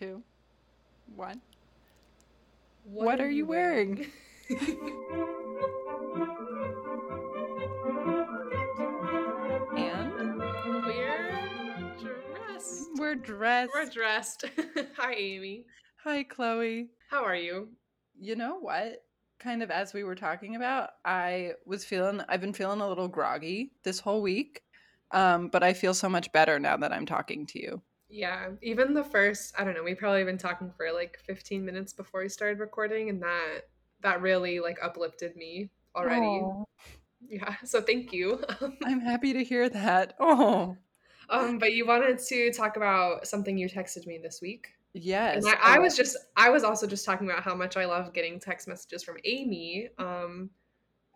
two, 0.00 0.22
one. 1.14 1.40
What, 2.84 3.04
what 3.04 3.20
are, 3.20 3.26
are, 3.26 3.28
you 3.28 3.44
wearing? 3.44 4.06
and 9.76 10.38
we're 10.86 11.92
dressed. 11.98 12.88
We're 12.96 13.14
dressed. 13.14 13.70
We're 13.74 13.90
dressed. 13.90 14.44
Hi, 14.96 15.12
Amy. 15.12 15.66
Hi, 16.02 16.22
Chloe. 16.22 16.88
How 17.10 17.22
are 17.22 17.36
you? 17.36 17.68
You 18.18 18.36
know 18.36 18.58
what? 18.58 19.04
Kind 19.38 19.62
of 19.62 19.70
as 19.70 19.92
we 19.92 20.02
were 20.02 20.14
talking 20.14 20.56
about, 20.56 20.90
I 21.04 21.52
was 21.66 21.84
feeling, 21.84 22.22
I've 22.26 22.40
been 22.40 22.54
feeling 22.54 22.80
a 22.80 22.88
little 22.88 23.08
groggy 23.08 23.72
this 23.84 24.00
whole 24.00 24.22
week. 24.22 24.62
Um, 25.12 25.48
but 25.48 25.62
I 25.62 25.74
feel 25.74 25.92
so 25.92 26.08
much 26.08 26.32
better 26.32 26.58
now 26.58 26.78
that 26.78 26.92
I'm 26.92 27.04
talking 27.04 27.44
to 27.48 27.60
you. 27.60 27.82
Yeah, 28.10 28.48
even 28.60 28.92
the 28.92 29.04
first, 29.04 29.54
I 29.56 29.64
don't 29.64 29.74
know, 29.74 29.84
we 29.84 29.94
probably 29.94 30.24
been 30.24 30.38
talking 30.38 30.72
for 30.76 30.92
like 30.92 31.18
15 31.24 31.64
minutes 31.64 31.92
before 31.92 32.22
we 32.22 32.28
started 32.28 32.58
recording 32.58 33.08
and 33.08 33.22
that 33.22 33.60
that 34.02 34.20
really 34.20 34.60
like 34.60 34.78
uplifted 34.82 35.36
me 35.36 35.70
already. 35.94 36.26
Aww. 36.26 36.64
Yeah, 37.28 37.54
so 37.64 37.80
thank 37.80 38.12
you. 38.12 38.42
I'm 38.84 39.00
happy 39.00 39.32
to 39.32 39.44
hear 39.44 39.68
that. 39.68 40.14
Oh. 40.18 40.76
Um, 41.28 41.58
but 41.58 41.72
you 41.72 41.86
wanted 41.86 42.18
to 42.18 42.52
talk 42.52 42.76
about 42.76 43.26
something 43.26 43.56
you 43.56 43.68
texted 43.68 44.06
me 44.06 44.18
this 44.18 44.40
week. 44.40 44.68
Yes. 44.94 45.44
I, 45.46 45.76
I, 45.76 45.78
was 45.78 45.96
just 45.96 46.16
I 46.36 46.50
was 46.50 46.64
also 46.64 46.86
just 46.86 47.04
talking 47.04 47.30
about 47.30 47.44
how 47.44 47.54
much 47.54 47.76
I 47.76 47.84
love 47.84 48.12
getting 48.12 48.40
text 48.40 48.66
messages 48.66 49.04
from 49.04 49.16
Amy. 49.24 49.88
Um 49.98 50.50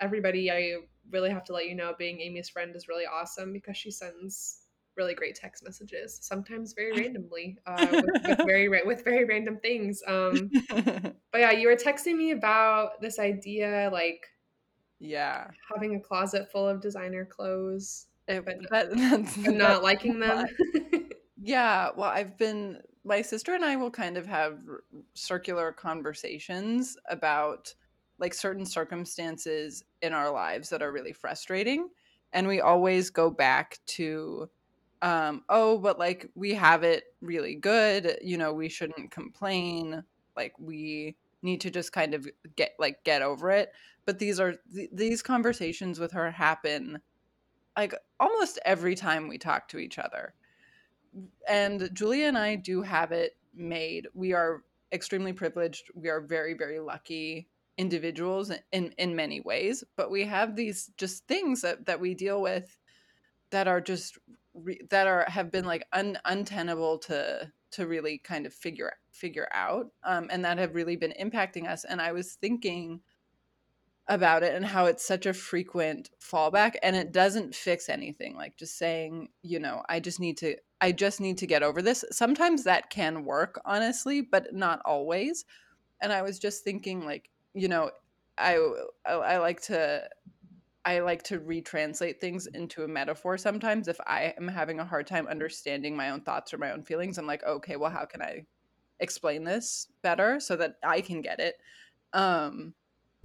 everybody 0.00 0.50
I 0.50 0.76
really 1.10 1.30
have 1.30 1.44
to 1.44 1.52
let 1.52 1.66
you 1.66 1.74
know 1.74 1.94
being 1.98 2.20
Amy's 2.20 2.48
friend 2.48 2.74
is 2.76 2.86
really 2.86 3.04
awesome 3.06 3.52
because 3.52 3.76
she 3.76 3.90
sends 3.90 4.63
really 4.96 5.14
great 5.14 5.34
text 5.34 5.64
messages, 5.64 6.18
sometimes 6.22 6.72
very 6.72 6.92
randomly, 7.00 7.58
uh, 7.66 7.86
with, 7.90 8.04
with, 8.26 8.38
very 8.46 8.68
with 8.84 9.04
very 9.04 9.24
random 9.24 9.58
things. 9.60 10.02
Um, 10.06 10.50
but 10.70 11.40
yeah, 11.40 11.52
you 11.52 11.68
were 11.68 11.76
texting 11.76 12.16
me 12.16 12.32
about 12.32 13.00
this 13.00 13.18
idea, 13.18 13.90
like 13.92 14.26
yeah, 14.98 15.48
having 15.72 15.96
a 15.96 16.00
closet 16.00 16.50
full 16.50 16.68
of 16.68 16.80
designer 16.80 17.24
clothes, 17.24 18.06
it, 18.28 18.44
but, 18.44 18.56
that, 18.70 18.96
that's, 18.96 19.36
but 19.36 19.54
not 19.54 19.82
liking 19.82 20.18
them. 20.18 20.46
yeah, 21.40 21.90
well, 21.96 22.10
I've 22.10 22.38
been 22.38 22.78
my 23.04 23.20
sister 23.20 23.54
and 23.54 23.64
I 23.64 23.76
will 23.76 23.90
kind 23.90 24.16
of 24.16 24.26
have 24.26 24.58
circular 25.14 25.72
conversations 25.72 26.96
about 27.10 27.74
like 28.18 28.32
certain 28.32 28.64
circumstances 28.64 29.84
in 30.00 30.14
our 30.14 30.30
lives 30.30 30.70
that 30.70 30.80
are 30.80 30.92
really 30.92 31.12
frustrating 31.12 31.88
and 32.34 32.48
we 32.48 32.60
always 32.60 33.10
go 33.10 33.30
back 33.30 33.78
to 33.86 34.50
um, 35.04 35.44
oh, 35.50 35.76
but 35.76 35.98
like 35.98 36.30
we 36.34 36.54
have 36.54 36.82
it 36.82 37.04
really 37.20 37.54
good, 37.54 38.16
you 38.22 38.38
know, 38.38 38.54
we 38.54 38.70
shouldn't 38.70 39.10
complain. 39.10 40.02
Like 40.34 40.54
we 40.58 41.14
need 41.42 41.60
to 41.60 41.70
just 41.70 41.92
kind 41.92 42.14
of 42.14 42.26
get 42.56 42.72
like 42.78 43.04
get 43.04 43.20
over 43.20 43.50
it. 43.50 43.70
But 44.06 44.18
these 44.18 44.40
are 44.40 44.54
th- 44.74 44.88
these 44.94 45.22
conversations 45.22 46.00
with 46.00 46.12
her 46.12 46.30
happen 46.30 47.00
like 47.76 47.94
almost 48.18 48.58
every 48.64 48.94
time 48.94 49.28
we 49.28 49.36
talk 49.36 49.68
to 49.68 49.78
each 49.78 49.98
other. 49.98 50.32
And 51.46 51.90
Julia 51.92 52.26
and 52.28 52.38
I 52.38 52.54
do 52.56 52.80
have 52.80 53.12
it 53.12 53.36
made. 53.54 54.08
We 54.14 54.32
are 54.32 54.62
extremely 54.90 55.34
privileged. 55.34 55.90
We 55.94 56.08
are 56.08 56.22
very 56.22 56.54
very 56.54 56.80
lucky 56.80 57.46
individuals 57.76 58.50
in 58.72 58.94
in 58.96 59.14
many 59.14 59.42
ways, 59.42 59.84
but 59.96 60.10
we 60.10 60.24
have 60.24 60.56
these 60.56 60.92
just 60.96 61.26
things 61.28 61.60
that 61.60 61.84
that 61.84 62.00
we 62.00 62.14
deal 62.14 62.40
with 62.40 62.78
that 63.50 63.68
are 63.68 63.82
just 63.82 64.18
re- 64.54 64.80
that 64.90 65.06
are 65.06 65.24
have 65.28 65.50
been 65.50 65.64
like 65.64 65.86
un- 65.92 66.18
untenable 66.24 66.98
to 66.98 67.50
to 67.72 67.86
really 67.86 68.18
kind 68.18 68.46
of 68.46 68.54
figure 68.54 68.92
figure 69.10 69.48
out 69.52 69.88
um, 70.04 70.28
and 70.30 70.44
that 70.44 70.58
have 70.58 70.74
really 70.74 70.96
been 70.96 71.14
impacting 71.20 71.68
us 71.68 71.84
and 71.84 72.00
i 72.00 72.12
was 72.12 72.34
thinking 72.34 73.00
about 74.08 74.42
it 74.42 74.54
and 74.54 74.66
how 74.66 74.84
it's 74.84 75.04
such 75.04 75.24
a 75.24 75.32
frequent 75.32 76.10
fallback 76.20 76.74
and 76.82 76.94
it 76.94 77.10
doesn't 77.10 77.54
fix 77.54 77.88
anything 77.88 78.36
like 78.36 78.56
just 78.56 78.76
saying 78.76 79.28
you 79.42 79.58
know 79.58 79.82
i 79.88 79.98
just 79.98 80.20
need 80.20 80.36
to 80.36 80.54
i 80.80 80.92
just 80.92 81.20
need 81.20 81.38
to 81.38 81.46
get 81.46 81.62
over 81.62 81.80
this. 81.80 82.04
Sometimes 82.10 82.64
that 82.64 82.90
can 82.90 83.24
work 83.24 83.60
honestly 83.64 84.20
but 84.20 84.52
not 84.54 84.80
always 84.84 85.46
and 86.02 86.12
i 86.12 86.20
was 86.20 86.38
just 86.38 86.64
thinking 86.64 87.04
like 87.04 87.30
you 87.54 87.66
know 87.66 87.90
i 88.36 88.58
i, 89.06 89.12
I 89.12 89.38
like 89.38 89.62
to 89.62 90.06
I 90.84 91.00
like 91.00 91.22
to 91.24 91.40
retranslate 91.40 92.20
things 92.20 92.46
into 92.46 92.84
a 92.84 92.88
metaphor 92.88 93.38
sometimes. 93.38 93.88
If 93.88 93.98
I 94.06 94.34
am 94.36 94.48
having 94.48 94.80
a 94.80 94.84
hard 94.84 95.06
time 95.06 95.26
understanding 95.26 95.96
my 95.96 96.10
own 96.10 96.20
thoughts 96.20 96.52
or 96.52 96.58
my 96.58 96.72
own 96.72 96.82
feelings, 96.82 97.16
I'm 97.16 97.26
like, 97.26 97.42
okay, 97.44 97.76
well, 97.76 97.90
how 97.90 98.04
can 98.04 98.20
I 98.20 98.44
explain 99.00 99.44
this 99.44 99.88
better 100.02 100.40
so 100.40 100.56
that 100.56 100.76
I 100.82 101.00
can 101.00 101.22
get 101.22 101.40
it? 101.40 101.56
Um, 102.12 102.74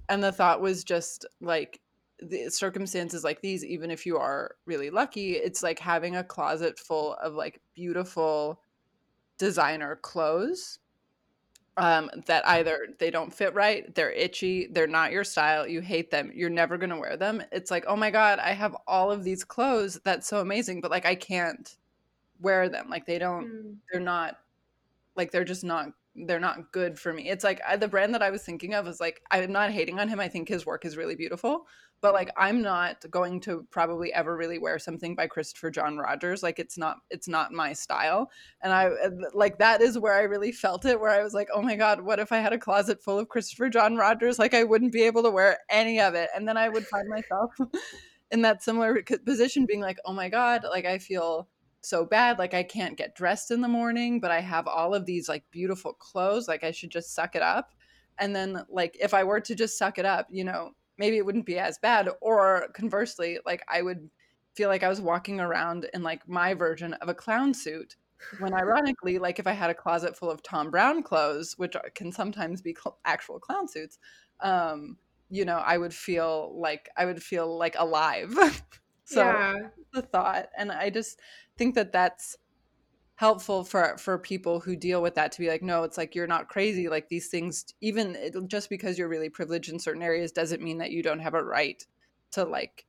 and 0.08 0.22
the 0.22 0.32
thought 0.32 0.60
was 0.60 0.84
just 0.84 1.26
like 1.40 1.80
the 2.18 2.48
circumstances 2.50 3.24
like 3.24 3.40
these, 3.42 3.64
even 3.64 3.90
if 3.90 4.06
you 4.06 4.16
are 4.16 4.56
really 4.66 4.90
lucky, 4.90 5.32
it's 5.32 5.62
like 5.62 5.78
having 5.78 6.16
a 6.16 6.24
closet 6.24 6.78
full 6.78 7.14
of 7.14 7.34
like 7.34 7.60
beautiful 7.74 8.60
designer 9.38 9.96
clothes 9.96 10.78
um, 11.80 12.10
that 12.26 12.46
either 12.46 12.88
they 12.98 13.10
don't 13.10 13.32
fit 13.32 13.54
right, 13.54 13.92
they're 13.94 14.12
itchy, 14.12 14.66
they're 14.66 14.86
not 14.86 15.12
your 15.12 15.24
style, 15.24 15.66
you 15.66 15.80
hate 15.80 16.10
them, 16.10 16.30
you're 16.34 16.50
never 16.50 16.76
going 16.76 16.90
to 16.90 16.98
wear 16.98 17.16
them. 17.16 17.42
It's 17.50 17.70
like, 17.70 17.84
oh 17.88 17.96
my 17.96 18.10
God, 18.10 18.38
I 18.38 18.52
have 18.52 18.76
all 18.86 19.10
of 19.10 19.24
these 19.24 19.44
clothes. 19.44 19.98
That's 20.04 20.28
so 20.28 20.40
amazing. 20.40 20.80
But 20.82 20.90
like, 20.90 21.06
I 21.06 21.14
can't 21.14 21.74
wear 22.40 22.68
them. 22.68 22.88
Like, 22.90 23.06
they 23.06 23.18
don't, 23.18 23.46
mm. 23.46 23.76
they're 23.90 24.00
not, 24.00 24.38
like, 25.16 25.30
they're 25.30 25.44
just 25.44 25.64
not 25.64 25.88
they're 26.26 26.40
not 26.40 26.72
good 26.72 26.98
for 26.98 27.12
me. 27.12 27.28
It's 27.28 27.44
like 27.44 27.60
I, 27.66 27.76
the 27.76 27.88
brand 27.88 28.14
that 28.14 28.22
I 28.22 28.30
was 28.30 28.42
thinking 28.42 28.74
of 28.74 28.86
was 28.86 29.00
like 29.00 29.22
I'm 29.30 29.52
not 29.52 29.70
hating 29.70 29.98
on 29.98 30.08
him. 30.08 30.20
I 30.20 30.28
think 30.28 30.48
his 30.48 30.66
work 30.66 30.84
is 30.84 30.96
really 30.96 31.14
beautiful, 31.14 31.66
but 32.00 32.14
like 32.14 32.30
I'm 32.36 32.62
not 32.62 33.04
going 33.10 33.40
to 33.42 33.66
probably 33.70 34.12
ever 34.12 34.36
really 34.36 34.58
wear 34.58 34.78
something 34.78 35.14
by 35.14 35.26
Christopher 35.26 35.70
John 35.70 35.98
Rogers. 35.98 36.42
Like 36.42 36.58
it's 36.58 36.78
not 36.78 36.98
it's 37.10 37.28
not 37.28 37.52
my 37.52 37.72
style. 37.72 38.30
And 38.62 38.72
I 38.72 38.86
uh, 38.86 39.10
like 39.34 39.58
that 39.58 39.80
is 39.80 39.98
where 39.98 40.14
I 40.14 40.22
really 40.22 40.52
felt 40.52 40.84
it 40.84 41.00
where 41.00 41.10
I 41.10 41.22
was 41.22 41.34
like, 41.34 41.48
"Oh 41.54 41.62
my 41.62 41.76
god, 41.76 42.00
what 42.00 42.18
if 42.18 42.32
I 42.32 42.38
had 42.38 42.52
a 42.52 42.58
closet 42.58 43.02
full 43.02 43.18
of 43.18 43.28
Christopher 43.28 43.68
John 43.68 43.96
Rogers? 43.96 44.38
Like 44.38 44.54
I 44.54 44.64
wouldn't 44.64 44.92
be 44.92 45.02
able 45.02 45.22
to 45.22 45.30
wear 45.30 45.58
any 45.68 46.00
of 46.00 46.14
it." 46.14 46.30
And 46.34 46.46
then 46.46 46.56
I 46.56 46.68
would 46.68 46.86
find 46.86 47.08
myself 47.08 47.52
in 48.30 48.42
that 48.42 48.62
similar 48.62 49.02
position 49.24 49.66
being 49.66 49.80
like, 49.80 49.98
"Oh 50.04 50.12
my 50.12 50.28
god, 50.28 50.64
like 50.68 50.86
I 50.86 50.98
feel 50.98 51.48
so 51.82 52.04
bad 52.04 52.38
like 52.38 52.54
i 52.54 52.62
can't 52.62 52.98
get 52.98 53.14
dressed 53.14 53.50
in 53.50 53.60
the 53.60 53.68
morning 53.68 54.20
but 54.20 54.30
i 54.30 54.40
have 54.40 54.66
all 54.66 54.94
of 54.94 55.06
these 55.06 55.28
like 55.28 55.44
beautiful 55.50 55.92
clothes 55.94 56.46
like 56.48 56.64
i 56.64 56.70
should 56.70 56.90
just 56.90 57.14
suck 57.14 57.34
it 57.34 57.42
up. 57.42 57.72
And 58.18 58.36
then 58.36 58.64
like 58.68 58.96
if 59.00 59.14
i 59.14 59.24
were 59.24 59.40
to 59.40 59.54
just 59.54 59.78
suck 59.78 59.98
it 59.98 60.04
up 60.04 60.26
you 60.30 60.44
know 60.44 60.72
maybe 60.98 61.16
it 61.16 61.24
wouldn't 61.24 61.46
be 61.46 61.58
as 61.58 61.78
bad 61.78 62.08
or 62.20 62.66
conversely 62.74 63.38
like 63.46 63.64
i 63.68 63.80
would 63.80 64.10
feel 64.54 64.68
like 64.68 64.82
i 64.82 64.88
was 64.88 65.00
walking 65.00 65.40
around 65.40 65.88
in 65.94 66.02
like 66.02 66.28
my 66.28 66.52
version 66.52 66.92
of 66.94 67.08
a 67.08 67.14
clown 67.14 67.54
suit 67.54 67.96
when 68.38 68.52
ironically 68.52 69.18
like 69.18 69.38
if 69.38 69.46
i 69.46 69.52
had 69.52 69.70
a 69.70 69.74
closet 69.74 70.14
full 70.14 70.30
of 70.30 70.42
Thom 70.42 70.70
Browne 70.70 71.02
clothes 71.02 71.54
which 71.56 71.74
can 71.94 72.12
sometimes 72.12 72.60
be 72.60 72.76
cl- 72.78 72.98
actual 73.06 73.40
clown 73.40 73.66
suits 73.66 73.98
um 74.40 74.98
you 75.30 75.46
know 75.46 75.56
i 75.56 75.78
would 75.78 75.94
feel 75.94 76.52
like 76.60 76.90
i 76.98 77.06
would 77.06 77.22
feel 77.22 77.56
like 77.56 77.76
alive 77.78 78.36
so 79.10 79.22
yeah. 79.22 79.54
the 79.92 80.02
thought 80.02 80.48
and 80.56 80.70
i 80.70 80.88
just 80.88 81.18
think 81.56 81.74
that 81.74 81.92
that's 81.92 82.36
helpful 83.16 83.64
for 83.64 83.98
for 83.98 84.16
people 84.18 84.60
who 84.60 84.74
deal 84.74 85.02
with 85.02 85.14
that 85.14 85.30
to 85.30 85.40
be 85.40 85.48
like 85.48 85.62
no 85.62 85.82
it's 85.82 85.98
like 85.98 86.14
you're 86.14 86.26
not 86.26 86.48
crazy 86.48 86.88
like 86.88 87.08
these 87.08 87.28
things 87.28 87.66
even 87.82 88.16
just 88.46 88.70
because 88.70 88.96
you're 88.96 89.08
really 89.08 89.28
privileged 89.28 89.70
in 89.70 89.78
certain 89.78 90.02
areas 90.02 90.32
doesn't 90.32 90.62
mean 90.62 90.78
that 90.78 90.90
you 90.90 91.02
don't 91.02 91.18
have 91.18 91.34
a 91.34 91.42
right 91.42 91.84
to 92.30 92.44
like 92.44 92.86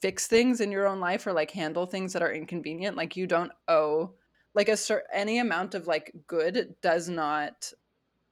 fix 0.00 0.26
things 0.26 0.60
in 0.60 0.72
your 0.72 0.86
own 0.86 0.98
life 0.98 1.26
or 1.26 1.32
like 1.32 1.50
handle 1.52 1.86
things 1.86 2.12
that 2.12 2.22
are 2.22 2.32
inconvenient 2.32 2.96
like 2.96 3.16
you 3.16 3.26
don't 3.26 3.52
owe 3.68 4.12
like 4.54 4.68
a 4.68 4.76
certain 4.76 5.06
any 5.12 5.38
amount 5.38 5.74
of 5.74 5.86
like 5.86 6.12
good 6.26 6.74
does 6.82 7.08
not 7.08 7.72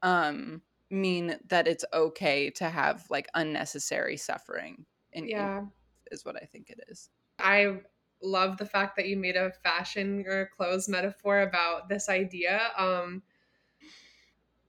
um 0.02 0.60
mean 0.90 1.38
that 1.48 1.68
it's 1.68 1.84
okay 1.92 2.50
to 2.50 2.68
have 2.68 3.04
like 3.08 3.28
unnecessary 3.34 4.16
suffering 4.16 4.84
in, 5.12 5.28
yeah 5.28 5.58
in, 5.60 5.70
is 6.10 6.24
what 6.24 6.36
i 6.36 6.44
think 6.44 6.70
it 6.70 6.80
is 6.88 7.10
i 7.38 7.78
love 8.24 8.56
the 8.56 8.66
fact 8.66 8.96
that 8.96 9.06
you 9.06 9.16
made 9.16 9.36
a 9.36 9.52
fashion 9.62 10.24
or 10.26 10.50
clothes 10.56 10.88
metaphor 10.88 11.42
about 11.42 11.88
this 11.88 12.08
idea. 12.08 12.60
Um, 12.76 13.22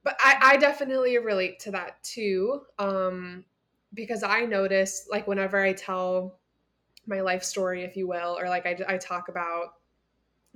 but 0.04 0.16
I, 0.20 0.38
I 0.42 0.58
definitely 0.58 1.18
relate 1.18 1.60
to 1.62 1.72
that 1.72 2.04
too. 2.04 2.62
Um, 2.78 3.46
because 3.94 4.24
I 4.24 4.42
notice, 4.42 5.08
like, 5.10 5.26
whenever 5.26 5.60
I 5.60 5.74
tell 5.74 6.40
my 7.08 7.22
life 7.22 7.44
story, 7.44 7.84
if 7.84 7.96
you 7.96 8.08
will, 8.08 8.38
or 8.38 8.50
like 8.50 8.66
I, 8.66 8.78
I 8.88 8.98
talk 8.98 9.30
about 9.30 9.76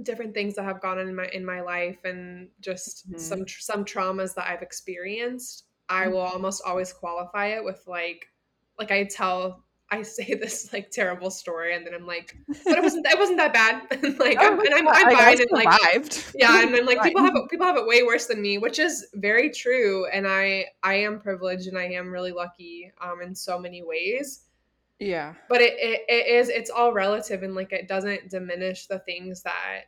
different 0.04 0.34
things 0.34 0.56
that 0.56 0.64
have 0.64 0.82
gone 0.82 0.98
on 0.98 1.08
in 1.08 1.16
my 1.16 1.30
in 1.34 1.46
my 1.46 1.62
life 1.62 2.04
and 2.06 2.48
just 2.60 3.10
mm-hmm. 3.10 3.18
some 3.18 3.48
some 3.48 3.86
traumas 3.86 4.34
that 4.36 4.48
I've 4.50 4.62
experienced, 4.62 5.66
I 5.88 6.08
will 6.08 6.20
almost 6.20 6.64
always 6.66 6.92
qualify 6.92 7.48
it 7.48 7.64
with 7.64 7.82
like 7.88 8.28
like 8.78 8.92
I 8.92 9.06
tell 9.06 9.64
I 9.91 10.03
say 10.03 10.33
this 10.41 10.71
like 10.71 10.91
terrible 10.91 11.31
story, 11.31 11.75
and 11.75 11.86
then 11.86 11.94
I'm 11.94 12.06
like, 12.06 12.36
but 12.47 12.77
it 12.77 12.83
wasn't. 12.83 13.06
It 13.07 13.18
wasn't 13.18 13.38
that 13.38 13.53
bad. 13.53 13.83
like, 14.19 14.38
oh, 14.39 14.47
I'm, 14.47 14.59
and 14.59 14.74
I'm, 14.74 14.88
I'm 14.88 15.15
fine. 15.15 15.41
And 15.41 15.51
like, 15.51 16.33
yeah, 16.36 16.62
and 16.62 16.75
I'm 16.75 16.86
like, 16.86 17.01
people 17.03 17.24
have 17.24 17.36
it, 17.36 17.50
people 17.50 17.65
have 17.65 17.77
it 17.77 17.88
way 17.88 18.03
worse 18.03 18.27
than 18.27 18.41
me, 18.41 18.57
which 18.57 18.80
is 18.80 19.07
very 19.15 19.50
true. 19.50 20.06
And 20.07 20.27
I 20.27 20.65
I 20.83 20.95
am 20.95 21.19
privileged, 21.19 21.68
and 21.68 21.77
I 21.77 21.86
am 21.86 22.12
really 22.12 22.31
lucky, 22.31 22.91
um, 23.01 23.21
in 23.21 23.36
so 23.36 23.59
many 23.59 23.83
ways. 23.83 24.41
Yeah, 25.00 25.33
but 25.47 25.62
it, 25.62 25.74
it 25.80 26.01
it 26.07 26.27
is 26.27 26.50
it's 26.50 26.69
all 26.69 26.94
relative, 26.94 27.44
and 27.44 27.56
like 27.56 27.71
it 27.71 27.88
doesn't 27.88 28.30
diminish 28.30 28.88
the 28.88 29.00
things 29.00 29.41
that 29.44 29.83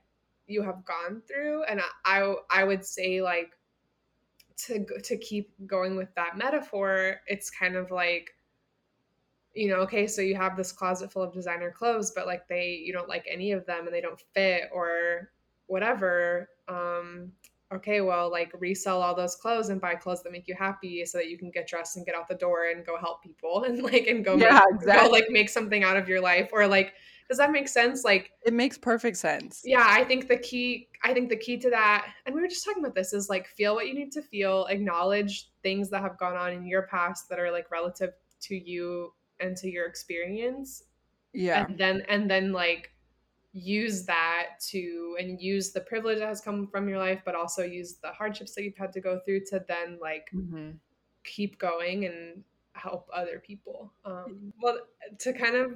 you 0.48 0.64
have 0.64 0.84
gone 0.86 1.22
through. 1.28 1.64
And 1.66 1.82
I 1.82 1.86
I, 2.06 2.36
I 2.50 2.64
would 2.64 2.86
say 2.86 3.22
like 3.22 3.52
to 4.66 4.86
to 5.04 5.18
keep 5.18 5.52
going 5.68 5.96
with 5.96 6.14
that 6.16 6.38
metaphor, 6.38 7.18
it's 7.28 7.50
kind 7.50 7.76
of 7.76 7.92
like 7.92 8.32
you 9.54 9.68
know, 9.68 9.78
okay, 9.78 10.08
so 10.08 10.22
you 10.22 10.36
have 10.36 10.56
this 10.56 10.72
closet 10.72 11.12
full 11.12 11.24
of 11.24 11.34
designer 11.34 11.72
clothes, 11.72 12.12
but 12.12 12.26
like 12.26 12.48
they, 12.48 12.82
you 12.86 12.94
don't 12.94 13.10
like 13.10 13.26
any 13.30 13.52
of 13.52 13.66
them 13.66 13.86
and 13.86 13.94
they 13.94 14.02
don't 14.02 14.22
fit 14.34 14.70
or 14.74 15.32
whatever. 15.68 16.50
Um, 16.68 17.32
okay, 17.74 18.02
well, 18.02 18.32
like 18.32 18.52
resell 18.60 19.02
all 19.02 19.16
those 19.16 19.36
clothes 19.36 19.70
and 19.70 19.82
buy 19.82 19.96
clothes 19.96 20.24
that 20.24 20.32
make 20.32 20.48
you 20.48 20.56
happy 20.56 21.06
so 21.06 21.18
that 21.18 21.30
you 21.30 21.38
can 21.38 21.52
get 21.52 21.68
dressed 21.68 21.98
and 21.98 22.06
get 22.06 22.16
out 22.16 22.28
the 22.28 22.36
door 22.36 22.70
and 22.74 22.86
go 22.86 22.98
help 22.98 23.22
people 23.22 23.64
and 23.68 23.84
like, 23.84 24.08
and 24.08 24.24
go, 24.24 24.36
yeah, 24.38 24.62
make, 24.70 24.82
exactly. 24.82 25.08
go 25.08 25.12
like 25.12 25.26
make 25.30 25.50
something 25.50 25.84
out 25.84 25.98
of 25.98 26.08
your 26.08 26.22
life 26.22 26.50
or 26.54 26.66
like, 26.66 26.94
does 27.28 27.38
that 27.38 27.52
make 27.52 27.70
sense? 27.70 28.04
Like, 28.04 28.32
it 28.46 28.54
makes 28.54 28.78
perfect 28.78 29.16
sense. 29.16 29.62
Yeah. 29.64 29.86
I 29.88 30.04
think 30.04 30.28
the 30.28 30.36
key, 30.36 30.90
I 31.04 31.14
think 31.14 31.30
the 31.30 31.38
key 31.38 31.58
to 31.60 31.70
that, 31.70 32.08
and 32.26 32.36
we 32.36 32.42
were 32.42 32.48
just 32.48 32.66
talking 32.66 32.84
about 32.84 32.96
this 32.96 33.14
is 33.14 33.30
like, 33.30 33.48
feel 33.48 33.74
what 33.76 33.88
you 33.88 33.94
need 33.94 34.12
to 34.14 34.22
feel, 34.22 34.66
acknowledge 34.66 35.50
things 35.64 35.90
that 35.92 36.02
have 36.02 36.18
gone 36.18 36.36
on 36.36 36.52
in 36.52 36.66
your 36.66 36.84
past 36.84 37.30
that 37.30 37.40
are 37.40 37.52
like 37.52 37.72
relative 37.72 38.12
to 38.42 38.56
you 38.56 39.14
and 39.42 39.58
to 39.58 39.70
your 39.70 39.86
experience 39.86 40.84
yeah 41.34 41.66
and 41.66 41.78
then 41.78 42.04
and 42.10 42.30
then 42.30 42.52
like 42.52 42.92
use 43.54 44.06
that 44.06 44.48
to 44.66 45.16
and 45.20 45.42
use 45.42 45.72
the 45.72 45.82
privilege 45.82 46.20
that 46.20 46.28
has 46.28 46.40
come 46.40 46.68
from 46.68 46.88
your 46.88 46.98
life 46.98 47.22
but 47.26 47.36
also 47.36 47.64
use 47.64 47.96
the 48.02 48.12
hardships 48.12 48.56
that 48.56 48.64
you've 48.64 48.78
had 48.78 48.94
to 48.94 49.02
go 49.02 49.20
through 49.26 49.42
to 49.42 49.64
then 49.68 49.98
like 50.02 50.30
mm-hmm. 50.34 50.72
keep 51.24 51.60
going 51.60 52.06
and 52.06 52.44
help 52.74 53.10
other 53.14 53.44
people 53.46 53.92
um 54.06 54.54
well 54.62 54.78
to 55.20 55.34
kind 55.34 55.56
of 55.56 55.74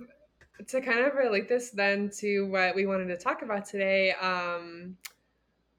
to 0.67 0.79
kind 0.79 0.99
of 0.99 1.15
relate 1.15 1.49
this 1.49 1.71
then 1.71 2.09
to 2.09 2.47
what 2.47 2.73
we 2.73 2.85
wanted 2.85 3.07
to 3.07 3.17
talk 3.17 3.41
about 3.41 3.65
today 3.65 4.13
um 4.21 4.95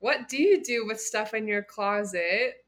what 0.01 0.29
do 0.29 0.37
you 0.37 0.63
do 0.63 0.87
with 0.87 1.01
stuff 1.01 1.33
in 1.33 1.49
your 1.49 1.63
closet 1.63 2.66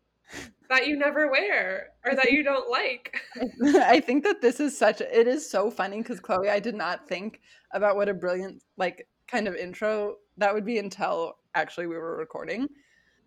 that 0.68 0.86
you 0.86 0.96
never 0.96 1.30
wear 1.30 1.88
or 2.04 2.14
that 2.14 2.32
you 2.32 2.42
don't 2.42 2.70
like. 2.70 3.20
I 3.64 4.00
think 4.00 4.24
that 4.24 4.40
this 4.40 4.60
is 4.60 4.76
such 4.76 5.00
it 5.00 5.26
is 5.26 5.48
so 5.48 5.70
funny 5.70 5.98
because 5.98 6.20
Chloe, 6.20 6.50
I 6.50 6.60
did 6.60 6.74
not 6.74 7.08
think 7.08 7.40
about 7.72 7.96
what 7.96 8.08
a 8.08 8.14
brilliant 8.14 8.62
like 8.76 9.06
kind 9.26 9.48
of 9.48 9.54
intro 9.54 10.16
that 10.38 10.54
would 10.54 10.64
be 10.64 10.78
until 10.78 11.36
actually 11.54 11.86
we 11.86 11.96
were 11.96 12.16
recording. 12.16 12.68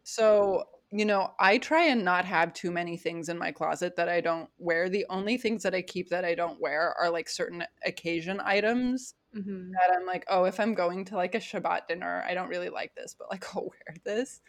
So, 0.04 0.64
you 0.92 1.06
know, 1.06 1.34
I 1.40 1.58
try 1.58 1.86
and 1.86 2.04
not 2.04 2.26
have 2.26 2.54
too 2.54 2.72
many 2.72 2.98
things 2.98 3.30
in 3.30 3.38
my 3.38 3.52
closet 3.52 3.96
that 3.98 4.10
I 4.10 4.22
don't 4.22 4.50
wear. 4.58 4.90
The 4.90 5.06
only 5.10 5.38
things 5.38 5.64
that 5.64 5.76
I 5.76 5.82
keep 5.82 6.10
that 6.10 6.26
I 6.26 6.36
don't 6.36 6.60
wear 6.60 6.96
are 7.00 7.10
like 7.10 7.30
certain 7.30 7.64
occasion 7.86 8.42
items 8.44 9.14
mm-hmm. 9.36 9.72
that 9.72 9.96
I'm 9.96 10.06
like, 10.06 10.26
oh, 10.30 10.46
if 10.46 10.60
I'm 10.60 10.74
going 10.74 11.06
to 11.06 11.16
like 11.16 11.36
a 11.36 11.40
Shabbat 11.40 11.88
dinner, 11.88 12.24
I 12.28 12.34
don't 12.34 12.50
really 12.50 12.70
like 12.70 12.96
this, 12.96 13.16
but 13.18 13.30
like 13.30 13.46
I'll 13.56 13.64
wear 13.64 13.96
this. 14.04 14.42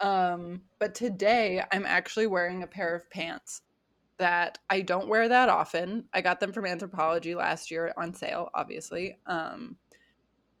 Um, 0.00 0.62
but 0.78 0.94
today 0.94 1.62
I'm 1.72 1.86
actually 1.86 2.26
wearing 2.26 2.62
a 2.62 2.66
pair 2.66 2.94
of 2.94 3.10
pants 3.10 3.62
that 4.18 4.58
I 4.68 4.82
don't 4.82 5.08
wear 5.08 5.28
that 5.28 5.48
often. 5.48 6.04
I 6.12 6.20
got 6.20 6.40
them 6.40 6.52
from 6.52 6.64
Anthropologie 6.64 7.36
last 7.36 7.70
year 7.70 7.92
on 7.96 8.14
sale, 8.14 8.50
obviously. 8.54 9.18
Um, 9.26 9.76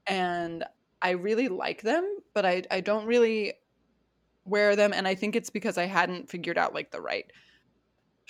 and 0.06 0.64
I 1.02 1.10
really 1.10 1.48
like 1.48 1.82
them, 1.82 2.18
but 2.34 2.44
I, 2.44 2.62
I 2.70 2.80
don't 2.80 3.06
really 3.06 3.54
wear 4.44 4.76
them. 4.76 4.92
And 4.92 5.06
I 5.06 5.14
think 5.14 5.36
it's 5.36 5.50
because 5.50 5.78
I 5.78 5.86
hadn't 5.86 6.30
figured 6.30 6.58
out 6.58 6.74
like 6.74 6.90
the 6.90 7.00
right 7.00 7.30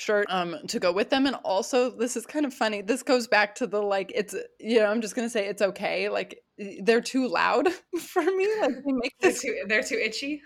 shirt 0.01 0.27
um 0.31 0.57
to 0.67 0.81
go 0.81 0.91
with 0.93 1.11
them 1.11 1.27
and 1.27 1.37
also 1.45 1.91
this 1.91 2.17
is 2.17 2.25
kind 2.25 2.47
of 2.47 2.55
funny 2.55 2.81
this 2.81 3.03
goes 3.03 3.27
back 3.27 3.55
to 3.55 3.67
the 3.67 3.83
like 3.83 4.11
it's 4.15 4.35
you 4.59 4.79
know 4.79 4.87
i'm 4.87 5.03
just 5.03 5.15
gonna 5.15 5.29
say 5.29 5.47
it's 5.47 5.61
okay 5.61 6.09
like 6.09 6.43
they're 6.83 7.03
too 7.03 7.29
loud 7.29 7.69
for 8.01 8.23
me 8.23 8.49
like 8.63 8.83
they 8.83 8.93
make 8.93 9.15
this 9.21 9.43
they're 9.43 9.53
too, 9.53 9.65
they're 9.69 9.83
too 9.83 9.97
itchy 10.03 10.41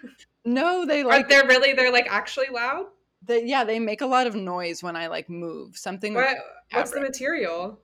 no, 0.44 0.84
they 0.86 1.02
like. 1.02 1.26
Are 1.26 1.28
they 1.28 1.46
really? 1.46 1.72
They're 1.72 1.92
like 1.92 2.06
actually 2.10 2.48
loud. 2.52 2.86
They, 3.22 3.44
yeah, 3.44 3.64
they 3.64 3.78
make 3.78 4.02
a 4.02 4.06
lot 4.06 4.26
of 4.26 4.34
noise 4.34 4.82
when 4.82 4.96
I 4.96 5.06
like 5.06 5.30
move 5.30 5.76
something. 5.76 6.14
What, 6.14 6.36
what's 6.72 6.90
the 6.90 7.00
material? 7.00 7.80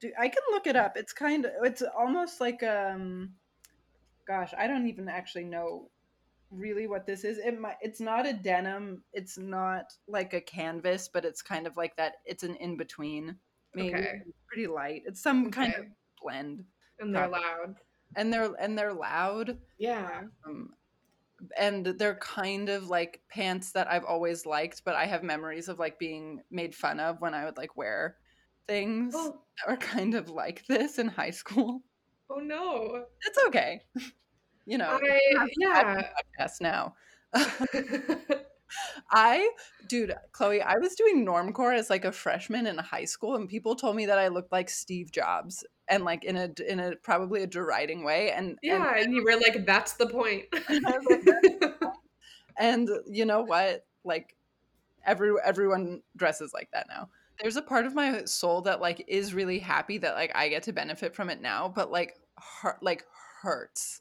Do, 0.00 0.12
I 0.18 0.28
can 0.28 0.42
look 0.50 0.66
it 0.66 0.76
up. 0.76 0.96
It's 0.96 1.12
kind 1.12 1.44
of. 1.44 1.52
It's 1.62 1.82
almost 1.96 2.40
like 2.40 2.62
um. 2.62 3.30
Gosh, 4.26 4.54
I 4.56 4.66
don't 4.66 4.86
even 4.86 5.08
actually 5.08 5.44
know 5.44 5.90
really 6.50 6.86
what 6.86 7.06
this 7.06 7.24
is. 7.24 7.38
It 7.38 7.60
might. 7.60 7.76
It's 7.82 8.00
not 8.00 8.26
a 8.26 8.32
denim. 8.32 9.02
It's 9.12 9.36
not 9.36 9.92
like 10.08 10.32
a 10.32 10.40
canvas, 10.40 11.08
but 11.12 11.24
it's 11.24 11.42
kind 11.42 11.66
of 11.66 11.76
like 11.76 11.96
that. 11.96 12.14
It's 12.24 12.42
an 12.42 12.54
in 12.56 12.76
between. 12.76 13.36
Maybe 13.74 13.94
okay. 13.94 14.22
It's 14.26 14.38
pretty 14.46 14.66
light. 14.66 15.02
It's 15.06 15.20
some 15.20 15.46
okay. 15.46 15.50
kind 15.50 15.74
of 15.74 15.86
blend. 16.22 16.64
And 17.00 17.14
they're 17.14 17.28
probably. 17.28 17.40
loud. 17.40 17.74
And 18.16 18.32
they're 18.32 18.54
and 18.60 18.78
they're 18.78 18.92
loud. 18.92 19.58
Yeah. 19.78 20.22
Um, 20.46 20.70
and 21.58 21.86
they're 21.98 22.16
kind 22.16 22.68
of 22.68 22.88
like 22.88 23.22
pants 23.28 23.72
that 23.72 23.90
I've 23.90 24.04
always 24.04 24.46
liked, 24.46 24.82
but 24.84 24.94
I 24.94 25.06
have 25.06 25.22
memories 25.22 25.68
of 25.68 25.78
like 25.78 25.98
being 25.98 26.40
made 26.50 26.74
fun 26.74 27.00
of 27.00 27.20
when 27.20 27.34
I 27.34 27.44
would 27.44 27.56
like 27.56 27.76
wear 27.76 28.16
things 28.66 29.14
oh. 29.16 29.40
that 29.58 29.70
were 29.70 29.76
kind 29.76 30.14
of 30.14 30.30
like 30.30 30.64
this 30.68 30.98
in 30.98 31.08
high 31.08 31.30
school. 31.30 31.82
Oh 32.30 32.38
no. 32.38 33.04
It's 33.26 33.38
okay. 33.46 33.80
You 34.66 34.78
know, 34.78 34.98
I, 35.02 35.20
yeah. 35.58 36.08
Podcast 36.40 36.62
now. 36.62 36.94
I, 39.10 39.50
dude, 39.88 40.14
Chloe, 40.32 40.62
I 40.62 40.76
was 40.78 40.94
doing 40.94 41.24
normcore 41.26 41.76
as 41.76 41.90
like 41.90 42.04
a 42.04 42.12
freshman 42.12 42.66
in 42.66 42.78
high 42.78 43.04
school, 43.04 43.36
and 43.36 43.48
people 43.48 43.76
told 43.76 43.96
me 43.96 44.06
that 44.06 44.18
I 44.18 44.28
looked 44.28 44.52
like 44.52 44.70
Steve 44.70 45.10
Jobs, 45.10 45.64
and 45.88 46.04
like 46.04 46.24
in 46.24 46.36
a 46.36 46.50
in 46.66 46.80
a 46.80 46.96
probably 46.96 47.42
a 47.42 47.46
deriding 47.46 48.04
way. 48.04 48.32
And 48.32 48.58
yeah, 48.62 48.94
and, 48.94 49.06
and 49.06 49.14
you 49.14 49.24
were 49.24 49.36
like, 49.36 49.66
"That's 49.66 49.94
the 49.94 50.06
point." 50.06 50.44
and 52.58 52.88
you 53.10 53.24
know 53.24 53.42
what? 53.42 53.86
Like, 54.04 54.36
every 55.06 55.32
everyone 55.44 56.02
dresses 56.16 56.52
like 56.52 56.70
that 56.72 56.86
now. 56.88 57.08
There's 57.40 57.56
a 57.56 57.62
part 57.62 57.84
of 57.84 57.94
my 57.94 58.24
soul 58.24 58.62
that 58.62 58.80
like 58.80 59.04
is 59.08 59.34
really 59.34 59.58
happy 59.58 59.98
that 59.98 60.14
like 60.14 60.32
I 60.34 60.48
get 60.48 60.62
to 60.64 60.72
benefit 60.72 61.14
from 61.14 61.30
it 61.30 61.40
now, 61.40 61.68
but 61.68 61.90
like, 61.90 62.14
hurt, 62.36 62.82
like 62.82 63.04
hurts 63.42 64.00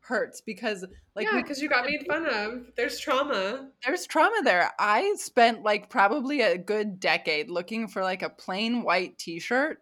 hurts 0.00 0.40
because 0.40 0.84
like 1.14 1.26
yeah 1.30 1.40
because 1.40 1.60
you 1.60 1.68
got 1.68 1.86
made 1.86 2.04
fun 2.06 2.26
of. 2.26 2.66
There's 2.76 2.98
trauma. 2.98 3.68
There's 3.84 4.06
trauma 4.06 4.42
there. 4.42 4.72
I 4.78 5.14
spent 5.16 5.62
like 5.62 5.90
probably 5.90 6.40
a 6.40 6.58
good 6.58 7.00
decade 7.00 7.50
looking 7.50 7.88
for 7.88 8.02
like 8.02 8.22
a 8.22 8.30
plain 8.30 8.82
white 8.82 9.18
t-shirt. 9.18 9.78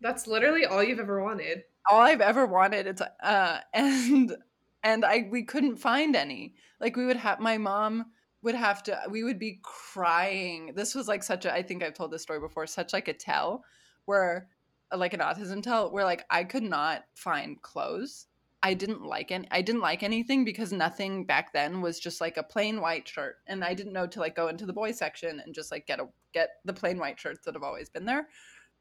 That's 0.00 0.26
literally 0.26 0.64
all 0.64 0.82
you've 0.82 1.00
ever 1.00 1.22
wanted. 1.22 1.64
All 1.90 2.00
i've 2.00 2.20
ever 2.20 2.46
wanted. 2.46 2.86
It's 2.86 3.02
uh 3.22 3.58
and 3.74 4.36
and 4.82 5.04
i 5.04 5.28
we 5.30 5.44
couldn't 5.44 5.76
find 5.76 6.16
any. 6.16 6.54
Like 6.80 6.96
we 6.96 7.06
would 7.06 7.16
have 7.16 7.40
my 7.40 7.58
mom 7.58 8.06
would 8.42 8.54
have 8.56 8.82
to 8.84 9.00
we 9.10 9.22
would 9.24 9.38
be 9.38 9.60
crying. 9.62 10.72
This 10.74 10.94
was 10.94 11.08
like 11.08 11.22
such 11.22 11.44
a 11.44 11.52
i 11.52 11.62
think 11.62 11.82
i've 11.82 11.94
told 11.94 12.10
this 12.10 12.22
story 12.22 12.40
before 12.40 12.66
such 12.66 12.92
like 12.92 13.08
a 13.08 13.12
tell 13.12 13.64
where 14.04 14.48
like 14.96 15.14
an 15.14 15.20
autism 15.20 15.62
tell 15.62 15.90
where 15.90 16.04
like 16.04 16.24
i 16.28 16.44
could 16.44 16.62
not 16.62 17.04
find 17.14 17.60
clothes 17.62 18.26
I 18.62 18.74
didn't 18.74 19.04
like 19.04 19.32
any 19.32 19.48
I 19.50 19.60
didn't 19.60 19.80
like 19.80 20.02
anything 20.02 20.44
because 20.44 20.72
nothing 20.72 21.24
back 21.24 21.52
then 21.52 21.80
was 21.80 21.98
just 21.98 22.20
like 22.20 22.36
a 22.36 22.42
plain 22.42 22.80
white 22.80 23.08
shirt 23.08 23.36
and 23.46 23.64
I 23.64 23.74
didn't 23.74 23.92
know 23.92 24.06
to 24.06 24.20
like 24.20 24.36
go 24.36 24.48
into 24.48 24.66
the 24.66 24.72
boys 24.72 24.98
section 24.98 25.40
and 25.40 25.54
just 25.54 25.72
like 25.72 25.86
get 25.86 26.00
a 26.00 26.06
get 26.32 26.50
the 26.64 26.72
plain 26.72 26.98
white 26.98 27.18
shirts 27.18 27.40
that 27.44 27.54
have 27.54 27.64
always 27.64 27.88
been 27.88 28.04
there. 28.04 28.28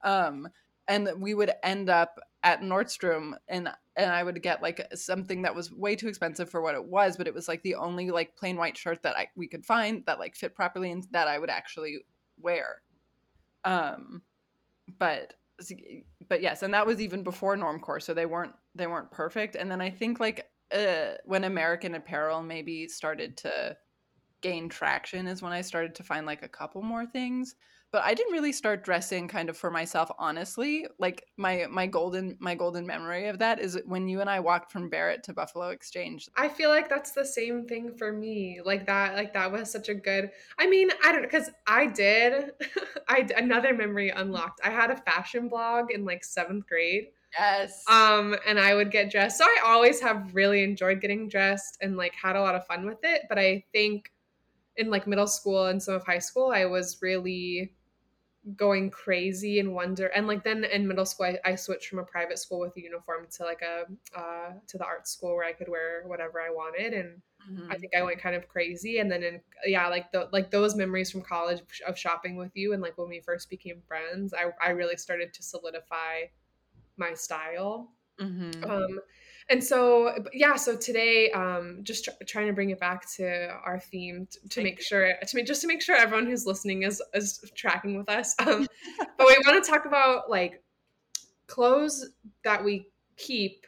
Um 0.03 0.47
and 0.87 1.09
we 1.17 1.33
would 1.33 1.51
end 1.63 1.89
up 1.89 2.19
at 2.43 2.61
Nordstrom 2.61 3.33
and 3.47 3.69
and 3.95 4.11
I 4.11 4.23
would 4.23 4.41
get 4.43 4.61
like 4.61 4.87
something 4.93 5.41
that 5.43 5.55
was 5.55 5.71
way 5.71 5.95
too 5.95 6.07
expensive 6.07 6.49
for 6.49 6.61
what 6.61 6.75
it 6.75 6.85
was, 6.85 7.17
but 7.17 7.27
it 7.27 7.33
was 7.33 7.47
like 7.47 7.63
the 7.63 7.75
only 7.75 8.11
like 8.11 8.35
plain 8.35 8.57
white 8.57 8.77
shirt 8.77 9.01
that 9.03 9.17
I 9.17 9.29
we 9.35 9.47
could 9.47 9.65
find 9.65 10.03
that 10.05 10.19
like 10.19 10.35
fit 10.35 10.55
properly 10.55 10.91
and 10.91 11.07
that 11.11 11.27
I 11.27 11.39
would 11.39 11.49
actually 11.49 11.99
wear. 12.37 12.81
Um 13.63 14.21
but 14.99 15.33
but 16.27 16.41
yes, 16.41 16.63
and 16.63 16.73
that 16.73 16.87
was 16.87 17.01
even 17.01 17.23
before 17.23 17.55
normcore, 17.55 18.01
so 18.01 18.13
they 18.13 18.25
weren't 18.25 18.53
they 18.75 18.87
weren't 18.87 19.11
perfect. 19.11 19.55
And 19.55 19.69
then 19.69 19.81
I 19.81 19.89
think 19.89 20.19
like 20.19 20.49
uh, 20.73 21.15
when 21.25 21.43
American 21.43 21.95
Apparel 21.95 22.41
maybe 22.43 22.87
started 22.87 23.37
to 23.37 23.77
gain 24.41 24.69
traction 24.69 25.27
is 25.27 25.41
when 25.41 25.53
I 25.53 25.61
started 25.61 25.95
to 25.95 26.03
find 26.03 26.25
like 26.25 26.43
a 26.43 26.47
couple 26.49 26.81
more 26.81 27.05
things. 27.05 27.55
but 27.91 28.03
I 28.03 28.13
didn't 28.13 28.33
really 28.33 28.53
start 28.53 28.83
dressing 28.83 29.27
kind 29.27 29.49
of 29.49 29.57
for 29.57 29.69
myself 29.71 30.09
honestly. 30.17 30.87
Like 30.99 31.25
my 31.37 31.67
my 31.69 31.87
golden 31.87 32.37
my 32.39 32.55
golden 32.55 32.85
memory 32.87 33.27
of 33.27 33.39
that 33.39 33.59
is 33.59 33.79
when 33.85 34.07
you 34.07 34.21
and 34.21 34.29
I 34.29 34.39
walked 34.39 34.71
from 34.71 34.89
Barrett 34.89 35.23
to 35.25 35.33
Buffalo 35.33 35.69
Exchange. 35.69 36.29
I 36.35 36.47
feel 36.47 36.69
like 36.69 36.87
that's 36.87 37.11
the 37.11 37.25
same 37.25 37.67
thing 37.67 37.93
for 37.97 38.11
me. 38.13 38.61
Like 38.63 38.85
that 38.87 39.15
like 39.15 39.33
that 39.33 39.51
was 39.51 39.69
such 39.71 39.89
a 39.89 39.93
good 39.93 40.31
I 40.57 40.67
mean, 40.67 40.89
I 41.03 41.11
don't 41.11 41.23
know 41.23 41.27
cuz 41.27 41.49
I 41.67 41.87
did 41.87 42.51
I 43.07 43.27
another 43.35 43.73
memory 43.73 44.09
unlocked. 44.09 44.61
I 44.63 44.69
had 44.69 44.91
a 44.91 44.95
fashion 44.95 45.49
blog 45.49 45.91
in 45.91 46.05
like 46.05 46.23
7th 46.23 46.67
grade. 46.67 47.09
Yes. 47.37 47.83
Um 47.89 48.35
and 48.45 48.59
I 48.59 48.75
would 48.75 48.91
get 48.91 49.09
dressed. 49.11 49.37
So 49.37 49.45
I 49.45 49.61
always 49.65 49.99
have 50.01 50.35
really 50.35 50.63
enjoyed 50.63 51.01
getting 51.01 51.29
dressed 51.29 51.77
and 51.81 51.97
like 51.97 52.13
had 52.15 52.35
a 52.35 52.41
lot 52.41 52.55
of 52.55 52.65
fun 52.65 52.85
with 52.85 52.99
it, 53.03 53.23
but 53.29 53.39
I 53.39 53.63
think 53.71 54.11
in 54.77 54.89
like 54.89 55.07
middle 55.07 55.27
school 55.27 55.67
and 55.67 55.81
some 55.81 55.95
of 55.95 56.05
high 56.05 56.19
school 56.19 56.51
I 56.51 56.65
was 56.65 56.97
really 57.01 57.73
going 58.55 58.89
crazy 58.89 59.59
and 59.59 59.75
wonder 59.75 60.07
and 60.07 60.25
like 60.25 60.43
then 60.43 60.63
in 60.63 60.87
middle 60.87 61.05
school 61.05 61.27
I, 61.27 61.51
I, 61.51 61.55
switched 61.55 61.87
from 61.87 61.99
a 61.99 62.03
private 62.03 62.39
school 62.39 62.59
with 62.59 62.75
a 62.75 62.81
uniform 62.81 63.27
to 63.37 63.43
like 63.43 63.61
a 63.61 63.83
uh, 64.19 64.53
to 64.65 64.77
the 64.79 64.83
art 64.83 65.07
school 65.07 65.35
where 65.35 65.45
I 65.45 65.53
could 65.53 65.69
wear 65.69 66.03
whatever 66.07 66.41
I 66.41 66.49
wanted 66.49 66.93
and 66.93 67.21
mm-hmm. 67.51 67.71
I 67.71 67.77
think 67.77 67.93
I 67.95 68.01
went 68.01 68.19
kind 68.19 68.35
of 68.35 68.47
crazy 68.47 68.97
and 68.97 69.11
then 69.11 69.21
in 69.21 69.41
yeah 69.65 69.87
like 69.89 70.11
the 70.11 70.27
like 70.31 70.49
those 70.49 70.75
memories 70.75 71.11
from 71.11 71.21
college 71.21 71.61
of 71.87 71.95
shopping 71.95 72.35
with 72.35 72.51
you 72.55 72.73
and 72.73 72.81
like 72.81 72.97
when 72.97 73.09
we 73.09 73.19
first 73.19 73.47
became 73.47 73.79
friends 73.87 74.33
I, 74.33 74.51
I 74.65 74.71
really 74.71 74.97
started 74.97 75.35
to 75.35 75.43
solidify 75.43 76.21
my 76.97 77.13
style. 77.13 77.91
Mm-hmm. 78.19 78.69
um 78.69 78.99
and 79.49 79.63
so 79.63 80.13
yeah 80.31 80.55
so 80.55 80.75
today 80.75 81.31
um 81.31 81.79
just 81.81 82.03
tr- 82.05 82.11
trying 82.27 82.45
to 82.47 82.53
bring 82.53 82.69
it 82.69 82.79
back 82.79 83.09
to 83.15 83.49
our 83.65 83.79
theme 83.79 84.27
t- 84.29 84.47
to 84.49 84.61
make 84.63 84.79
sure 84.79 85.13
to 85.25 85.35
make 85.35 85.47
just 85.47 85.61
to 85.61 85.67
make 85.67 85.81
sure 85.81 85.95
everyone 85.95 86.27
who's 86.27 86.45
listening 86.45 86.83
is 86.83 87.01
is 87.15 87.39
tracking 87.55 87.97
with 87.97 88.09
us. 88.09 88.35
Um 88.39 88.67
but 89.17 89.25
we 89.27 89.35
want 89.47 89.63
to 89.63 89.71
talk 89.71 89.85
about 89.85 90.29
like 90.29 90.61
clothes 91.47 92.09
that 92.43 92.63
we 92.63 92.87
keep 93.17 93.65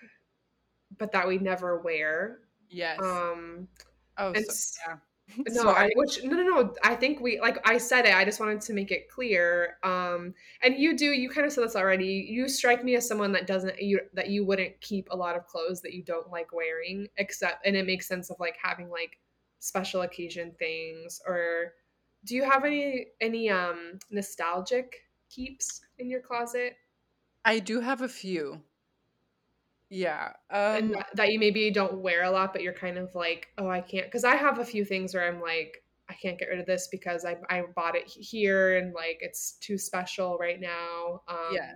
but 1.00 1.12
that 1.14 1.28
we 1.28 1.40
never 1.40 1.80
wear. 1.80 2.40
Yes. 2.70 3.00
Um 3.02 3.68
oh 4.20 4.34
and 4.34 4.46
so, 4.46 4.82
yeah 4.88 4.96
no 5.38 5.70
I, 5.70 5.90
which 5.96 6.24
no 6.24 6.36
no 6.36 6.44
no 6.44 6.74
i 6.84 6.96
think 6.96 7.20
we 7.22 7.40
like 7.40 7.58
i 7.68 7.78
said 7.78 8.06
it 8.06 8.14
i 8.14 8.26
just 8.26 8.40
wanted 8.40 8.62
to 8.62 8.74
make 8.74 8.92
it 8.92 9.10
clear 9.10 9.78
um 9.84 10.34
and 10.62 10.78
you 10.78 10.98
do 10.98 11.06
you 11.06 11.30
kind 11.30 11.48
of 11.48 11.54
said 11.54 11.64
this 11.64 11.76
already 11.76 12.28
you 12.30 12.48
strike 12.48 12.84
me 12.84 12.96
as 12.96 13.08
someone 13.08 13.32
that 13.32 13.48
doesn't 13.48 13.82
you 13.82 14.02
that 14.14 14.30
you 14.30 14.46
wouldn't 14.46 14.80
keep 14.82 15.08
a 15.12 15.16
lot 15.16 15.36
of 15.36 15.48
clothes 15.48 15.82
that 15.82 15.94
you 15.94 16.04
don't 16.04 16.30
like 16.30 16.52
wearing 16.54 17.08
except 17.18 17.66
and 17.66 17.76
it 17.76 17.86
makes 17.86 18.08
sense 18.08 18.30
of 18.30 18.40
like 18.40 18.58
having 18.62 18.90
like 18.90 19.18
special 19.60 20.02
occasion 20.02 20.52
things 20.60 21.22
or 21.26 21.74
do 22.26 22.36
you 22.36 22.44
have 22.44 22.66
any 22.66 23.08
any 23.22 23.50
um 23.50 24.00
nostalgic 24.10 25.02
keeps 25.30 25.82
in 26.00 26.10
your 26.10 26.22
closet? 26.22 26.76
I 27.46 27.60
do 27.60 27.82
have 27.82 28.02
a 28.02 28.08
few 28.08 28.62
yeah. 29.94 30.32
Um, 30.50 30.76
and 30.76 31.06
that, 31.14 31.32
you 31.32 31.40
maybe 31.40 31.70
don't 31.70 32.00
wear 32.00 32.24
a 32.24 32.32
lot, 32.32 32.52
but 32.52 32.64
you're 32.64 32.74
kind 32.74 32.98
of 32.98 33.14
like, 33.14 33.50
oh, 33.60 33.70
I 33.70 33.80
can't. 33.80 34.06
Because 34.06 34.24
I 34.24 34.36
have 34.36 34.58
a 34.58 34.66
few 34.66 34.84
things 34.84 35.14
where 35.14 35.28
I'm 35.28 35.40
like, 35.40 35.84
I 36.10 36.16
can't 36.16 36.38
get 36.40 36.50
rid 36.50 36.60
of 36.60 36.66
this 36.66 36.88
because 36.92 37.26
I, 37.26 37.38
I 37.50 37.64
bought 37.76 37.96
it 37.96 38.08
here 38.08 38.78
and 38.78 38.94
like 38.94 39.20
it's 39.22 39.58
too 39.62 39.78
special 39.78 40.38
right 40.40 40.60
now. 40.60 41.22
Um, 41.28 41.54
yes. 41.54 41.76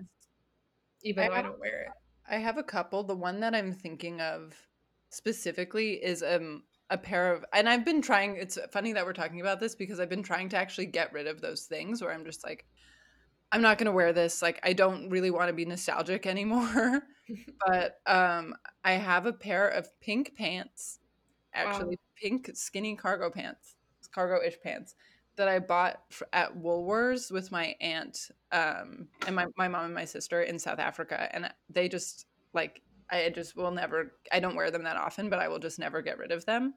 Even 1.04 1.24
I 1.24 1.28
though 1.28 1.36
have, 1.36 1.46
I 1.46 1.48
don't 1.48 1.60
wear 1.60 1.82
it. 1.82 1.88
I 2.30 2.38
have 2.40 2.58
a 2.58 2.64
couple. 2.64 3.04
The 3.04 3.16
one 3.16 3.40
that 3.42 3.54
I'm 3.54 3.72
thinking 3.72 4.20
of 4.20 4.56
specifically 5.10 5.94
is 5.94 6.22
um 6.22 6.64
a 6.90 6.98
pair 6.98 7.34
of 7.34 7.46
and 7.54 7.70
I've 7.70 7.86
been 7.86 8.02
trying 8.02 8.36
it's 8.36 8.58
funny 8.74 8.94
that 8.94 9.06
we're 9.06 9.14
talking 9.14 9.40
about 9.40 9.60
this 9.62 9.76
because 9.76 10.00
I've 10.00 10.10
been 10.10 10.24
trying 10.24 10.50
to 10.50 10.58
actually 10.58 10.88
get 10.88 11.14
rid 11.14 11.28
of 11.28 11.40
those 11.40 11.64
things 11.64 12.02
where 12.02 12.12
I'm 12.12 12.26
just 12.26 12.44
like 12.44 12.66
I'm 13.52 13.62
not 13.62 13.78
going 13.78 13.86
to 13.86 13.92
wear 13.92 14.14
this 14.14 14.42
like 14.42 14.60
I 14.64 14.74
don't 14.74 15.10
really 15.10 15.32
want 15.32 15.50
to 15.50 15.54
be 15.54 15.66
nostalgic 15.66 16.26
anymore 16.26 17.04
but 17.66 18.00
um, 18.06 18.56
I 18.84 18.94
have 18.94 19.26
a 19.26 19.34
pair 19.34 19.68
of 19.68 19.88
pink 20.00 20.36
pants, 20.36 21.00
actually 21.54 21.96
wow. 21.96 22.22
pink 22.22 22.52
skinny 22.54 22.96
cargo 22.96 23.30
pants, 23.30 23.76
cargo-ish 24.14 24.60
pants 24.64 24.96
that 25.36 25.48
I 25.48 25.60
bought 25.60 26.02
at 26.34 26.58
Woolworths 26.58 27.32
with 27.32 27.52
my 27.52 27.76
aunt 27.80 28.32
um, 28.52 29.08
and 29.26 29.36
my, 29.36 29.46
my 29.56 29.68
mom 29.68 29.86
and 29.86 29.94
my 29.94 30.06
sister 30.06 30.42
in 30.42 30.58
South 30.58 30.80
Africa. 30.80 31.30
And 31.32 31.52
they 31.70 31.88
just 31.88 32.26
like, 32.54 32.82
I 33.12 33.30
just 33.30 33.56
will 33.56 33.72
never, 33.72 34.14
I 34.32 34.40
don't 34.40 34.56
wear 34.56 34.72
them 34.72 34.84
that 34.84 34.98
often, 34.98 35.30
but 35.30 35.40
I 35.40 35.48
will 35.48 35.60
just 35.60 35.78
never 35.78 36.02
get 36.02 36.18
rid 36.18 36.32
of 36.32 36.46
them. 36.46 36.74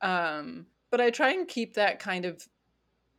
Um, 0.00 0.66
but 0.90 1.00
I 1.00 1.10
try 1.10 1.32
and 1.32 1.46
keep 1.46 1.74
that 1.74 2.00
kind 2.00 2.24
of 2.24 2.42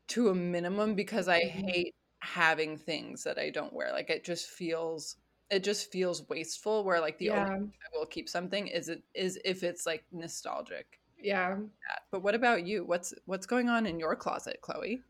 to 0.10 0.30
a 0.30 0.36
minimum 0.36 0.94
because 0.94 1.30
I 1.30 1.40
mm-hmm. 1.42 1.68
hate 1.68 1.96
having 2.20 2.78
things 2.78 3.24
that 3.24 3.38
I 3.38 3.50
don't 3.50 3.74
wear. 3.74 3.92
Like 3.92 4.10
it 4.10 4.24
just 4.24 4.50
feels 4.50 5.18
it 5.50 5.64
just 5.64 5.92
feels 5.92 6.28
wasteful 6.30 6.84
where 6.84 7.00
like 7.00 7.18
the 7.18 7.26
yeah. 7.26 7.50
only 7.50 7.68
I 7.68 7.98
will 7.98 8.06
keep 8.06 8.30
something 8.30 8.68
is 8.68 8.90
it 8.90 9.02
is 9.14 9.40
if 9.44 9.64
it's 9.64 9.86
like 9.86 10.04
nostalgic. 10.12 11.00
Yeah. 11.22 11.58
But 12.12 12.24
what 12.24 12.36
about 12.36 12.66
you? 12.66 12.86
What's 12.86 13.14
what's 13.26 13.46
going 13.46 13.70
on 13.70 13.86
in 13.86 14.00
your 14.00 14.16
closet, 14.16 14.60
Chloe? 14.62 15.02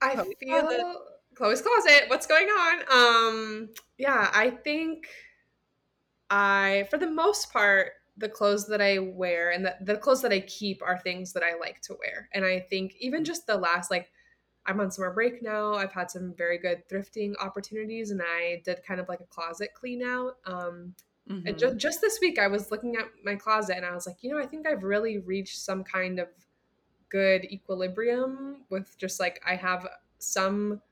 I 0.00 0.14
Chloe's 0.14 0.34
feel 0.40 0.60
closet. 0.60 0.86
Chloe's 1.34 1.62
closet. 1.62 2.04
What's 2.08 2.26
going 2.26 2.48
on? 2.48 2.82
Um 2.90 3.68
yeah, 3.98 4.30
I 4.32 4.50
think 4.50 5.06
I 6.30 6.86
for 6.90 6.98
the 6.98 7.10
most 7.10 7.52
part 7.52 7.92
the 8.16 8.28
clothes 8.28 8.66
that 8.66 8.82
I 8.82 8.98
wear 8.98 9.50
and 9.50 9.64
the, 9.64 9.76
the 9.80 9.96
clothes 9.96 10.22
that 10.22 10.32
I 10.32 10.40
keep 10.40 10.82
are 10.82 10.98
things 10.98 11.32
that 11.34 11.44
I 11.44 11.56
like 11.58 11.80
to 11.82 11.94
wear. 11.94 12.28
And 12.34 12.44
I 12.44 12.58
think 12.58 12.96
even 12.98 13.24
just 13.24 13.46
the 13.46 13.56
last 13.56 13.90
like 13.92 14.10
I'm 14.68 14.80
on 14.80 14.90
summer 14.90 15.10
break 15.10 15.42
now. 15.42 15.74
I've 15.74 15.92
had 15.92 16.10
some 16.10 16.34
very 16.36 16.58
good 16.58 16.86
thrifting 16.88 17.32
opportunities, 17.40 18.10
and 18.10 18.20
I 18.22 18.60
did 18.64 18.84
kind 18.86 19.00
of 19.00 19.08
like 19.08 19.20
a 19.20 19.24
closet 19.24 19.70
clean 19.74 20.02
out. 20.02 20.36
Um, 20.44 20.94
mm-hmm. 21.28 21.46
And 21.46 21.58
just, 21.58 21.76
just 21.78 22.00
this 22.02 22.18
week, 22.20 22.38
I 22.38 22.48
was 22.48 22.70
looking 22.70 22.96
at 22.96 23.06
my 23.24 23.34
closet 23.34 23.78
and 23.78 23.86
I 23.86 23.94
was 23.94 24.06
like, 24.06 24.18
you 24.20 24.30
know, 24.30 24.38
I 24.38 24.46
think 24.46 24.66
I've 24.66 24.82
really 24.82 25.18
reached 25.18 25.58
some 25.58 25.82
kind 25.82 26.18
of 26.20 26.28
good 27.08 27.46
equilibrium 27.46 28.58
with 28.68 28.94
just 28.98 29.18
like 29.18 29.40
I 29.46 29.54
have 29.54 29.88
some 30.18 30.82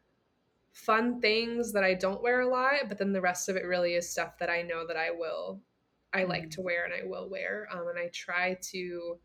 fun 0.72 1.20
things 1.20 1.72
that 1.72 1.84
I 1.84 1.92
don't 1.92 2.22
wear 2.22 2.40
a 2.40 2.48
lot, 2.48 2.88
but 2.88 2.96
then 2.96 3.12
the 3.12 3.20
rest 3.20 3.48
of 3.50 3.56
it 3.56 3.64
really 3.66 3.94
is 3.94 4.08
stuff 4.08 4.38
that 4.38 4.48
I 4.48 4.62
know 4.62 4.86
that 4.86 4.96
I 4.96 5.10
will, 5.10 5.60
I 6.14 6.20
mm-hmm. 6.20 6.30
like 6.30 6.50
to 6.50 6.62
wear 6.62 6.84
and 6.84 6.94
I 6.94 7.06
will 7.06 7.28
wear. 7.28 7.68
Um, 7.70 7.88
and 7.88 7.98
I 7.98 8.08
try 8.08 8.56
to 8.70 9.18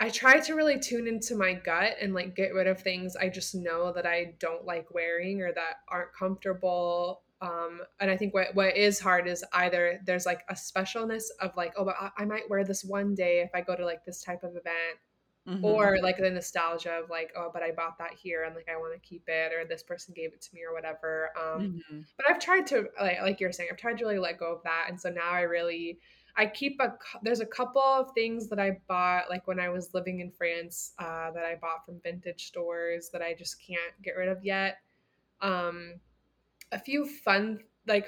I 0.00 0.08
try 0.08 0.40
to 0.40 0.54
really 0.54 0.80
tune 0.80 1.06
into 1.06 1.34
my 1.36 1.52
gut 1.52 1.96
and 2.00 2.14
like 2.14 2.34
get 2.34 2.54
rid 2.54 2.66
of 2.66 2.80
things 2.80 3.16
I 3.16 3.28
just 3.28 3.54
know 3.54 3.92
that 3.92 4.06
I 4.06 4.34
don't 4.38 4.64
like 4.64 4.94
wearing 4.94 5.42
or 5.42 5.52
that 5.52 5.80
aren't 5.88 6.14
comfortable. 6.14 7.20
Um, 7.42 7.82
and 8.00 8.10
I 8.10 8.16
think 8.16 8.32
what, 8.32 8.54
what 8.54 8.76
is 8.76 8.98
hard 8.98 9.28
is 9.28 9.44
either 9.52 10.00
there's 10.06 10.26
like 10.26 10.42
a 10.48 10.54
specialness 10.54 11.24
of 11.40 11.54
like, 11.56 11.74
oh, 11.76 11.84
but 11.84 11.96
I, 12.00 12.10
I 12.18 12.24
might 12.24 12.48
wear 12.48 12.64
this 12.64 12.82
one 12.82 13.14
day 13.14 13.40
if 13.40 13.50
I 13.54 13.60
go 13.60 13.76
to 13.76 13.84
like 13.84 14.04
this 14.06 14.22
type 14.22 14.42
of 14.42 14.50
event. 14.50 14.98
Mm-hmm. 15.48 15.64
Or 15.64 15.98
like 16.02 16.18
the 16.18 16.28
nostalgia 16.28 17.00
of 17.02 17.08
like, 17.08 17.32
oh, 17.34 17.50
but 17.52 17.62
I 17.62 17.70
bought 17.70 17.96
that 17.98 18.12
here 18.12 18.44
and 18.44 18.54
like 18.54 18.68
I 18.70 18.76
want 18.76 18.92
to 18.92 19.00
keep 19.00 19.22
it, 19.26 19.52
or 19.54 19.64
this 19.64 19.82
person 19.82 20.12
gave 20.14 20.34
it 20.34 20.42
to 20.42 20.54
me, 20.54 20.60
or 20.68 20.74
whatever. 20.74 21.30
Um, 21.34 21.82
mm-hmm. 21.90 22.00
But 22.18 22.28
I've 22.28 22.38
tried 22.38 22.66
to 22.68 22.84
like, 23.00 23.22
like 23.22 23.40
you're 23.40 23.50
saying, 23.50 23.70
I've 23.72 23.78
tried 23.78 23.96
to 23.98 24.04
really 24.04 24.18
let 24.18 24.38
go 24.38 24.52
of 24.54 24.62
that, 24.64 24.86
and 24.90 25.00
so 25.00 25.08
now 25.08 25.30
I 25.30 25.40
really 25.40 25.98
I 26.40 26.46
keep 26.46 26.80
a 26.80 26.94
there's 27.22 27.40
a 27.40 27.46
couple 27.46 27.82
of 27.82 28.14
things 28.14 28.48
that 28.48 28.58
I 28.58 28.78
bought 28.88 29.28
like 29.28 29.46
when 29.46 29.60
I 29.60 29.68
was 29.68 29.92
living 29.92 30.20
in 30.20 30.30
France 30.30 30.94
uh, 30.98 31.30
that 31.32 31.44
I 31.44 31.56
bought 31.60 31.84
from 31.84 32.00
vintage 32.02 32.46
stores 32.46 33.10
that 33.12 33.20
I 33.20 33.34
just 33.34 33.56
can't 33.60 33.92
get 34.02 34.16
rid 34.16 34.30
of 34.30 34.42
yet. 34.42 34.78
Um, 35.42 36.00
a 36.72 36.78
few 36.78 37.04
fun 37.04 37.60
like 37.86 38.06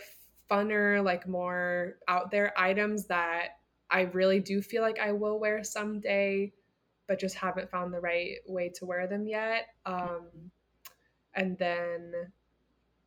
funner 0.51 1.05
like 1.05 1.29
more 1.29 1.97
out 2.09 2.31
there 2.31 2.59
items 2.59 3.05
that 3.09 3.59
I 3.91 4.03
really 4.15 4.41
do 4.41 4.63
feel 4.63 4.81
like 4.81 4.99
I 4.99 5.13
will 5.13 5.39
wear 5.39 5.63
someday, 5.63 6.55
but 7.09 7.21
just 7.21 7.35
haven't 7.35 7.71
found 7.71 7.93
the 7.93 8.01
right 8.01 8.37
way 8.47 8.71
to 8.77 8.87
wear 8.87 9.07
them 9.07 9.27
yet. 9.27 9.67
Um, 9.85 10.29
and 11.35 11.59
then 11.59 12.15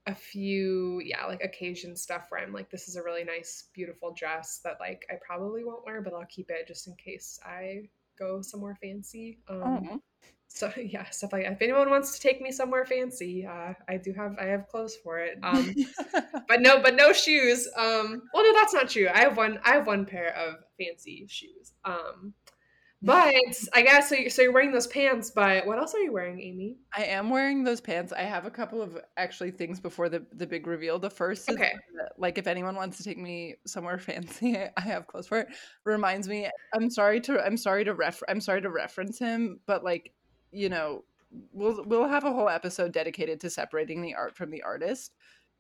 a 0.08 0.16
few 0.16 1.02
yeah 1.04 1.26
like 1.26 1.44
occasion 1.44 1.96
stuff 1.96 2.28
where 2.30 2.42
i'm 2.42 2.54
like 2.54 2.70
this 2.70 2.88
is 2.88 2.96
a 2.96 3.04
really 3.04 3.24
nice 3.24 3.70
beautiful 3.74 4.14
dress 4.14 4.60
that 4.64 4.78
like 4.80 5.06
i 5.10 5.16
probably 5.26 5.64
won't 5.64 5.86
wear 5.86 6.02
but 6.02 6.14
i'll 6.14 6.26
keep 6.26 6.50
it 6.52 6.68
just 6.68 6.88
in 6.88 6.96
case 6.96 7.40
i 7.46 7.82
go 8.18 8.42
somewhere 8.42 8.78
fancy 8.82 9.40
um 9.50 9.90
oh. 9.92 10.02
so 10.48 10.72
yeah 10.78 11.10
stuff 11.10 11.34
like 11.34 11.46
if 11.46 11.62
anyone 11.62 11.90
wants 11.90 12.14
to 12.14 12.20
take 12.20 12.40
me 12.40 12.52
somewhere 12.52 12.86
fancy 12.86 13.46
uh 13.46 13.74
i 13.90 13.98
do 13.98 14.14
have 14.14 14.36
i 14.40 14.46
have 14.46 14.68
clothes 14.68 14.96
for 15.04 15.18
it 15.20 15.40
um 15.42 15.74
but 16.48 16.62
no 16.62 16.80
but 16.80 16.96
no 16.96 17.12
shoes 17.12 17.68
um 17.76 18.22
well 18.34 18.44
no 18.44 18.54
that's 18.54 18.74
not 18.74 18.90
true 18.90 19.08
i 19.12 19.20
have 19.20 19.38
one 19.38 19.60
i 19.64 19.72
have 19.72 19.88
one 19.88 20.06
pair 20.06 20.36
of 20.36 20.56
fancy 20.80 21.26
shoes 21.28 21.74
um 21.84 22.34
but 23.06 23.36
I 23.74 23.82
guess 23.84 24.10
so. 24.10 24.16
So 24.30 24.42
you're 24.42 24.52
wearing 24.52 24.72
those 24.72 24.88
pants, 24.88 25.30
but 25.30 25.66
what 25.66 25.78
else 25.78 25.94
are 25.94 26.00
you 26.00 26.12
wearing, 26.12 26.42
Amy? 26.42 26.78
I 26.96 27.04
am 27.04 27.30
wearing 27.30 27.64
those 27.64 27.80
pants. 27.80 28.12
I 28.12 28.22
have 28.22 28.46
a 28.46 28.52
couple 28.52 28.82
of 28.82 28.98
actually 29.16 29.52
things 29.52 29.80
before 29.80 30.10
the 30.10 30.26
the 30.34 30.48
big 30.48 30.66
reveal. 30.66 30.98
The 30.98 31.10
first, 31.10 31.50
okay, 31.50 31.74
like 32.18 32.38
if 32.38 32.48
anyone 32.48 32.76
wants 32.76 32.98
to 32.98 33.04
take 33.04 33.18
me 33.18 33.56
somewhere 33.66 33.98
fancy, 34.00 34.58
I 34.58 34.82
have 34.82 35.08
clothes 35.08 35.28
for 35.28 35.40
it. 35.40 35.48
Reminds 35.84 36.28
me, 36.28 36.50
I'm 36.74 36.90
sorry 36.90 37.22
to 37.22 37.40
I'm 37.46 37.58
sorry 37.58 37.86
to 37.86 37.94
ref 37.94 38.22
I'm 38.28 38.42
sorry 38.42 38.62
to 38.62 38.70
reference 38.70 39.20
him, 39.20 39.60
but 39.66 39.84
like 39.84 40.12
you 40.52 40.70
know 40.70 41.04
we'll 41.52 41.84
we'll 41.86 42.08
have 42.08 42.24
a 42.24 42.34
whole 42.34 42.50
episode 42.50 42.92
dedicated 42.92 43.40
to 43.42 43.50
separating 43.50 44.02
the 44.02 44.16
art 44.16 44.36
from 44.36 44.52
the 44.52 44.64
artist 44.64 45.14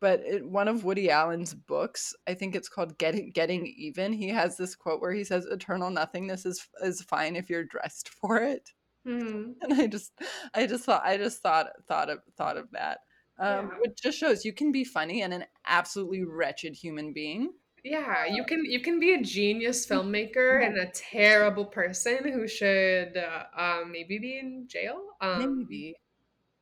but 0.05 0.19
it, 0.23 0.45
one 0.47 0.67
of 0.67 0.83
Woody 0.83 1.09
Allen's 1.09 1.55
books, 1.55 2.13
I 2.27 2.35
think 2.35 2.53
it's 2.53 2.69
called 2.69 2.95
Getting 2.99 3.31
Getting 3.31 3.65
Even. 3.65 4.13
He 4.13 4.27
has 4.29 4.55
this 4.55 4.75
quote 4.75 5.01
where 5.01 5.11
he 5.11 5.23
says, 5.23 5.47
"Eternal 5.47 5.89
nothingness 5.89 6.45
is 6.45 6.67
is 6.83 7.01
fine 7.01 7.35
if 7.35 7.49
you're 7.49 7.63
dressed 7.63 8.09
for 8.09 8.37
it." 8.37 8.69
Mm-hmm. 9.07 9.53
And 9.63 9.73
I 9.73 9.87
just, 9.87 10.11
I 10.53 10.67
just 10.67 10.85
thought, 10.85 11.01
I 11.03 11.17
just 11.17 11.41
thought 11.41 11.69
thought 11.87 12.11
of 12.11 12.19
thought 12.37 12.55
of 12.55 12.69
that, 12.73 12.99
um, 13.39 13.71
Yeah. 13.71 13.77
which 13.81 13.99
just 13.99 14.19
shows 14.19 14.45
you 14.45 14.53
can 14.53 14.71
be 14.71 14.83
funny 14.83 15.23
and 15.23 15.33
an 15.33 15.45
absolutely 15.65 16.23
wretched 16.23 16.75
human 16.75 17.11
being. 17.11 17.49
Yeah, 17.83 18.27
you 18.27 18.45
can 18.45 18.63
you 18.63 18.81
can 18.81 18.99
be 18.99 19.15
a 19.15 19.23
genius 19.23 19.87
filmmaker 19.89 20.63
and 20.63 20.77
a 20.77 20.91
terrible 20.91 21.65
person 21.65 22.31
who 22.31 22.47
should 22.47 23.17
uh, 23.17 23.45
um, 23.57 23.91
maybe 23.91 24.19
be 24.19 24.37
in 24.37 24.67
jail. 24.67 25.01
Um, 25.19 25.65
Maybe, 25.67 25.95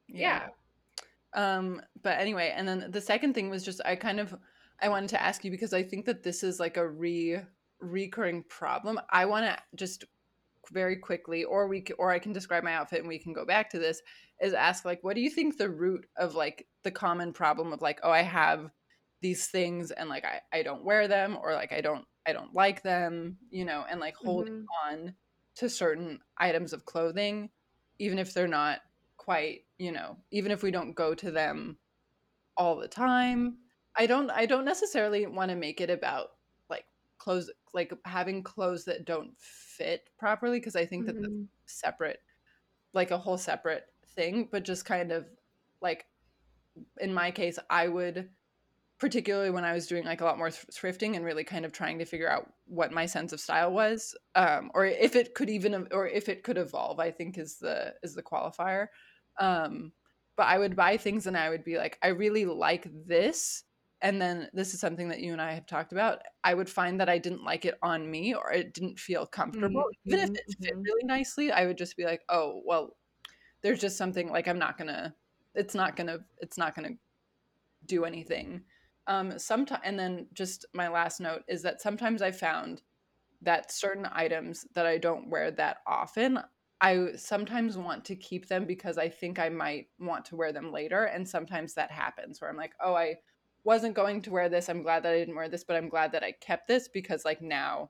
yeah. 0.08 0.48
Um, 1.36 1.82
but 2.02 2.20
anyway, 2.20 2.54
and 2.56 2.68
then 2.68 2.92
the 2.92 3.02
second 3.02 3.34
thing 3.34 3.50
was 3.50 3.64
just 3.64 3.82
I 3.86 3.96
kind 3.96 4.20
of 4.20 4.36
I 4.82 4.90
wanted 4.90 5.10
to 5.12 5.22
ask 5.22 5.44
you 5.44 5.52
because 5.52 5.74
I 5.74 5.84
think 5.84 6.06
that 6.06 6.24
this 6.24 6.44
is 6.44 6.60
like 6.60 6.78
a 6.78 6.88
re 6.88 7.40
recurring 7.80 8.44
problem. 8.44 9.00
I 9.10 9.26
want 9.26 9.46
to 9.46 9.58
just 9.76 10.06
very 10.72 10.96
quickly, 10.98 11.44
or 11.44 11.68
we 11.68 11.84
or 11.98 12.12
I 12.12 12.20
can 12.20 12.34
describe 12.34 12.64
my 12.64 12.74
outfit 12.74 13.00
and 13.00 13.08
we 13.08 13.20
can 13.20 13.34
go 13.34 13.46
back 13.46 13.70
to 13.72 13.80
this. 13.80 14.02
Is 14.42 14.54
ask 14.54 14.86
like, 14.86 15.04
what 15.04 15.16
do 15.16 15.22
you 15.22 15.30
think 15.30 15.58
the 15.58 15.70
root 15.70 16.06
of 16.18 16.36
like 16.36 16.68
the 16.84 16.92
common 16.92 17.34
problem 17.34 17.74
of 17.74 17.82
like, 17.82 18.00
oh, 18.04 18.12
I 18.12 18.22
have 18.24 18.72
these 19.22 19.48
things 19.48 19.92
and 19.92 20.10
like 20.10 20.26
I 20.26 20.42
I 20.52 20.64
don't 20.64 20.84
wear 20.84 21.08
them 21.08 21.38
or 21.42 21.54
like 21.54 21.72
I 21.72 21.82
don't 21.82 22.06
I 22.26 22.34
don't 22.34 22.54
like 22.54 22.84
them, 22.84 23.38
you 23.50 23.66
know, 23.66 23.86
and 23.90 24.00
like 24.00 24.16
holding 24.16 24.48
Mhm. 24.52 24.70
on 24.86 25.16
to 25.56 25.70
certain 25.70 26.20
items 26.38 26.74
of 26.74 26.86
clothing, 26.86 27.50
even 28.00 28.20
if 28.20 28.34
they're 28.34 28.48
not 28.48 28.82
quite, 29.24 29.66
you 29.78 29.92
know, 29.92 30.18
even 30.32 30.52
if 30.52 30.64
we 30.64 30.72
don't 30.72 30.94
go 30.94 31.16
to 31.16 31.32
them 31.32 31.80
all 32.58 32.76
the 32.78 32.88
time. 32.88 33.60
I 33.96 34.06
don't 34.08 34.30
I 34.32 34.46
don't 34.46 34.66
necessarily 34.66 35.26
want 35.28 35.50
to 35.52 35.56
make 35.56 35.82
it 35.82 35.90
about 35.90 36.30
like 36.70 36.86
clothes 37.18 37.52
like 37.74 37.94
having 38.06 38.44
clothes 38.44 38.86
that 38.86 39.06
don't 39.06 39.38
fit 39.40 40.10
properly 40.18 40.60
because 40.60 40.76
I 40.76 40.86
think 40.86 41.06
that 41.08 41.16
that's 41.22 41.34
Mhm. 41.34 41.50
separate 41.68 42.20
like 42.94 43.12
a 43.12 43.18
whole 43.20 43.38
separate 43.40 43.88
thing, 44.08 44.50
but 44.52 44.64
just 44.66 44.86
kind 44.86 45.12
of 45.12 45.30
like 45.82 46.08
in 47.00 47.14
my 47.14 47.32
case 47.32 47.60
I 47.70 47.88
would 47.88 48.32
particularly 49.00 49.52
when 49.52 49.66
I 49.66 49.74
was 49.74 49.88
doing 49.88 50.06
like 50.06 50.22
a 50.22 50.26
lot 50.26 50.38
more 50.38 50.50
thrifting 50.50 51.16
and 51.16 51.26
really 51.26 51.44
kind 51.44 51.66
of 51.66 51.72
trying 51.74 52.00
to 52.00 52.06
figure 52.06 52.30
out 52.30 52.54
what 52.66 52.92
my 52.94 53.06
sense 53.06 53.34
of 53.34 53.42
style 53.42 53.74
was 53.74 54.16
um 54.36 54.72
or 54.76 54.86
if 54.86 55.16
it 55.16 55.36
could 55.36 55.50
even 55.50 55.88
or 55.92 56.08
if 56.08 56.30
it 56.30 56.44
could 56.44 56.58
evolve 56.58 57.00
I 57.00 57.12
think 57.12 57.38
is 57.38 57.60
the 57.60 57.96
is 58.04 58.16
the 58.16 58.24
qualifier 58.24 58.88
um 59.40 59.92
but 60.36 60.48
I 60.48 60.58
would 60.58 60.76
buy 60.76 60.98
things 60.98 61.28
and 61.28 61.38
I 61.38 61.50
would 61.50 61.64
be 61.64 61.78
like 61.78 61.98
I 62.02 62.08
really 62.08 62.46
like 62.46 62.88
this. 63.06 63.64
And 64.02 64.22
then 64.22 64.50
this 64.54 64.74
is 64.74 64.82
something 64.82 65.08
that 65.10 65.22
you 65.22 65.32
and 65.32 65.42
I 65.42 65.54
have 65.54 65.66
talked 65.66 65.94
about. 65.94 66.20
I 66.44 66.54
would 66.54 66.70
find 66.70 67.00
that 67.00 67.08
I 67.08 67.18
didn't 67.18 67.46
like 67.46 67.64
it 67.64 67.78
on 67.82 68.10
me 68.10 68.34
or 68.34 68.52
it 68.52 68.74
didn't 68.74 69.00
feel 69.00 69.26
comfortable. 69.26 69.86
Even 70.06 70.20
if 70.20 70.30
it 70.32 70.56
fit 70.62 70.76
mhm. 70.76 70.84
really 70.84 71.06
nicely 71.06 71.52
I 71.52 71.66
would 71.66 71.78
just 71.78 71.96
be 71.96 72.04
like 72.04 72.22
oh 72.30 72.62
well 72.66 72.98
there's 73.62 73.80
just 73.80 73.98
something 73.98 74.30
like 74.30 74.48
I'm 74.48 74.60
not 74.60 74.78
going 74.78 74.90
to 74.90 75.14
it's 75.56 75.76
not 75.76 75.96
going 75.96 76.08
to 76.08 76.20
it's 76.40 76.58
not 76.58 76.76
to 76.76 76.96
do 77.86 78.06
anything. 78.06 78.64
Um 79.08 79.38
sometimes 79.38 79.82
and 79.86 79.98
then 80.00 80.28
just 80.34 80.66
my 80.74 80.88
last 80.88 81.22
note 81.22 81.44
is 81.48 81.62
that 81.64 81.82
sometimes 81.82 82.22
i 82.22 82.32
found 82.32 82.82
that 83.42 83.72
certain 83.72 84.08
items 84.12 84.66
that 84.74 84.86
i 84.86 84.98
don't 84.98 85.30
wear 85.30 85.52
that 85.52 85.78
often 85.86 86.40
i 86.84 87.08
sometimes 87.16 87.78
want 87.78 88.06
to 88.06 88.16
keep 88.16 88.48
them 88.48 88.66
because 88.66 88.98
i 89.00 89.10
think 89.10 89.40
i 89.40 89.50
might 89.50 89.88
want 90.00 90.26
to 90.26 90.36
wear 90.36 90.54
them 90.54 90.72
later 90.72 91.06
and 91.06 91.28
sometimes 91.28 91.74
that 91.74 91.92
happens 91.92 92.40
where 92.40 92.50
i'm 92.50 92.58
like 92.58 92.74
oh 92.84 92.94
i 92.94 93.16
wasn't 93.64 93.96
going 93.96 94.22
to 94.22 94.32
wear 94.32 94.50
this 94.50 94.70
i'm 94.70 94.84
glad 94.84 95.04
that 95.04 95.14
i 95.14 95.18
didn't 95.18 95.36
wear 95.36 95.50
this 95.50 95.64
but 95.64 95.78
i'm 95.78 95.90
glad 95.90 96.12
that 96.12 96.24
i 96.24 96.32
kept 96.32 96.68
this 96.68 96.90
because 96.90 97.26
like 97.26 97.42
now 97.42 97.90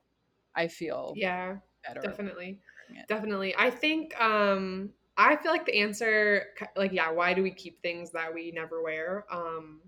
i 0.55 0.67
feel 0.67 1.15
Yeah, 1.15 1.57
better 1.87 2.01
definitely, 2.01 2.59
definitely. 3.07 3.55
I 3.57 3.69
think 3.69 4.19
um, 4.21 4.91
I 5.17 5.35
feel 5.37 5.51
like 5.51 5.65
the 5.65 5.79
answer, 5.79 6.47
like, 6.75 6.91
yeah, 6.91 7.11
why 7.11 7.33
do 7.33 7.43
we 7.43 7.51
keep 7.51 7.81
things 7.81 8.11
that 8.11 8.33
we 8.33 8.51
never 8.51 8.81
wear? 8.81 9.25
Um, 9.31 9.81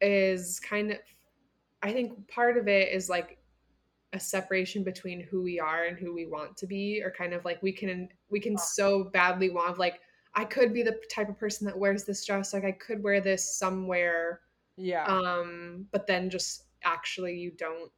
is 0.00 0.60
kind 0.60 0.92
of, 0.92 0.98
I 1.82 1.92
think 1.92 2.28
part 2.28 2.56
of 2.58 2.68
it 2.68 2.92
is 2.92 3.08
like 3.08 3.38
a 4.12 4.20
separation 4.20 4.84
between 4.84 5.20
who 5.20 5.42
we 5.42 5.58
are 5.58 5.84
and 5.84 5.98
who 5.98 6.14
we 6.14 6.26
want 6.26 6.56
to 6.56 6.66
be 6.66 7.02
or 7.04 7.10
kind 7.10 7.34
of 7.34 7.44
like 7.44 7.62
we 7.62 7.72
can 7.72 8.08
we 8.30 8.40
can 8.40 8.56
so 8.56 9.04
badly 9.04 9.50
want 9.50 9.78
like 9.78 10.00
i 10.34 10.44
could 10.44 10.72
be 10.72 10.82
the 10.82 10.98
type 11.12 11.28
of 11.28 11.38
person 11.38 11.66
that 11.66 11.78
wears 11.78 12.04
this 12.04 12.24
dress 12.24 12.54
like 12.54 12.64
i 12.64 12.72
could 12.72 13.02
wear 13.02 13.20
this 13.20 13.58
somewhere 13.58 14.40
yeah. 14.76 15.04
um 15.06 15.86
but 15.92 16.06
then 16.06 16.30
just 16.30 16.64
actually 16.84 17.36
you 17.36 17.50
don't 17.58 17.90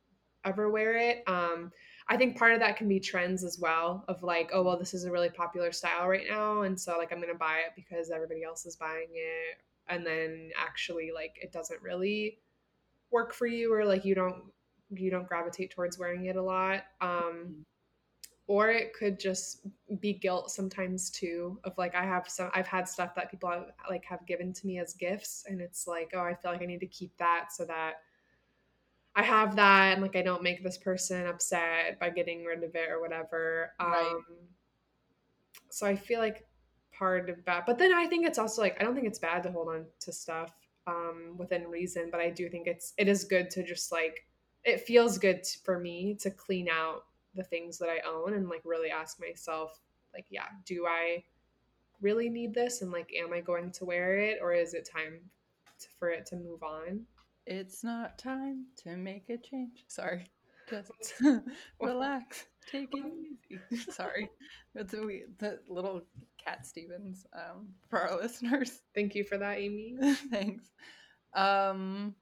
ever 0.45 0.71
wear 0.71 0.97
it 0.97 1.23
um 1.27 1.71
i 2.09 2.17
think 2.17 2.39
part 2.39 2.55
of 2.55 2.61
that 2.61 2.77
can 2.77 2.89
be 2.89 2.99
trends 2.99 3.45
as 3.45 3.59
well 3.61 4.05
of 4.09 4.23
like 4.23 4.51
oh 4.55 4.63
well 4.63 4.79
this 4.79 4.95
is 4.95 5.05
a 5.05 5.11
really 5.11 5.31
popular 5.31 5.73
style 5.73 6.09
right 6.09 6.27
now 6.29 6.63
and 6.63 6.79
so 6.79 6.97
like 6.97 7.13
i'm 7.13 7.21
gonna 7.21 7.35
buy 7.35 7.59
it 7.59 7.73
because 7.77 8.11
everybody 8.11 8.43
else 8.45 8.65
is 8.65 8.77
buying 8.77 9.09
it 9.13 9.59
and 9.89 10.07
then 10.07 10.51
actually 10.57 11.11
like 11.15 11.37
it 11.43 11.53
doesn't 11.53 11.83
really 11.83 12.39
work 13.11 13.35
for 13.35 13.47
you 13.47 13.73
or 13.73 13.85
like 13.85 14.05
you 14.05 14.15
don't 14.15 14.45
you 14.95 15.11
don't 15.11 15.29
gravitate 15.29 15.71
towards 15.71 15.99
wearing 15.99 16.27
it 16.27 16.37
a 16.37 16.43
lot 16.43 16.85
um 17.01 17.65
or 18.47 18.71
it 18.71 18.95
could 18.95 19.21
just 19.21 19.67
be 20.01 20.15
guilt 20.15 20.51
sometimes 20.51 21.11
too 21.11 21.59
of 21.65 21.77
like 21.79 21.95
i 21.95 22.03
have 22.05 22.29
some 22.29 22.51
i've 22.55 22.67
had 22.67 22.89
stuff 22.89 23.15
that 23.15 23.31
people 23.31 23.51
have, 23.51 23.67
like 23.89 24.05
have 24.05 24.25
given 24.27 24.53
to 24.53 24.67
me 24.67 24.79
as 24.79 24.95
gifts 24.95 25.45
and 25.49 25.61
it's 25.61 25.87
like 25.87 26.11
oh 26.15 26.21
i 26.21 26.35
feel 26.35 26.51
like 26.51 26.63
i 26.63 26.67
need 26.67 26.81
to 26.81 26.87
keep 26.87 27.17
that 27.19 27.49
so 27.53 27.65
that 27.65 27.95
i 29.15 29.23
have 29.23 29.55
that 29.57 29.93
and 29.93 30.03
like 30.03 30.17
i 30.17 30.23
don't 30.23 30.43
make 30.43 30.63
this 30.65 30.79
person 30.79 31.27
upset 31.27 31.99
by 32.01 32.09
getting 32.11 32.45
rid 32.45 32.65
of 32.65 32.75
it 32.75 32.91
or 32.91 33.01
whatever 33.01 33.73
Right. 33.79 34.07
um 34.07 34.25
so 35.71 35.87
i 35.87 35.95
feel 35.95 36.19
like 36.21 36.47
part 36.93 37.29
of 37.31 37.45
that 37.45 37.67
but 37.67 37.79
then 37.79 37.93
i 37.93 38.07
think 38.07 38.27
it's 38.27 38.39
also 38.39 38.63
like 38.63 38.77
i 38.81 38.85
don't 38.85 38.95
think 38.95 39.07
it's 39.07 39.19
bad 39.19 39.43
to 39.43 39.53
hold 39.53 39.69
on 39.69 39.85
to 40.01 40.13
stuff 40.13 40.53
um 40.87 41.35
within 41.37 41.69
reason 41.69 42.09
but 42.11 42.21
i 42.21 42.31
do 42.31 42.49
think 42.49 42.67
it's 42.67 42.95
it 42.97 43.09
is 43.09 43.25
good 43.25 43.51
to 43.51 43.63
just 43.63 43.93
like 43.93 44.27
it 44.65 44.81
feels 44.81 45.19
good 45.19 45.43
t- 45.45 45.59
for 45.65 45.79
me 45.79 46.17
to 46.21 46.31
clean 46.31 46.69
out 46.69 47.05
the 47.35 47.45
things 47.45 47.79
that 47.79 47.89
i 47.89 47.99
own 48.09 48.35
and 48.35 48.49
like 48.49 48.63
really 48.65 48.91
ask 48.91 49.21
myself 49.21 49.81
like 50.15 50.27
yeah 50.31 50.47
do 50.67 50.87
i 50.87 51.23
really 52.01 52.29
need 52.29 52.55
this 52.55 52.83
and 52.83 52.91
like 52.93 53.11
am 53.19 53.33
i 53.33 53.41
going 53.41 53.71
to 53.73 53.85
wear 53.85 54.19
it 54.19 54.39
or 54.41 54.53
is 54.53 54.75
it 54.75 54.89
time 54.91 55.21
to, 55.79 55.87
for 55.99 56.09
it 56.11 56.27
to 56.27 56.37
move 56.37 56.63
on 56.63 57.05
It's 57.47 57.83
not 57.85 58.19
time 58.19 58.67
to 58.83 58.97
make 58.97 59.31
a 59.31 59.39
change. 59.39 59.85
Sorry. 59.89 60.27
Just 60.69 61.15
relax. 61.81 62.45
Take 62.71 62.91
it 62.93 63.07
easy. 63.51 63.81
Sorry. 63.91 64.29
It's 64.75 64.93
a 64.93 65.01
wee- 65.03 65.25
the 65.39 65.61
little 65.69 66.03
Cat 66.45 66.67
Stevens 66.67 67.27
um, 67.33 67.69
for 67.89 68.01
our 68.01 68.17
listeners. 68.21 68.83
thank 68.95 69.15
you 69.15 69.25
for 69.25 69.39
that 69.39 69.59
amy 69.59 69.97
Thanks. 70.31 70.65
Um, 71.35 72.15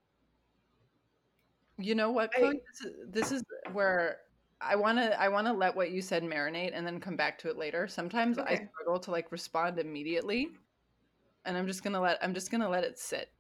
you 1.79 1.95
know 1.95 2.11
what, 2.11 2.31
I- 2.37 2.61
This 3.09 3.33
is, 3.33 3.43
where 3.73 4.19
I 4.61 4.75
want 4.77 4.99
to 4.99 5.21
I 5.21 5.29
want 5.29 5.47
to 5.47 5.53
let 5.53 5.77
what 5.77 5.91
you 5.91 6.01
said 6.01 6.23
marinate 6.23 6.71
and 6.75 6.87
then 6.87 6.99
come 7.01 7.17
back 7.17 7.39
to 7.41 7.49
it 7.51 7.57
later. 7.59 7.87
Sometimes 7.87 8.39
I 8.39 8.55
struggle 8.73 8.99
to 9.01 9.11
like 9.11 9.31
respond 9.31 9.79
immediately, 9.79 10.49
and 11.45 11.57
I'm 11.57 11.67
just 11.67 11.85
gonna 11.85 12.01
let 12.01 12.19
I'm 12.23 12.33
just 12.33 12.51
gonna 12.51 12.69
let 12.69 12.83
it 12.85 12.99
sit. 12.99 13.31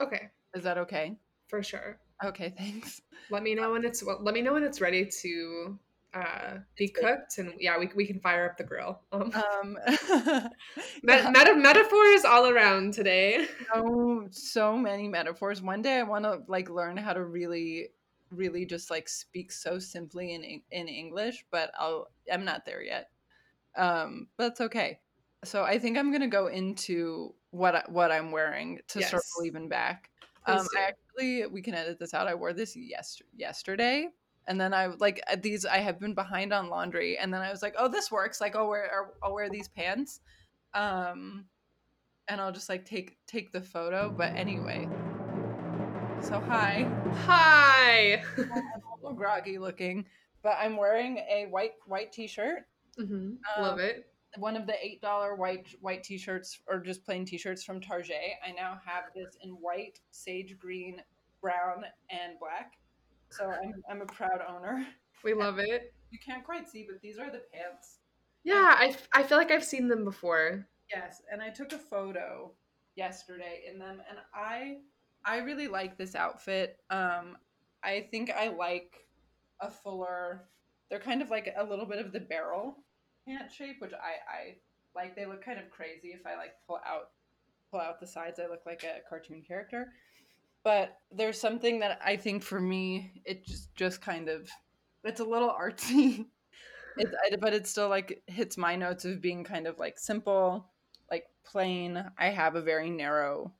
okay 0.00 0.30
Is 0.54 0.64
that 0.64 0.78
okay? 0.78 1.16
for 1.48 1.62
sure 1.62 1.98
Okay, 2.24 2.54
thanks. 2.56 3.02
let 3.30 3.42
me 3.42 3.54
know 3.54 3.72
when 3.72 3.84
it's 3.84 4.02
well, 4.02 4.18
let 4.22 4.32
me 4.34 4.40
know 4.42 4.52
when 4.54 4.62
it's 4.62 4.80
ready 4.80 5.04
to 5.22 5.78
uh 6.14 6.58
be 6.76 6.88
cooked 6.88 7.38
and 7.38 7.54
yeah 7.58 7.78
we, 7.78 7.88
we 7.94 8.06
can 8.06 8.20
fire 8.20 8.44
up 8.48 8.56
the 8.56 8.64
grill 8.64 9.00
um 9.12 9.32
Um, 9.62 9.78
yeah, 11.04 11.30
meta- 11.30 11.54
metaphors 11.56 12.24
all 12.24 12.48
around 12.48 12.92
today. 12.94 13.46
so 13.74 14.26
so 14.30 14.76
many 14.76 15.08
metaphors. 15.08 15.62
One 15.62 15.82
day 15.82 15.98
I 15.98 16.02
want 16.02 16.24
to 16.24 16.42
like 16.48 16.68
learn 16.68 16.96
how 16.96 17.12
to 17.12 17.24
really, 17.24 17.88
really 18.30 18.66
just 18.66 18.90
like 18.90 19.08
speak 19.08 19.52
so 19.52 19.78
simply 19.78 20.34
in 20.34 20.62
in 20.70 20.88
English, 20.88 21.44
but 21.50 21.70
I'll 21.78 22.08
I'm 22.32 22.44
not 22.44 22.64
there 22.64 22.82
yet. 22.82 23.10
Um, 23.76 24.28
but 24.36 24.48
that's 24.48 24.60
okay. 24.62 25.00
So 25.44 25.64
I 25.64 25.78
think 25.78 25.96
I'm 25.98 26.12
gonna 26.12 26.28
go 26.28 26.46
into 26.48 27.34
what 27.50 27.74
I, 27.74 27.84
what 27.88 28.12
I'm 28.12 28.30
wearing 28.32 28.80
to 28.88 29.00
Yes. 29.00 29.10
circle 29.10 29.44
even 29.46 29.68
back. 29.68 30.10
Please 30.44 30.60
Um, 30.60 30.68
do. 30.72 30.78
I 30.78 30.82
actually 30.82 31.46
we 31.46 31.62
can 31.62 31.74
edit 31.74 31.98
this 31.98 32.14
out. 32.14 32.28
I 32.28 32.34
wore 32.34 32.52
this 32.52 32.76
yes 32.76 33.20
yesterday, 33.36 34.08
and 34.48 34.60
then 34.60 34.74
I 34.74 34.86
like 34.86 35.20
uh, 35.30 35.36
these. 35.40 35.64
I 35.64 35.78
have 35.78 35.98
been 36.00 36.14
behind 36.14 36.52
on 36.52 36.68
laundry, 36.68 37.18
and 37.18 37.32
then 37.32 37.40
I 37.40 37.50
was 37.50 37.62
like, 37.62 37.74
oh, 37.78 37.88
this 37.88 38.10
works. 38.10 38.40
Like 38.40 38.56
I'll 38.56 38.68
wear 38.68 39.10
I'll 39.22 39.32
wear 39.34 39.48
these 39.50 39.68
pants, 39.68 40.20
um, 40.74 41.44
and 42.28 42.40
I'll 42.40 42.52
just 42.52 42.68
like 42.68 42.84
take 42.84 43.16
take 43.26 43.52
the 43.52 43.60
photo. 43.60 44.10
But 44.16 44.34
anyway, 44.34 44.88
so 46.20 46.40
hi, 46.40 46.88
Hi. 47.26 48.22
I'm 48.38 48.48
a 48.50 48.96
little 49.02 49.12
groggy 49.16 49.58
looking, 49.58 50.04
but 50.42 50.56
I'm 50.60 50.76
wearing 50.76 51.18
a 51.18 51.46
white 51.50 51.72
white 51.86 52.12
t-shirt. 52.12 52.66
hmm 52.96 53.04
Um, 53.04 53.36
Love 53.58 53.78
it. 53.80 54.06
one 54.38 54.56
of 54.56 54.66
the 54.66 54.74
eight 54.84 55.00
dollar 55.02 55.34
white 55.34 55.66
white 55.80 56.02
t-shirts 56.04 56.60
or 56.68 56.80
just 56.80 57.04
plain 57.04 57.24
t-shirts 57.24 57.64
from 57.64 57.80
Target. 57.80 58.16
I 58.46 58.52
now 58.52 58.80
have 58.84 59.04
this 59.14 59.36
in 59.42 59.50
white, 59.50 60.00
sage 60.10 60.56
green, 60.58 61.02
brown, 61.40 61.84
and 62.10 62.38
black. 62.40 62.72
So 63.32 63.50
I'm 63.50 63.82
I'm 63.90 64.02
a 64.02 64.06
proud 64.06 64.40
owner. 64.48 64.86
We 65.24 65.34
love 65.34 65.58
it. 65.58 65.94
You 66.10 66.18
can't 66.24 66.44
quite 66.44 66.68
see, 66.68 66.86
but 66.88 67.00
these 67.00 67.18
are 67.18 67.30
the 67.30 67.42
pants. 67.52 67.98
Yeah, 68.44 68.74
I, 68.76 68.96
I 69.14 69.22
feel 69.22 69.38
like 69.38 69.50
I've 69.50 69.64
seen 69.64 69.86
them 69.88 70.04
before. 70.04 70.66
Yes, 70.92 71.22
and 71.30 71.40
I 71.40 71.50
took 71.50 71.72
a 71.72 71.78
photo 71.78 72.52
yesterday 72.96 73.62
in 73.70 73.78
them 73.78 74.02
and 74.08 74.18
I 74.34 74.78
I 75.24 75.38
really 75.38 75.68
like 75.68 75.96
this 75.96 76.14
outfit. 76.14 76.78
Um 76.90 77.38
I 77.82 78.08
think 78.10 78.30
I 78.30 78.48
like 78.48 79.06
a 79.60 79.70
fuller 79.70 80.48
they're 80.90 81.00
kind 81.00 81.22
of 81.22 81.30
like 81.30 81.52
a 81.56 81.64
little 81.64 81.86
bit 81.86 82.04
of 82.04 82.12
the 82.12 82.20
barrel 82.20 82.76
pant 83.26 83.50
shape, 83.50 83.76
which 83.80 83.92
I 83.94 84.30
I 84.30 84.56
like. 84.94 85.16
They 85.16 85.24
look 85.24 85.44
kind 85.44 85.58
of 85.58 85.70
crazy 85.70 86.08
if 86.08 86.26
I 86.26 86.36
like 86.36 86.52
pull 86.66 86.80
out 86.86 87.10
pull 87.70 87.80
out 87.80 87.98
the 88.00 88.06
sides. 88.06 88.38
I 88.38 88.46
look 88.48 88.66
like 88.66 88.84
a 88.84 89.00
cartoon 89.08 89.42
character. 89.46 89.92
But 90.64 90.96
there's 91.10 91.40
something 91.40 91.80
that 91.80 91.98
I 92.04 92.16
think 92.16 92.42
for 92.42 92.60
me 92.60 93.22
it 93.24 93.44
just 93.44 93.74
just 93.74 94.00
kind 94.00 94.28
of 94.28 94.48
it's 95.04 95.20
a 95.20 95.24
little 95.24 95.50
artsy. 95.50 96.26
it's 96.96 97.14
but 97.40 97.54
it 97.54 97.66
still 97.66 97.88
like 97.88 98.22
hits 98.26 98.56
my 98.56 98.76
notes 98.76 99.04
of 99.04 99.20
being 99.20 99.44
kind 99.44 99.66
of 99.66 99.78
like 99.78 99.98
simple, 99.98 100.70
like 101.10 101.24
plain. 101.44 102.04
I 102.18 102.26
have 102.28 102.54
a 102.54 102.62
very 102.62 102.90
narrow 102.90 103.52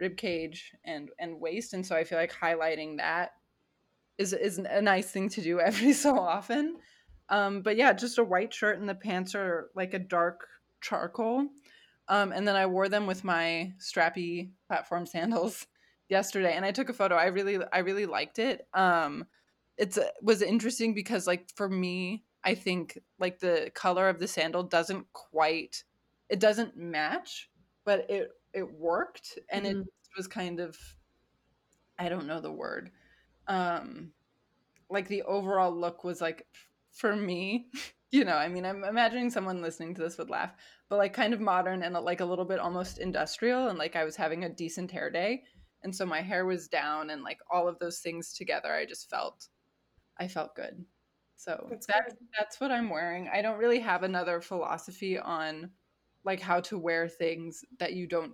rib 0.00 0.16
cage 0.16 0.72
and 0.84 1.10
and 1.18 1.40
waist 1.40 1.74
and 1.74 1.86
so 1.86 1.94
I 1.94 2.02
feel 2.02 2.18
like 2.18 2.32
highlighting 2.32 2.96
that 2.96 3.32
is 4.18 4.32
is 4.32 4.58
a 4.58 4.82
nice 4.82 5.10
thing 5.10 5.28
to 5.30 5.40
do 5.40 5.60
every 5.68 5.92
so 5.92 6.18
often. 6.18 6.76
Um, 7.28 7.62
but 7.62 7.76
yeah, 7.76 7.92
just 7.92 8.18
a 8.18 8.24
white 8.24 8.52
shirt 8.52 8.78
and 8.78 8.88
the 8.88 8.94
pants 8.94 9.34
are 9.34 9.70
like 9.74 9.94
a 9.94 9.98
dark 9.98 10.46
charcoal. 10.80 11.46
Um, 12.08 12.32
and 12.32 12.46
then 12.46 12.56
I 12.56 12.66
wore 12.66 12.88
them 12.88 13.06
with 13.06 13.24
my 13.24 13.72
strappy 13.80 14.50
platform 14.68 15.06
sandals 15.14 15.66
yesterday, 16.12 16.54
and 16.54 16.64
I 16.64 16.70
took 16.70 16.88
a 16.88 16.92
photo. 16.92 17.16
I 17.16 17.26
really, 17.26 17.58
I 17.72 17.78
really 17.78 18.06
liked 18.06 18.38
it. 18.38 18.68
Um, 18.74 19.26
it's 19.76 19.96
it 19.96 20.12
was 20.22 20.42
interesting 20.42 20.94
because 20.94 21.26
like 21.26 21.48
for 21.56 21.68
me, 21.68 22.22
I 22.44 22.54
think 22.54 22.98
like 23.18 23.40
the 23.40 23.72
color 23.74 24.08
of 24.08 24.20
the 24.20 24.28
sandal 24.28 24.62
doesn't 24.62 25.12
quite, 25.12 25.82
it 26.28 26.38
doesn't 26.38 26.76
match, 26.76 27.50
but 27.84 28.08
it 28.08 28.30
it 28.52 28.70
worked, 28.70 29.38
and 29.48 29.64
mm-hmm. 29.64 29.80
it 29.80 29.86
was 30.16 30.28
kind 30.28 30.60
of, 30.60 30.76
I 31.98 32.08
don't 32.08 32.26
know 32.26 32.40
the 32.40 32.52
word, 32.52 32.90
um, 33.48 34.12
like 34.90 35.08
the 35.08 35.22
overall 35.22 35.72
look 35.72 36.04
was 36.04 36.20
like 36.20 36.46
for 36.92 37.16
me 37.16 37.66
you 38.10 38.24
know 38.24 38.36
i 38.36 38.46
mean 38.46 38.64
i'm 38.64 38.84
imagining 38.84 39.30
someone 39.30 39.62
listening 39.62 39.94
to 39.94 40.02
this 40.02 40.18
would 40.18 40.30
laugh 40.30 40.52
but 40.88 40.98
like 40.98 41.14
kind 41.14 41.32
of 41.32 41.40
modern 41.40 41.82
and 41.82 41.94
like 41.94 42.20
a 42.20 42.24
little 42.24 42.44
bit 42.44 42.60
almost 42.60 42.98
industrial 42.98 43.68
and 43.68 43.78
like 43.78 43.96
i 43.96 44.04
was 44.04 44.16
having 44.16 44.44
a 44.44 44.48
decent 44.48 44.90
hair 44.90 45.10
day 45.10 45.42
and 45.84 45.94
so 45.94 46.06
my 46.06 46.20
hair 46.20 46.46
was 46.46 46.68
down 46.68 47.10
and 47.10 47.22
like 47.22 47.38
all 47.50 47.68
of 47.68 47.78
those 47.78 47.98
things 47.98 48.32
together 48.32 48.72
i 48.72 48.84
just 48.84 49.10
felt 49.10 49.48
i 50.18 50.28
felt 50.28 50.54
good. 50.54 50.84
So 51.36 51.66
that's 51.68 51.86
that, 51.86 52.12
that's 52.38 52.60
what 52.60 52.70
i'm 52.70 52.88
wearing. 52.88 53.28
I 53.32 53.42
don't 53.42 53.58
really 53.58 53.80
have 53.80 54.04
another 54.04 54.40
philosophy 54.40 55.18
on 55.18 55.70
like 56.24 56.40
how 56.40 56.60
to 56.60 56.78
wear 56.78 57.08
things 57.08 57.64
that 57.80 57.94
you 57.94 58.06
don't 58.06 58.32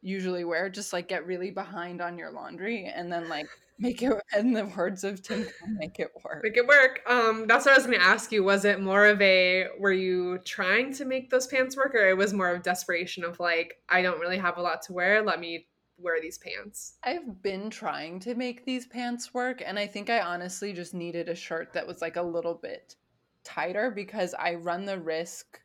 usually 0.00 0.44
wear. 0.44 0.70
Just 0.70 0.92
like 0.92 1.08
get 1.08 1.26
really 1.26 1.50
behind 1.50 2.00
on 2.00 2.16
your 2.16 2.30
laundry 2.30 2.84
and 2.94 3.12
then 3.12 3.28
like 3.28 3.48
make 3.78 4.00
it 4.00 4.12
in 4.38 4.52
the 4.52 4.64
words 4.76 5.02
of 5.02 5.22
tim 5.22 5.46
make 5.78 5.98
it 5.98 6.10
work. 6.24 6.40
Make 6.44 6.56
it 6.56 6.66
work. 6.68 7.00
Um 7.06 7.46
that's 7.48 7.66
what 7.66 7.72
i 7.72 7.76
was 7.76 7.86
going 7.86 7.98
to 7.98 8.04
ask 8.04 8.30
you. 8.30 8.44
Was 8.44 8.64
it 8.64 8.80
more 8.80 9.06
of 9.06 9.20
a 9.20 9.66
were 9.80 9.92
you 9.92 10.38
trying 10.44 10.92
to 10.94 11.04
make 11.04 11.30
those 11.30 11.48
pants 11.48 11.76
work 11.76 11.94
or 11.96 12.08
it 12.08 12.16
was 12.16 12.32
more 12.32 12.50
of 12.50 12.62
desperation 12.62 13.24
of 13.24 13.40
like 13.40 13.74
i 13.88 14.02
don't 14.02 14.20
really 14.20 14.38
have 14.38 14.56
a 14.56 14.62
lot 14.62 14.82
to 14.82 14.92
wear. 14.92 15.20
Let 15.22 15.40
me 15.40 15.66
wear 15.98 16.20
these 16.20 16.38
pants 16.38 16.94
i've 17.04 17.42
been 17.42 17.70
trying 17.70 18.20
to 18.20 18.34
make 18.34 18.64
these 18.64 18.86
pants 18.86 19.32
work 19.32 19.62
and 19.64 19.78
i 19.78 19.86
think 19.86 20.10
i 20.10 20.20
honestly 20.20 20.72
just 20.72 20.94
needed 20.94 21.28
a 21.28 21.34
shirt 21.34 21.72
that 21.72 21.86
was 21.86 22.02
like 22.02 22.16
a 22.16 22.22
little 22.22 22.54
bit 22.54 22.96
tighter 23.44 23.90
because 23.90 24.34
i 24.38 24.54
run 24.54 24.84
the 24.84 24.98
risk 24.98 25.60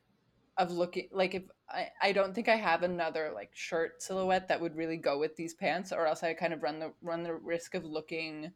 of 0.57 0.71
looking 0.71 1.07
like 1.11 1.33
if 1.33 1.43
I, 1.69 1.89
I 2.01 2.11
don't 2.11 2.35
think 2.35 2.49
I 2.49 2.55
have 2.55 2.83
another 2.83 3.31
like 3.33 3.49
shirt 3.53 4.01
silhouette 4.01 4.47
that 4.49 4.59
would 4.59 4.75
really 4.75 4.97
go 4.97 5.17
with 5.17 5.35
these 5.35 5.53
pants, 5.53 5.91
or 5.91 6.05
else 6.05 6.23
I 6.23 6.33
kind 6.33 6.53
of 6.53 6.63
run 6.63 6.79
the 6.79 6.91
run 7.01 7.23
the 7.23 7.33
risk 7.33 7.75
of 7.75 7.85
looking 7.85 8.51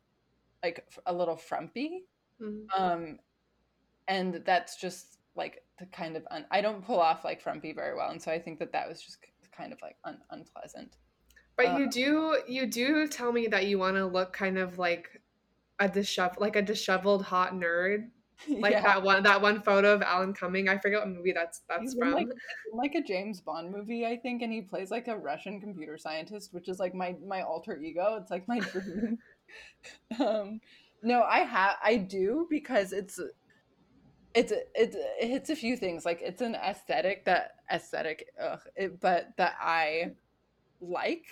like 0.63 0.85
a 1.05 1.13
little 1.13 1.37
frumpy. 1.37 2.05
Mm-hmm. 2.41 2.81
Um, 2.81 3.19
and 4.07 4.41
that's 4.45 4.75
just 4.75 5.17
like 5.35 5.63
the 5.79 5.85
kind 5.87 6.15
of 6.17 6.27
un- 6.31 6.45
I 6.51 6.61
don't 6.61 6.85
pull 6.85 6.99
off 6.99 7.23
like 7.23 7.41
frumpy 7.41 7.73
very 7.73 7.95
well, 7.95 8.11
and 8.11 8.21
so 8.21 8.31
I 8.31 8.39
think 8.39 8.59
that 8.59 8.73
that 8.73 8.87
was 8.87 9.01
just 9.01 9.17
kind 9.55 9.71
of 9.71 9.79
like 9.81 9.95
un- 10.03 10.21
unpleasant. 10.29 10.97
But 11.57 11.67
um, 11.67 11.81
you 11.81 11.89
do 11.89 12.37
you 12.47 12.65
do 12.65 13.07
tell 13.07 13.31
me 13.31 13.47
that 13.47 13.67
you 13.67 13.79
want 13.79 13.95
to 13.95 14.05
look 14.05 14.33
kind 14.33 14.57
of 14.57 14.77
like 14.77 15.21
a 15.79 15.87
disheveled 15.87 16.39
like 16.39 16.55
a 16.55 16.61
disheveled 16.61 17.23
hot 17.23 17.53
nerd 17.53 18.09
like 18.59 18.73
yeah. 18.73 18.81
that 18.81 19.03
one 19.03 19.23
that 19.23 19.41
one 19.41 19.61
photo 19.61 19.93
of 19.93 20.01
Alan 20.01 20.33
Cumming. 20.33 20.67
I 20.67 20.77
forget 20.77 20.99
what 20.99 21.09
movie 21.09 21.31
that's 21.31 21.61
that's 21.69 21.81
He's 21.81 21.93
from. 21.93 22.11
Like, 22.11 22.27
like, 22.73 22.95
a 22.95 23.01
James 23.01 23.41
Bond 23.41 23.71
movie, 23.71 24.05
I 24.05 24.17
think, 24.17 24.41
and 24.41 24.51
he 24.51 24.61
plays 24.61 24.91
like 24.91 25.07
a 25.07 25.17
Russian 25.17 25.59
computer 25.61 25.97
scientist, 25.97 26.53
which 26.53 26.67
is 26.67 26.79
like 26.79 26.93
my 26.93 27.15
my 27.25 27.41
alter 27.41 27.77
ego. 27.77 28.17
It's 28.21 28.31
like 28.31 28.47
my 28.47 28.59
dream. 28.59 29.17
um, 30.19 30.59
no, 31.01 31.23
I 31.23 31.39
have 31.39 31.75
I 31.83 31.97
do 31.97 32.47
because 32.49 32.91
it's 32.91 33.19
it's 34.33 34.51
it's 34.75 34.95
it 34.95 35.27
hits 35.27 35.49
a 35.49 35.55
few 35.55 35.77
things. 35.77 36.05
Like 36.05 36.21
it's 36.21 36.41
an 36.41 36.55
aesthetic 36.55 37.25
that 37.25 37.51
aesthetic, 37.71 38.27
ugh, 38.41 38.59
it, 38.75 38.99
but 38.99 39.29
that 39.37 39.55
I 39.61 40.11
like 40.81 41.25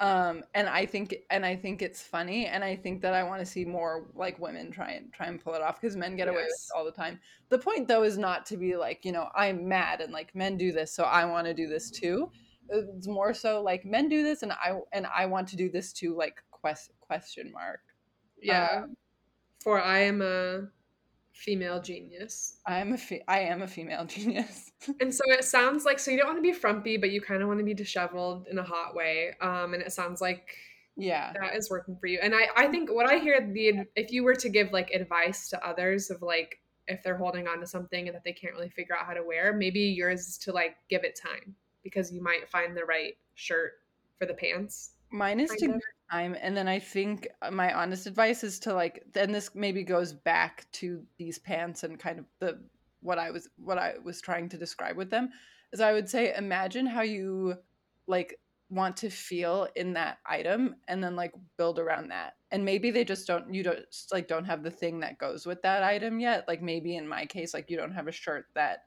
um 0.00 0.42
and 0.54 0.68
i 0.68 0.84
think 0.84 1.14
and 1.30 1.44
i 1.44 1.54
think 1.54 1.82
it's 1.82 2.02
funny 2.02 2.46
and 2.46 2.64
i 2.64 2.74
think 2.74 3.00
that 3.02 3.14
i 3.14 3.22
want 3.22 3.40
to 3.40 3.46
see 3.46 3.64
more 3.64 4.06
like 4.14 4.38
women 4.38 4.70
try 4.70 4.92
and 4.92 5.12
try 5.12 5.26
and 5.26 5.42
pull 5.42 5.54
it 5.54 5.62
off 5.62 5.80
because 5.80 5.96
men 5.96 6.16
get 6.16 6.26
yes. 6.26 6.34
away 6.34 6.42
with 6.44 6.52
it 6.52 6.76
all 6.76 6.84
the 6.84 6.90
time. 6.90 7.20
The 7.50 7.58
point 7.58 7.88
though 7.88 8.02
is 8.02 8.18
not 8.18 8.46
to 8.46 8.56
be 8.56 8.76
like 8.76 9.04
you 9.04 9.12
know 9.12 9.28
i'm 9.34 9.68
mad 9.68 10.00
and 10.00 10.12
like 10.12 10.34
men 10.34 10.56
do 10.56 10.72
this 10.72 10.92
so 10.92 11.04
i 11.04 11.24
want 11.24 11.46
to 11.46 11.54
do 11.54 11.68
this 11.68 11.90
too. 11.90 12.30
It's 12.68 13.06
more 13.06 13.34
so 13.34 13.62
like 13.62 13.84
men 13.84 14.08
do 14.08 14.22
this 14.22 14.42
and 14.42 14.52
i 14.52 14.78
and 14.92 15.06
i 15.14 15.26
want 15.26 15.48
to 15.48 15.56
do 15.56 15.70
this 15.70 15.92
too 15.92 16.16
like 16.16 16.42
quest 16.50 16.90
question 17.00 17.52
mark. 17.52 17.80
Yeah. 18.40 18.82
Um, 18.84 18.96
for 19.62 19.80
i 19.80 20.00
am 20.00 20.22
a 20.22 20.62
female 21.32 21.80
genius. 21.80 22.58
I'm 22.66 22.92
a 22.92 22.98
fe- 22.98 23.24
I 23.28 23.40
am 23.40 23.62
a 23.62 23.68
female 23.68 24.04
genius. 24.06 24.70
and 25.00 25.14
so 25.14 25.22
it 25.28 25.44
sounds 25.44 25.84
like 25.84 25.98
so 25.98 26.10
you 26.10 26.18
don't 26.18 26.26
want 26.26 26.38
to 26.38 26.42
be 26.42 26.52
frumpy, 26.52 26.96
but 26.96 27.10
you 27.10 27.20
kind 27.20 27.42
of 27.42 27.48
want 27.48 27.60
to 27.60 27.64
be 27.64 27.74
disheveled 27.74 28.46
in 28.50 28.58
a 28.58 28.62
hot 28.62 28.94
way. 28.94 29.34
Um, 29.40 29.74
and 29.74 29.82
it 29.82 29.92
sounds 29.92 30.20
like 30.20 30.56
yeah, 30.96 31.32
that 31.40 31.56
is 31.56 31.70
working 31.70 31.96
for 31.96 32.06
you. 32.06 32.18
And 32.22 32.34
I 32.34 32.48
I 32.56 32.66
think 32.68 32.92
what 32.92 33.10
I 33.10 33.18
hear 33.18 33.40
the 33.40 33.86
if 33.96 34.12
you 34.12 34.24
were 34.24 34.34
to 34.34 34.48
give 34.48 34.72
like 34.72 34.90
advice 34.90 35.48
to 35.50 35.66
others 35.66 36.10
of 36.10 36.22
like 36.22 36.58
if 36.88 37.02
they're 37.02 37.16
holding 37.16 37.46
on 37.46 37.60
to 37.60 37.66
something 37.66 38.08
and 38.08 38.14
that 38.14 38.24
they 38.24 38.32
can't 38.32 38.52
really 38.54 38.68
figure 38.68 38.96
out 38.96 39.06
how 39.06 39.14
to 39.14 39.22
wear, 39.22 39.52
maybe 39.52 39.80
yours 39.80 40.26
is 40.26 40.38
to 40.38 40.52
like 40.52 40.76
give 40.90 41.04
it 41.04 41.18
time 41.20 41.54
because 41.82 42.12
you 42.12 42.22
might 42.22 42.48
find 42.48 42.76
the 42.76 42.84
right 42.84 43.14
shirt 43.34 43.72
for 44.18 44.26
the 44.26 44.34
pants. 44.34 44.92
Mine 45.10 45.40
is 45.40 45.50
to 45.50 45.78
time 46.12 46.36
and 46.40 46.56
then 46.56 46.68
i 46.68 46.78
think 46.78 47.28
uh, 47.42 47.50
my 47.50 47.72
honest 47.72 48.06
advice 48.06 48.44
is 48.44 48.58
to 48.58 48.74
like 48.74 49.04
then 49.12 49.32
this 49.32 49.50
maybe 49.54 49.82
goes 49.82 50.12
back 50.12 50.66
to 50.72 51.02
these 51.18 51.38
pants 51.38 51.82
and 51.82 51.98
kind 51.98 52.18
of 52.18 52.24
the 52.40 52.58
what 53.00 53.18
i 53.18 53.30
was 53.30 53.48
what 53.56 53.78
i 53.78 53.94
was 54.04 54.20
trying 54.20 54.48
to 54.48 54.58
describe 54.58 54.96
with 54.96 55.10
them 55.10 55.30
is 55.72 55.80
i 55.80 55.92
would 55.92 56.08
say 56.08 56.34
imagine 56.36 56.86
how 56.86 57.02
you 57.02 57.54
like 58.06 58.38
want 58.70 58.96
to 58.96 59.10
feel 59.10 59.68
in 59.76 59.92
that 59.92 60.18
item 60.24 60.74
and 60.88 61.04
then 61.04 61.14
like 61.14 61.32
build 61.58 61.78
around 61.78 62.08
that 62.08 62.34
and 62.50 62.64
maybe 62.64 62.90
they 62.90 63.04
just 63.04 63.26
don't 63.26 63.52
you 63.52 63.62
don't 63.62 63.80
like 64.12 64.26
don't 64.26 64.46
have 64.46 64.62
the 64.62 64.70
thing 64.70 65.00
that 65.00 65.18
goes 65.18 65.44
with 65.46 65.60
that 65.60 65.82
item 65.82 66.18
yet 66.18 66.46
like 66.48 66.62
maybe 66.62 66.96
in 66.96 67.06
my 67.06 67.26
case 67.26 67.52
like 67.52 67.68
you 67.68 67.76
don't 67.76 67.92
have 67.92 68.08
a 68.08 68.12
shirt 68.12 68.46
that 68.54 68.84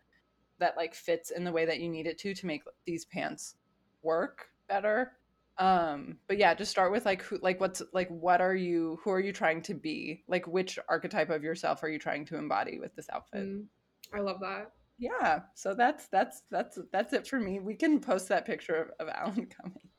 that 0.58 0.76
like 0.76 0.96
fits 0.96 1.30
in 1.30 1.44
the 1.44 1.52
way 1.52 1.66
that 1.66 1.80
you 1.80 1.90
need 1.90 2.08
it 2.08 2.18
to 2.18 2.34
to 2.34 2.48
make 2.48 2.64
these 2.86 3.06
pants 3.06 3.56
work 4.02 4.48
better 4.68 5.12
um 5.58 6.18
but 6.28 6.38
yeah 6.38 6.54
just 6.54 6.70
start 6.70 6.91
with 6.91 7.06
like 7.06 7.22
who 7.22 7.39
like 7.41 7.62
what's 7.62 7.82
like 7.94 8.10
what 8.10 8.41
are 8.41 8.56
you 8.56 9.00
who 9.04 9.12
are 9.12 9.20
you 9.20 9.32
trying 9.32 9.62
to 9.62 9.74
be? 9.74 10.24
Like 10.28 10.48
which 10.48 10.78
archetype 10.89 11.30
of 11.30 11.44
yourself 11.44 11.82
are 11.84 11.89
you 11.89 12.00
trying 12.00 12.26
to 12.26 12.38
embody 12.38 12.80
with 12.80 12.96
this 12.96 13.08
outfit? 13.12 13.44
Mm, 13.44 13.65
i 14.13 14.20
love 14.20 14.39
that. 14.41 14.72
Yeah 14.98 15.41
so 15.56 15.74
that's 15.74 16.08
that's 16.08 16.44
that's 16.52 16.80
that's 16.91 17.13
it 17.13 17.28
for 17.28 17.39
me. 17.39 17.60
We 17.60 17.76
can 17.76 18.00
post 18.00 18.30
that 18.30 18.46
picture 18.46 18.76
of, 18.76 19.08
of 19.08 19.13
alan 19.13 19.46
cumming. 19.62 19.89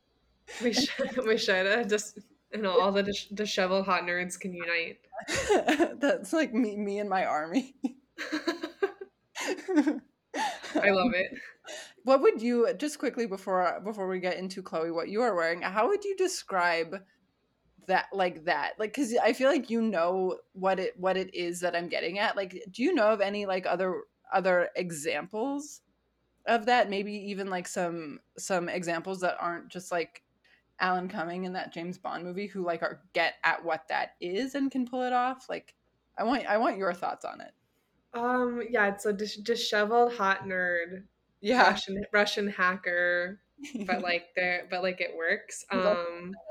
We 0.63 0.73
should 0.73 1.17
we 1.27 1.39
should 1.39 1.67
uh, 1.67 1.85
just 1.85 2.19
you 2.53 2.61
know 2.61 2.79
all 2.79 2.93
the 2.93 3.03
dis- 3.03 3.29
disheveled 3.33 3.87
hot 3.87 4.03
nerds 4.03 4.39
can 4.39 4.53
unite. 4.53 4.99
That's 6.01 6.33
like 6.33 6.53
me 6.53 6.77
me 6.77 6.99
and 6.99 7.09
my 7.09 7.25
army. 7.25 7.75
I 10.75 10.91
love 10.91 11.13
it 11.15 11.31
what 12.07 12.23
would 12.23 12.41
you 12.41 12.73
just 12.75 13.01
quickly 13.01 13.27
before 13.27 13.81
before 13.83 14.07
we 14.07 14.21
get 14.21 14.39
into 14.39 14.63
Chloe 14.63 14.93
what 14.93 15.09
you 15.09 15.23
are 15.23 15.35
wearing? 15.35 15.63
How 15.63 15.89
would 15.89 16.05
you 16.05 16.17
describe 16.17 17.03
that 17.89 18.07
like 18.13 18.45
that? 18.45 18.75
Like 18.79 18.95
cuz 18.95 19.17
I 19.17 19.33
feel 19.33 19.51
like 19.51 19.71
you 19.71 19.83
know 19.83 20.39
what 20.53 20.79
it 20.79 20.99
what 20.99 21.17
it 21.17 21.35
is 21.35 21.61
that 21.61 21.75
I'm 21.75 21.89
getting 21.89 22.21
at. 22.21 22.37
Like 22.37 22.63
do 22.71 22.85
you 22.85 22.95
know 22.95 23.09
of 23.09 23.21
any 23.21 23.45
like 23.45 23.67
other 23.67 24.03
other 24.33 24.71
examples 24.77 25.81
of 26.47 26.67
that 26.67 26.89
maybe 26.89 27.13
even 27.13 27.51
like 27.51 27.67
some 27.67 28.21
some 28.39 28.69
examples 28.69 29.21
that 29.21 29.37
aren't 29.41 29.69
just 29.69 29.91
like 29.91 30.23
alan 30.79 31.09
cumming 31.09 31.45
in 31.45 31.55
that 31.55 31.73
james 31.73 31.99
bond 31.99 32.23
movie 32.23 32.47
who 32.47 32.63
like 32.63 32.83
are 32.83 33.01
get 33.15 33.35
at 33.45 33.65
what 33.65 33.89
that 33.89 34.11
is 34.21 34.55
and 34.55 34.71
can 34.71 34.87
pull 34.87 35.03
it 35.03 35.13
off 35.13 35.47
like 35.49 35.75
i 36.19 36.23
want 36.23 36.47
i 36.47 36.57
want 36.57 36.77
your 36.77 36.93
thoughts 36.93 37.25
on 37.25 37.41
it 37.41 37.53
um 38.15 38.63
yeah 38.71 38.87
it's 38.87 39.07
a 39.07 39.13
dis- 39.13 39.37
disheveled 39.37 40.13
hot 40.15 40.45
nerd 40.45 41.03
yeah 41.41 41.69
russian 41.69 42.05
russian 42.13 42.49
hacker 42.49 43.41
but 43.87 44.03
like 44.03 44.27
there 44.35 44.67
but 44.71 44.83
like 44.83 45.01
it 45.01 45.17
works 45.17 45.65
um 45.71 46.33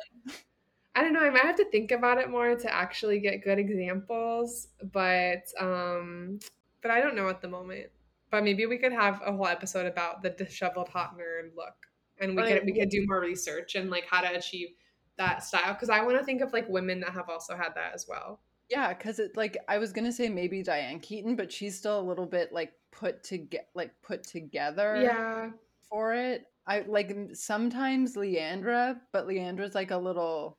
I 0.95 1.02
don't 1.02 1.12
know. 1.12 1.19
I 1.19 1.30
might 1.30 1.43
have 1.43 1.58
to 1.58 1.65
think 1.65 1.91
about 1.91 2.19
it 2.19 2.30
more 2.30 2.56
to 2.56 2.74
actually 2.74 3.19
get 3.19 3.43
good 3.43 3.60
examples, 3.60 4.69
but 4.93 5.43
um, 5.60 6.39
but 6.82 6.89
I 6.89 7.02
don't 7.02 7.15
know 7.15 7.28
at 7.28 7.41
the 7.41 7.50
moment. 7.50 7.88
But 8.32 8.45
maybe 8.45 8.65
we 8.65 8.78
could 8.78 8.93
have 8.93 9.21
a 9.26 9.34
whole 9.34 9.48
episode 9.48 9.86
about 9.86 10.24
the 10.24 10.30
disheveled 10.30 10.88
hot 10.88 11.17
nerd 11.17 11.54
look, 11.56 11.76
and 12.19 12.36
we 12.36 12.43
could 12.43 12.63
we 12.65 12.74
could 12.74 12.89
do 12.89 13.04
more 13.08 13.19
research 13.19 13.76
and 13.76 13.89
like 13.89 14.06
how 14.10 14.21
to 14.21 14.38
achieve 14.38 14.69
that 15.17 15.43
style. 15.43 15.74
Because 15.74 15.89
I 15.89 16.02
want 16.02 16.17
to 16.17 16.24
think 16.24 16.41
of 16.41 16.54
like 16.54 16.67
women 16.69 17.02
that 17.02 17.12
have 17.12 17.28
also 17.28 17.58
had 17.58 17.76
that 17.76 17.93
as 17.93 18.06
well. 18.08 18.39
Yeah, 18.69 18.93
because 18.93 19.19
it 19.19 19.38
like 19.38 19.58
I 19.67 19.78
was 19.78 19.93
gonna 19.93 20.12
say 20.12 20.30
maybe 20.30 20.63
Diane 20.63 20.99
Keaton, 20.99 21.36
but 21.36 21.51
she's 21.51 21.78
still 21.78 21.99
a 21.99 22.01
little 22.01 22.25
bit 22.25 22.51
like 22.51 22.73
put 22.91 23.23
to 23.25 23.38
get 23.38 23.69
like 23.75 23.91
put 24.01 24.23
together. 24.23 25.01
Yeah. 25.01 25.51
For 25.89 26.13
it, 26.15 26.45
I 26.65 26.84
like 26.88 27.15
sometimes 27.34 28.15
Leandra, 28.15 28.99
but 29.13 29.28
Leandra's 29.28 29.75
like 29.75 29.91
a 29.91 29.97
little 29.97 30.58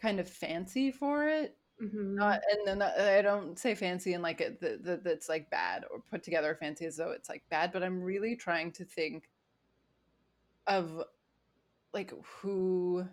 kind 0.00 0.18
of 0.18 0.28
fancy 0.28 0.90
for 0.90 1.28
it. 1.28 1.56
Mm-hmm. 1.82 2.14
Not, 2.14 2.40
and 2.50 2.66
then 2.66 2.82
I 2.82 3.20
don't 3.20 3.58
say 3.58 3.74
fancy 3.74 4.14
and 4.14 4.22
like 4.22 4.40
it 4.40 4.60
that 4.60 5.02
that's 5.04 5.28
like 5.28 5.50
bad 5.50 5.84
or 5.90 6.00
put 6.10 6.22
together 6.22 6.56
fancy 6.58 6.86
as 6.86 6.96
though 6.96 7.10
it's 7.10 7.28
like 7.28 7.42
bad, 7.50 7.72
but 7.72 7.82
I'm 7.82 8.00
really 8.00 8.36
trying 8.36 8.72
to 8.72 8.84
think 8.84 9.28
of 10.66 11.02
like 11.92 12.12
who, 12.22 13.04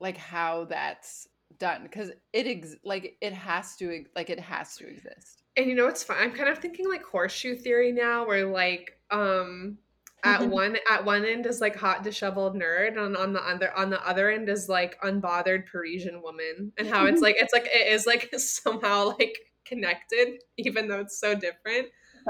like 0.00 0.16
how 0.16 0.64
that's 0.64 1.28
done 1.58 1.82
because 1.82 2.10
it 2.32 2.46
ex- 2.46 2.76
like 2.84 3.16
it 3.20 3.32
has 3.32 3.76
to 3.76 4.04
like 4.14 4.30
it 4.30 4.40
has 4.40 4.76
to 4.76 4.88
exist. 4.88 5.42
And 5.56 5.66
you 5.66 5.74
know 5.74 5.86
what's 5.86 6.02
fun? 6.02 6.16
I'm 6.20 6.32
kind 6.32 6.48
of 6.48 6.58
thinking 6.58 6.88
like 6.88 7.02
horseshoe 7.04 7.56
theory 7.56 7.92
now, 7.92 8.26
where 8.26 8.46
like 8.46 8.92
um 9.10 9.78
at 10.24 10.46
one 10.48 10.76
at 10.90 11.04
one 11.04 11.24
end 11.24 11.46
is 11.46 11.60
like 11.60 11.76
hot 11.76 12.02
disheveled 12.02 12.54
nerd 12.54 12.98
and 12.98 13.16
on 13.16 13.32
the 13.32 13.40
other 13.40 13.76
on 13.76 13.90
the 13.90 14.06
other 14.06 14.30
end 14.30 14.48
is 14.48 14.68
like 14.68 15.00
unbothered 15.02 15.66
parisian 15.66 16.22
woman 16.22 16.72
and 16.76 16.88
how 16.88 17.06
it's 17.06 17.22
like 17.22 17.36
it's 17.38 17.52
like 17.52 17.66
it 17.66 17.92
is 17.92 18.06
like 18.06 18.28
somehow 18.36 19.14
like 19.18 19.38
connected 19.64 20.40
even 20.56 20.88
though 20.88 21.00
it's 21.00 21.20
so 21.20 21.34
different 21.34 21.86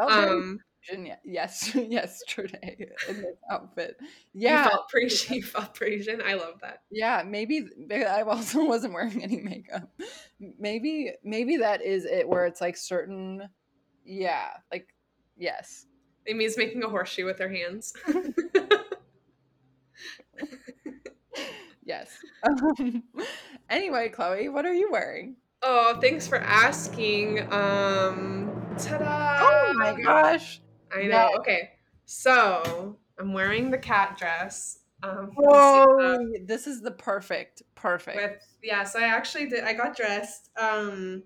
um 0.07 0.59
yes 1.25 1.73
yes 1.89 2.23
today 2.27 2.77
in 3.09 3.17
this 3.17 3.37
outfit 3.51 3.97
yeah 4.33 4.65
you 4.65 4.71
felt 4.71 4.89
Parisian, 4.91 5.35
you 5.35 5.43
felt 5.43 5.75
Parisian 5.75 6.23
i 6.25 6.35
love 6.35 6.55
that 6.63 6.83
yeah 6.91 7.23
maybe 7.27 7.67
i 7.93 8.23
also 8.23 8.65
wasn't 8.67 8.93
wearing 8.93 9.23
any 9.23 9.41
makeup 9.41 9.91
maybe 10.59 11.13
maybe 11.25 11.59
that 11.59 11.83
is 11.83 12.05
it 12.05 12.29
where 12.29 12.47
it's 12.47 12.61
like 12.61 12.77
certain 12.77 13.49
yeah 14.05 14.49
like 14.73 14.89
yes 15.37 15.87
Amy's 16.29 16.59
making 16.59 16.83
a 16.83 16.89
horseshoe 16.89 17.25
with 17.25 17.39
her 17.39 17.49
hands. 17.49 17.95
yes. 21.85 22.19
Um, 22.43 23.03
anyway, 23.71 24.11
Chloe, 24.11 24.51
what 24.51 24.67
are 24.67 24.75
you 24.75 24.91
wearing? 24.93 25.37
Oh, 25.63 25.99
thanks 26.01 26.29
for 26.29 26.39
asking. 26.39 27.51
Um, 27.53 28.51
ta-da! 28.79 29.39
Oh 29.41 29.73
my 29.75 30.01
gosh! 30.01 30.61
I 30.95 31.03
know. 31.03 31.09
Yeah. 31.09 31.29
Okay, 31.39 31.71
so 32.05 32.97
I'm 33.19 33.33
wearing 33.33 33.71
the 33.71 33.79
cat 33.79 34.17
dress. 34.19 34.81
Um, 35.03 35.31
Whoa! 35.37 36.19
this 36.45 36.67
is 36.67 36.81
the 36.81 36.91
perfect, 36.91 37.63
perfect. 37.75 38.17
With 38.17 38.43
yeah, 38.63 38.85
so 38.85 38.99
I 38.99 39.05
actually 39.05 39.49
did. 39.49 39.65
I 39.65 39.73
got 39.73 39.97
dressed. 39.97 40.51
Um, 40.61 41.23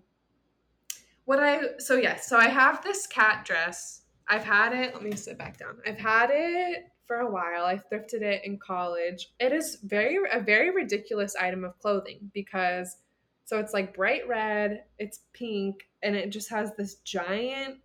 what 1.24 1.40
I 1.40 1.78
so 1.78 1.94
yes, 1.94 2.02
yeah, 2.02 2.20
so 2.20 2.36
I 2.36 2.48
have 2.48 2.82
this 2.82 3.06
cat 3.06 3.44
dress 3.44 4.02
I've 4.28 4.44
had 4.44 4.72
it. 4.72 4.94
Let 4.94 5.02
me 5.02 5.14
sit 5.14 5.38
back 5.38 5.58
down. 5.58 5.76
I've 5.86 5.98
had 5.98 6.30
it 6.32 6.86
for 7.06 7.18
a 7.18 7.30
while. 7.30 7.64
I 7.64 7.76
thrifted 7.76 8.22
it 8.22 8.42
in 8.44 8.58
college. 8.58 9.32
It 9.40 9.52
is 9.52 9.78
very 9.84 10.18
a 10.32 10.40
very 10.40 10.70
ridiculous 10.70 11.36
item 11.36 11.64
of 11.64 11.78
clothing 11.78 12.30
because 12.32 12.96
so 13.44 13.58
it's 13.58 13.74
like 13.74 13.94
bright 13.94 14.26
red, 14.26 14.84
it's 14.98 15.20
pink, 15.32 15.88
and 16.02 16.16
it 16.16 16.30
just 16.30 16.48
has 16.48 16.72
this 16.76 16.96
giant 17.04 17.80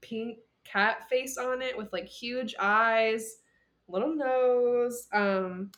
pink 0.00 0.38
cat 0.70 1.08
face 1.08 1.36
on 1.36 1.62
it 1.62 1.76
with 1.76 1.92
like 1.92 2.06
huge 2.06 2.54
eyes, 2.58 3.36
little 3.88 4.14
nose. 4.14 5.06
Um 5.12 5.70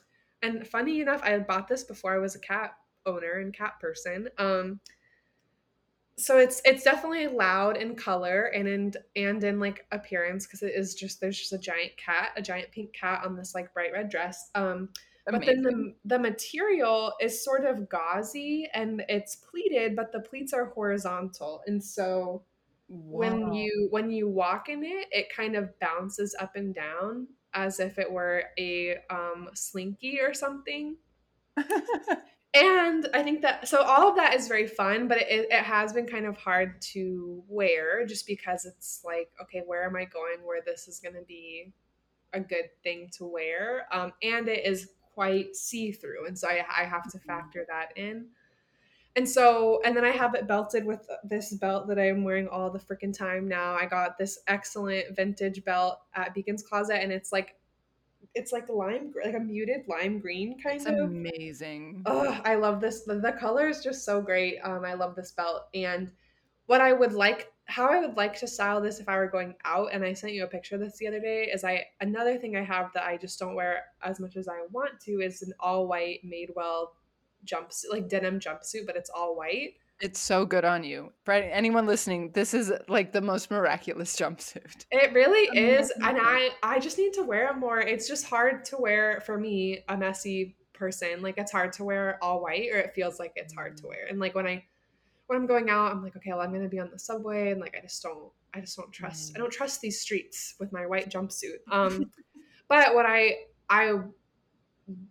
and 0.43 0.67
funny 0.67 1.01
enough, 1.01 1.23
I 1.23 1.31
had 1.31 1.47
bought 1.47 1.69
this 1.69 1.85
before 1.85 2.15
I 2.15 2.19
was 2.19 2.35
a 2.35 2.41
cat 2.41 2.75
owner 3.07 3.41
and 3.41 3.55
cat 3.55 3.75
person. 3.81 4.29
Um 4.39 4.81
so 6.19 6.39
it's 6.39 6.61
it's 6.65 6.85
definitely 6.85 7.27
loud 7.27 7.77
in 7.77 7.95
color 7.95 8.45
and 8.55 8.69
in 8.69 8.93
and 9.17 9.43
in 9.43 9.59
like 9.59 9.87
appearance 9.93 10.47
because 10.47 10.63
it 10.63 10.73
is 10.75 10.95
just 10.95 11.21
there's 11.21 11.39
just 11.39 11.53
a 11.53 11.59
giant 11.59 11.97
cat 11.97 12.31
a 12.37 12.43
giant 12.43 12.71
pink 12.71 12.93
cat 12.93 13.23
on 13.25 13.35
this 13.35 13.55
like 13.55 13.73
bright 13.73 13.93
red 13.93 14.11
dress 14.11 14.51
um 14.55 14.89
Amazing. 15.27 15.33
but 15.33 15.47
then 15.47 15.63
the 15.63 15.95
the 16.05 16.19
material 16.19 17.15
is 17.21 17.43
sort 17.43 17.65
of 17.65 17.89
gauzy 17.89 18.69
and 18.75 19.05
it's 19.09 19.37
pleated 19.37 19.97
but 19.97 20.13
the 20.13 20.21
pleats 20.21 20.53
are 20.53 20.67
horizontal 20.67 21.63
and 21.67 21.83
so 21.83 22.43
wow. 22.93 23.19
when 23.19 23.53
you 23.53 23.89
when 23.91 24.11
you 24.11 24.29
walk 24.29 24.69
in 24.69 24.85
it 24.85 25.07
it 25.11 25.35
kind 25.35 25.57
of 25.57 25.71
bounces 25.81 26.35
up 26.39 26.57
and 26.57 26.75
down 26.75 27.27
as 27.55 27.81
if 27.81 27.99
it 27.99 28.11
were 28.11 28.45
a 28.59 28.97
um 29.11 29.49
slinky 29.55 30.21
or 30.21 30.35
something 30.35 30.97
and 32.55 33.09
I 33.15 33.23
think 33.23 33.43
that 33.43 33.67
so 33.67 33.83
all 33.83 34.11
of 34.11 34.17
that 34.17 34.35
is 34.35 34.49
very 34.49 34.67
fun, 34.67 35.09
but 35.09 35.19
it, 35.19 35.49
it 35.51 35.65
has 35.65 35.93
been 35.93 36.07
kind 36.07 36.27
of 36.27 36.37
hard 36.37 36.81
to 36.93 37.43
wear 37.49 38.05
just 38.07 38.27
because 38.27 38.67
it's 38.67 39.01
like, 39.05 39.31
okay, 39.43 39.63
where 39.67 39.85
am 39.85 39.97
I 39.97 40.05
going 40.05 40.45
where 40.45 40.61
this 40.65 40.87
is 40.87 40.99
going 40.99 41.15
to 41.15 41.23
be 41.23 41.73
a 42.33 42.41
good 42.41 42.69
thing 42.83 43.09
to 43.17 43.25
wear? 43.25 43.87
Um, 43.91 44.13
and 44.23 44.49
it 44.49 44.67
is 44.67 44.89
quite 45.15 45.57
see 45.57 45.93
through. 45.93 46.27
And 46.27 46.39
so 46.39 46.49
I, 46.49 46.65
I 46.83 46.85
have 46.85 47.11
to 47.13 47.19
mm-hmm. 47.19 47.27
factor 47.27 47.65
that 47.69 47.97
in. 47.97 48.27
And 49.15 49.29
so, 49.29 49.81
and 49.85 49.95
then 49.95 50.05
I 50.05 50.11
have 50.11 50.35
it 50.35 50.49
belted 50.49 50.87
with 50.87 51.07
this 51.23 51.53
belt 51.55 51.87
that 51.89 51.99
I'm 51.99 52.25
wearing 52.25 52.49
all 52.49 52.71
the 52.71 52.79
freaking 52.79 53.17
time 53.17 53.47
now. 53.47 53.75
I 53.75 53.85
got 53.85 54.17
this 54.17 54.39
excellent 54.47 55.15
vintage 55.15 55.63
belt 55.65 55.99
at 56.15 56.35
Beacon's 56.35 56.63
Closet, 56.63 57.03
and 57.03 57.13
it's 57.13 57.31
like 57.31 57.57
it's 58.35 58.53
like 58.53 58.69
lime 58.71 59.13
like 59.23 59.35
a 59.35 59.41
muted 59.41 59.83
lime 59.89 60.19
green 60.19 60.59
kind 60.59 60.77
it's 60.77 60.87
of. 60.87 60.95
amazing. 60.95 62.03
Oh 62.07 62.41
i 62.45 62.55
love 62.55 62.81
this 62.81 63.03
the, 63.03 63.17
the 63.17 63.33
color 63.33 63.69
is 63.69 63.83
just 63.83 64.05
so 64.05 64.23
great. 64.23 64.59
Um 64.63 64.85
i 64.87 64.95
love 64.95 65.15
this 65.15 65.33
belt. 65.33 65.65
And 65.75 66.11
what 66.67 66.81
i 66.81 66.93
would 66.93 67.13
like 67.13 67.53
how 67.67 67.87
i 67.87 68.01
would 68.01 68.17
like 68.17 68.39
to 68.39 68.47
style 68.47 68.81
this 68.81 68.99
if 68.99 69.09
i 69.09 69.17
were 69.17 69.29
going 69.29 69.55
out 69.65 69.89
and 69.93 70.05
i 70.05 70.13
sent 70.13 70.33
you 70.33 70.45
a 70.45 70.47
picture 70.47 70.75
of 70.75 70.81
this 70.81 70.97
the 70.99 71.07
other 71.07 71.21
day 71.21 71.51
is 71.53 71.65
i 71.65 71.85
another 72.01 72.37
thing 72.39 72.57
i 72.57 72.63
have 72.63 72.91
that 72.95 73.05
i 73.05 73.17
just 73.17 73.39
don't 73.39 73.55
wear 73.55 73.85
as 74.03 74.19
much 74.19 74.37
as 74.37 74.49
i 74.49 74.65
want 74.71 74.99
to 75.01 75.21
is 75.21 75.43
an 75.43 75.53
all 75.61 75.87
white 75.87 76.21
Madewell 76.25 76.89
jumpsuit 77.45 77.91
like 77.91 78.09
denim 78.09 78.39
jumpsuit 78.39 78.87
but 78.87 78.97
it's 78.97 79.11
all 79.11 79.37
white 79.37 79.75
it's 80.03 80.19
so 80.19 80.45
good 80.45 80.65
on 80.65 80.83
you. 80.83 81.13
For 81.25 81.33
anyone 81.33 81.87
listening, 81.87 82.33
this 82.33 82.55
is 82.55 82.73
like 82.89 83.13
the 83.13 83.21
most 83.21 83.53
miraculous 83.53 84.17
jumpsuit. 84.19 84.85
It 84.91 85.13
really 85.13 85.57
is. 85.57 85.93
And 86.03 86.19
I 86.21 86.51
I 86.63 86.81
just 86.81 86.99
need 86.99 87.13
to 87.15 87.23
wear 87.23 87.51
it 87.51 87.57
more. 87.57 87.81
It's 87.81 88.09
just 88.09 88.27
hard 88.27 88.65
to 88.67 88.77
wear 88.79 89.23
for 89.25 89.39
me, 89.39 89.85
a 89.89 89.97
messy 89.97 90.57
person. 90.73 91.23
Like 91.23 91.39
it's 91.39 91.53
hard 91.53 91.73
to 91.75 91.85
wear 91.85 92.19
all 92.21 92.43
white 92.43 92.69
or 92.73 92.79
it 92.79 92.93
feels 92.95 93.21
like 93.21 93.33
it's 93.37 93.55
hard 93.55 93.77
to 93.79 93.87
wear. 93.87 94.07
And 94.11 94.19
like 94.19 94.35
when 94.35 94.47
I 94.47 94.65
when 95.29 95.39
I'm 95.39 95.47
going 95.47 95.71
out, 95.71 95.93
I'm 95.93 96.03
like, 96.03 96.17
okay, 96.17 96.31
well, 96.31 96.41
I'm 96.41 96.53
gonna 96.53 96.69
be 96.69 96.81
on 96.81 96.91
the 96.91 96.99
subway 96.99 97.53
and 97.53 97.61
like 97.61 97.77
I 97.79 97.81
just 97.81 98.03
don't 98.03 98.33
I 98.53 98.61
just 98.61 98.77
don't 98.77 98.91
trust 98.91 99.33
I 99.37 99.39
don't 99.39 99.53
trust 99.53 99.81
these 99.81 100.01
streets 100.01 100.57
with 100.59 100.73
my 100.73 100.85
white 100.85 101.11
jumpsuit. 101.11 101.59
Um 101.71 102.11
but 102.69 102.93
what 102.93 103.07
I 103.07 103.37
I 103.71 104.01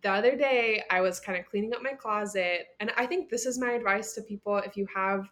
the 0.01 0.12
other 0.12 0.36
day 0.36 0.84
I 0.89 1.01
was 1.01 1.19
kind 1.19 1.39
of 1.39 1.45
cleaning 1.45 1.73
up 1.73 1.81
my 1.81 1.93
closet 1.93 2.67
and 2.79 2.91
I 2.97 3.05
think 3.05 3.29
this 3.29 3.45
is 3.45 3.60
my 3.60 3.71
advice 3.71 4.13
to 4.13 4.21
people 4.21 4.57
if 4.57 4.75
you 4.75 4.86
have 4.93 5.29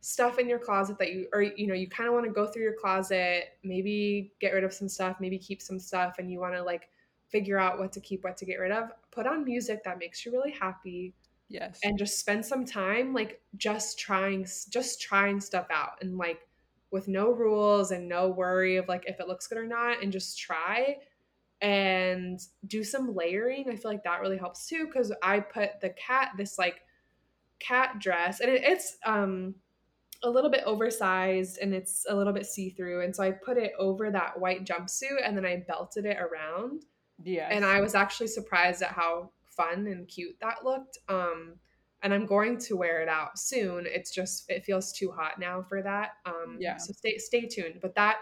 stuff 0.00 0.38
in 0.38 0.48
your 0.48 0.58
closet 0.58 0.98
that 0.98 1.12
you 1.12 1.26
or 1.32 1.42
you 1.42 1.66
know 1.66 1.74
you 1.74 1.88
kind 1.88 2.06
of 2.06 2.14
want 2.14 2.26
to 2.26 2.30
go 2.30 2.46
through 2.46 2.62
your 2.62 2.74
closet 2.74 3.58
maybe 3.64 4.32
get 4.40 4.52
rid 4.52 4.62
of 4.62 4.72
some 4.72 4.88
stuff 4.88 5.16
maybe 5.20 5.38
keep 5.38 5.60
some 5.60 5.78
stuff 5.78 6.16
and 6.18 6.30
you 6.30 6.38
want 6.38 6.54
to 6.54 6.62
like 6.62 6.88
figure 7.28 7.58
out 7.58 7.78
what 7.78 7.92
to 7.92 8.00
keep 8.00 8.22
what 8.22 8.36
to 8.36 8.44
get 8.44 8.56
rid 8.56 8.70
of 8.70 8.90
put 9.10 9.26
on 9.26 9.44
music 9.44 9.82
that 9.84 9.98
makes 9.98 10.24
you 10.24 10.30
really 10.30 10.52
happy 10.52 11.12
yes. 11.48 11.80
and 11.82 11.98
just 11.98 12.18
spend 12.18 12.44
some 12.44 12.64
time 12.64 13.12
like 13.12 13.40
just 13.56 13.98
trying 13.98 14.46
just 14.70 15.00
trying 15.00 15.40
stuff 15.40 15.66
out 15.70 15.92
and 16.02 16.16
like 16.16 16.46
with 16.92 17.08
no 17.08 17.32
rules 17.32 17.90
and 17.90 18.08
no 18.08 18.28
worry 18.28 18.76
of 18.76 18.86
like 18.88 19.04
if 19.06 19.18
it 19.18 19.26
looks 19.26 19.46
good 19.48 19.58
or 19.58 19.66
not 19.66 20.02
and 20.02 20.12
just 20.12 20.38
try 20.38 20.96
and 21.60 22.40
do 22.66 22.84
some 22.84 23.14
layering. 23.14 23.66
I 23.70 23.76
feel 23.76 23.90
like 23.90 24.04
that 24.04 24.20
really 24.20 24.36
helps 24.38 24.66
too 24.66 24.86
because 24.86 25.12
I 25.22 25.40
put 25.40 25.80
the 25.80 25.90
cat 25.90 26.30
this 26.36 26.58
like 26.58 26.82
cat 27.58 27.98
dress 27.98 28.40
and 28.40 28.50
it, 28.50 28.62
it's 28.64 28.98
um 29.06 29.54
a 30.22 30.30
little 30.30 30.50
bit 30.50 30.62
oversized 30.64 31.58
and 31.58 31.74
it's 31.74 32.04
a 32.08 32.14
little 32.14 32.32
bit 32.32 32.46
see-through 32.46 33.02
and 33.04 33.14
so 33.14 33.22
I 33.22 33.30
put 33.32 33.56
it 33.58 33.72
over 33.78 34.10
that 34.10 34.38
white 34.38 34.64
jumpsuit 34.64 35.18
and 35.24 35.36
then 35.36 35.44
I 35.46 35.64
belted 35.66 36.04
it 36.06 36.18
around. 36.18 36.84
Yeah. 37.22 37.48
And 37.50 37.64
I 37.64 37.80
was 37.80 37.94
actually 37.94 38.28
surprised 38.28 38.82
at 38.82 38.92
how 38.92 39.30
fun 39.44 39.86
and 39.86 40.06
cute 40.08 40.36
that 40.40 40.64
looked. 40.64 40.98
Um 41.08 41.54
and 42.02 42.12
I'm 42.12 42.26
going 42.26 42.58
to 42.58 42.76
wear 42.76 43.00
it 43.02 43.08
out 43.08 43.38
soon. 43.38 43.84
It's 43.86 44.10
just 44.14 44.50
it 44.50 44.64
feels 44.64 44.92
too 44.92 45.10
hot 45.10 45.38
now 45.38 45.62
for 45.62 45.82
that. 45.82 46.12
Um 46.26 46.58
Yeah. 46.60 46.76
so 46.76 46.92
stay 46.92 47.16
stay 47.18 47.46
tuned. 47.46 47.78
But 47.80 47.94
that 47.94 48.16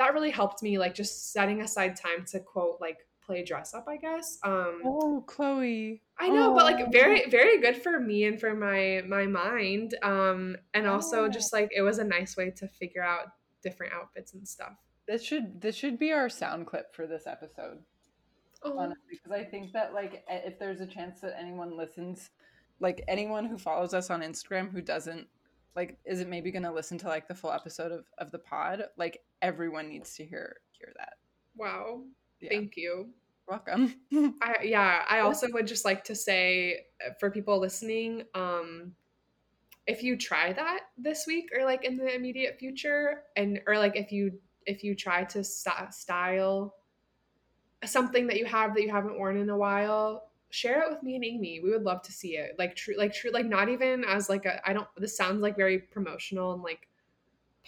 that 0.00 0.14
really 0.14 0.30
helped 0.30 0.62
me 0.62 0.78
like 0.78 0.94
just 0.94 1.32
setting 1.32 1.60
aside 1.60 1.94
time 1.94 2.24
to 2.32 2.40
quote 2.40 2.78
like 2.80 2.98
play 3.24 3.44
dress 3.44 3.74
up, 3.74 3.86
I 3.86 3.96
guess. 3.96 4.38
Um 4.42 4.80
Oh, 4.84 5.22
Chloe. 5.26 6.02
I 6.18 6.28
know, 6.28 6.52
but 6.54 6.62
Oh. 6.62 6.64
like 6.64 6.90
very 6.90 7.28
very 7.30 7.60
good 7.60 7.76
for 7.82 8.00
me 8.00 8.24
and 8.24 8.40
for 8.40 8.54
my 8.54 9.02
my 9.06 9.26
mind. 9.26 9.94
Um 10.02 10.56
and 10.74 10.86
also 10.86 11.24
Yeah. 11.24 11.28
just 11.30 11.52
like 11.52 11.70
it 11.76 11.82
was 11.82 11.98
a 11.98 12.04
nice 12.04 12.36
way 12.36 12.50
to 12.50 12.66
figure 12.66 13.04
out 13.04 13.26
different 13.62 13.92
outfits 13.92 14.32
and 14.34 14.48
stuff. 14.48 14.72
This 15.06 15.22
should 15.22 15.60
this 15.60 15.76
should 15.76 15.98
be 15.98 16.12
our 16.12 16.28
sound 16.28 16.66
clip 16.66 16.94
for 16.94 17.06
this 17.06 17.26
episode. 17.26 17.84
Oh, 18.62 18.78
honestly 18.78 19.04
because 19.16 19.32
i 19.32 19.42
think 19.42 19.72
that 19.72 19.94
like 19.94 20.22
if 20.28 20.58
there's 20.58 20.82
a 20.82 20.86
chance 20.86 21.20
that 21.22 21.34
anyone 21.38 21.78
listens 21.78 22.28
like 22.78 23.02
anyone 23.08 23.46
who 23.46 23.56
follows 23.56 23.94
us 23.94 24.10
on 24.10 24.20
instagram 24.20 24.70
who 24.70 24.82
doesn't 24.82 25.26
like 25.76 25.98
isn't 26.04 26.28
maybe 26.28 26.50
going 26.50 26.64
to 26.64 26.72
listen 26.72 26.98
to 26.98 27.08
like 27.08 27.28
the 27.28 27.34
full 27.34 27.52
episode 27.52 27.92
of, 27.92 28.04
of 28.18 28.30
the 28.30 28.38
pod? 28.38 28.84
Like 28.96 29.20
everyone 29.42 29.88
needs 29.88 30.14
to 30.16 30.24
hear 30.24 30.56
hear 30.72 30.92
that. 30.98 31.14
Wow. 31.56 32.02
yeah. 32.40 32.50
Thank 32.50 32.76
you. 32.76 33.10
welcome. 33.48 33.94
I 34.42 34.56
yeah, 34.64 35.04
I 35.08 35.20
also 35.20 35.48
would 35.52 35.66
just 35.66 35.84
like 35.84 36.04
to 36.04 36.14
say 36.14 36.86
uh, 37.06 37.12
for 37.18 37.30
people 37.30 37.58
listening, 37.60 38.24
um 38.34 38.92
if 39.86 40.02
you 40.02 40.16
try 40.16 40.52
that 40.52 40.80
this 40.96 41.26
week 41.26 41.50
or 41.56 41.64
like 41.64 41.84
in 41.84 41.96
the 41.96 42.14
immediate 42.14 42.56
future 42.58 43.22
and 43.36 43.60
or 43.66 43.76
like 43.76 43.96
if 43.96 44.12
you 44.12 44.30
if 44.66 44.84
you 44.84 44.94
try 44.94 45.24
to 45.24 45.42
st- 45.42 45.92
style 45.92 46.74
something 47.84 48.26
that 48.26 48.38
you 48.38 48.44
have 48.44 48.74
that 48.74 48.82
you 48.82 48.90
haven't 48.90 49.18
worn 49.18 49.36
in 49.36 49.50
a 49.50 49.56
while 49.56 50.29
share 50.50 50.82
it 50.82 50.90
with 50.90 51.02
me 51.02 51.14
and 51.14 51.24
amy. 51.24 51.60
We 51.62 51.70
would 51.70 51.84
love 51.84 52.02
to 52.02 52.12
see 52.12 52.36
it. 52.36 52.56
Like 52.58 52.76
true 52.76 52.94
like 52.96 53.14
true 53.14 53.30
like 53.30 53.46
not 53.46 53.68
even 53.68 54.04
as 54.04 54.28
like 54.28 54.44
a 54.46 54.68
i 54.68 54.72
don't 54.72 54.88
this 54.96 55.16
sounds 55.16 55.40
like 55.40 55.56
very 55.56 55.78
promotional 55.78 56.52
and 56.52 56.62
like 56.62 56.88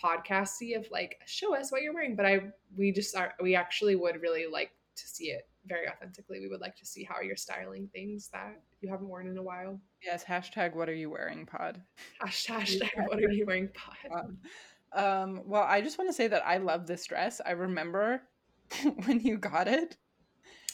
podcasty 0.02 0.76
of 0.76 0.86
like 0.90 1.20
show 1.26 1.54
us 1.54 1.70
what 1.70 1.82
you're 1.82 1.92
wearing 1.92 2.16
but 2.16 2.24
i 2.24 2.40
we 2.76 2.90
just 2.90 3.14
are 3.14 3.34
we 3.42 3.54
actually 3.54 3.94
would 3.94 4.20
really 4.22 4.46
like 4.50 4.72
to 4.96 5.06
see 5.06 5.26
it 5.26 5.48
very 5.66 5.88
authentically. 5.88 6.40
We 6.40 6.48
would 6.48 6.60
like 6.60 6.74
to 6.76 6.86
see 6.86 7.04
how 7.04 7.20
you're 7.20 7.36
styling 7.36 7.88
things 7.92 8.28
that 8.32 8.60
you 8.80 8.90
haven't 8.90 9.08
worn 9.08 9.28
in 9.28 9.38
a 9.38 9.42
while. 9.42 9.80
Yes 10.04 10.24
hashtag 10.24 10.74
what 10.74 10.88
are 10.88 10.94
you 10.94 11.10
wearing 11.10 11.46
pod. 11.46 11.80
Hashtag, 12.22 12.80
hashtag 12.80 13.06
what 13.06 13.18
are 13.18 13.30
you 13.30 13.46
wearing 13.46 13.68
pod. 13.74 13.96
Um, 14.12 14.38
um 14.94 15.42
well 15.46 15.62
i 15.62 15.80
just 15.80 15.96
want 15.96 16.10
to 16.10 16.14
say 16.14 16.28
that 16.28 16.44
i 16.44 16.58
love 16.58 16.86
this 16.86 17.06
dress. 17.06 17.40
I 17.44 17.52
remember 17.52 18.22
when 19.04 19.20
you 19.20 19.38
got 19.38 19.68
it. 19.68 19.96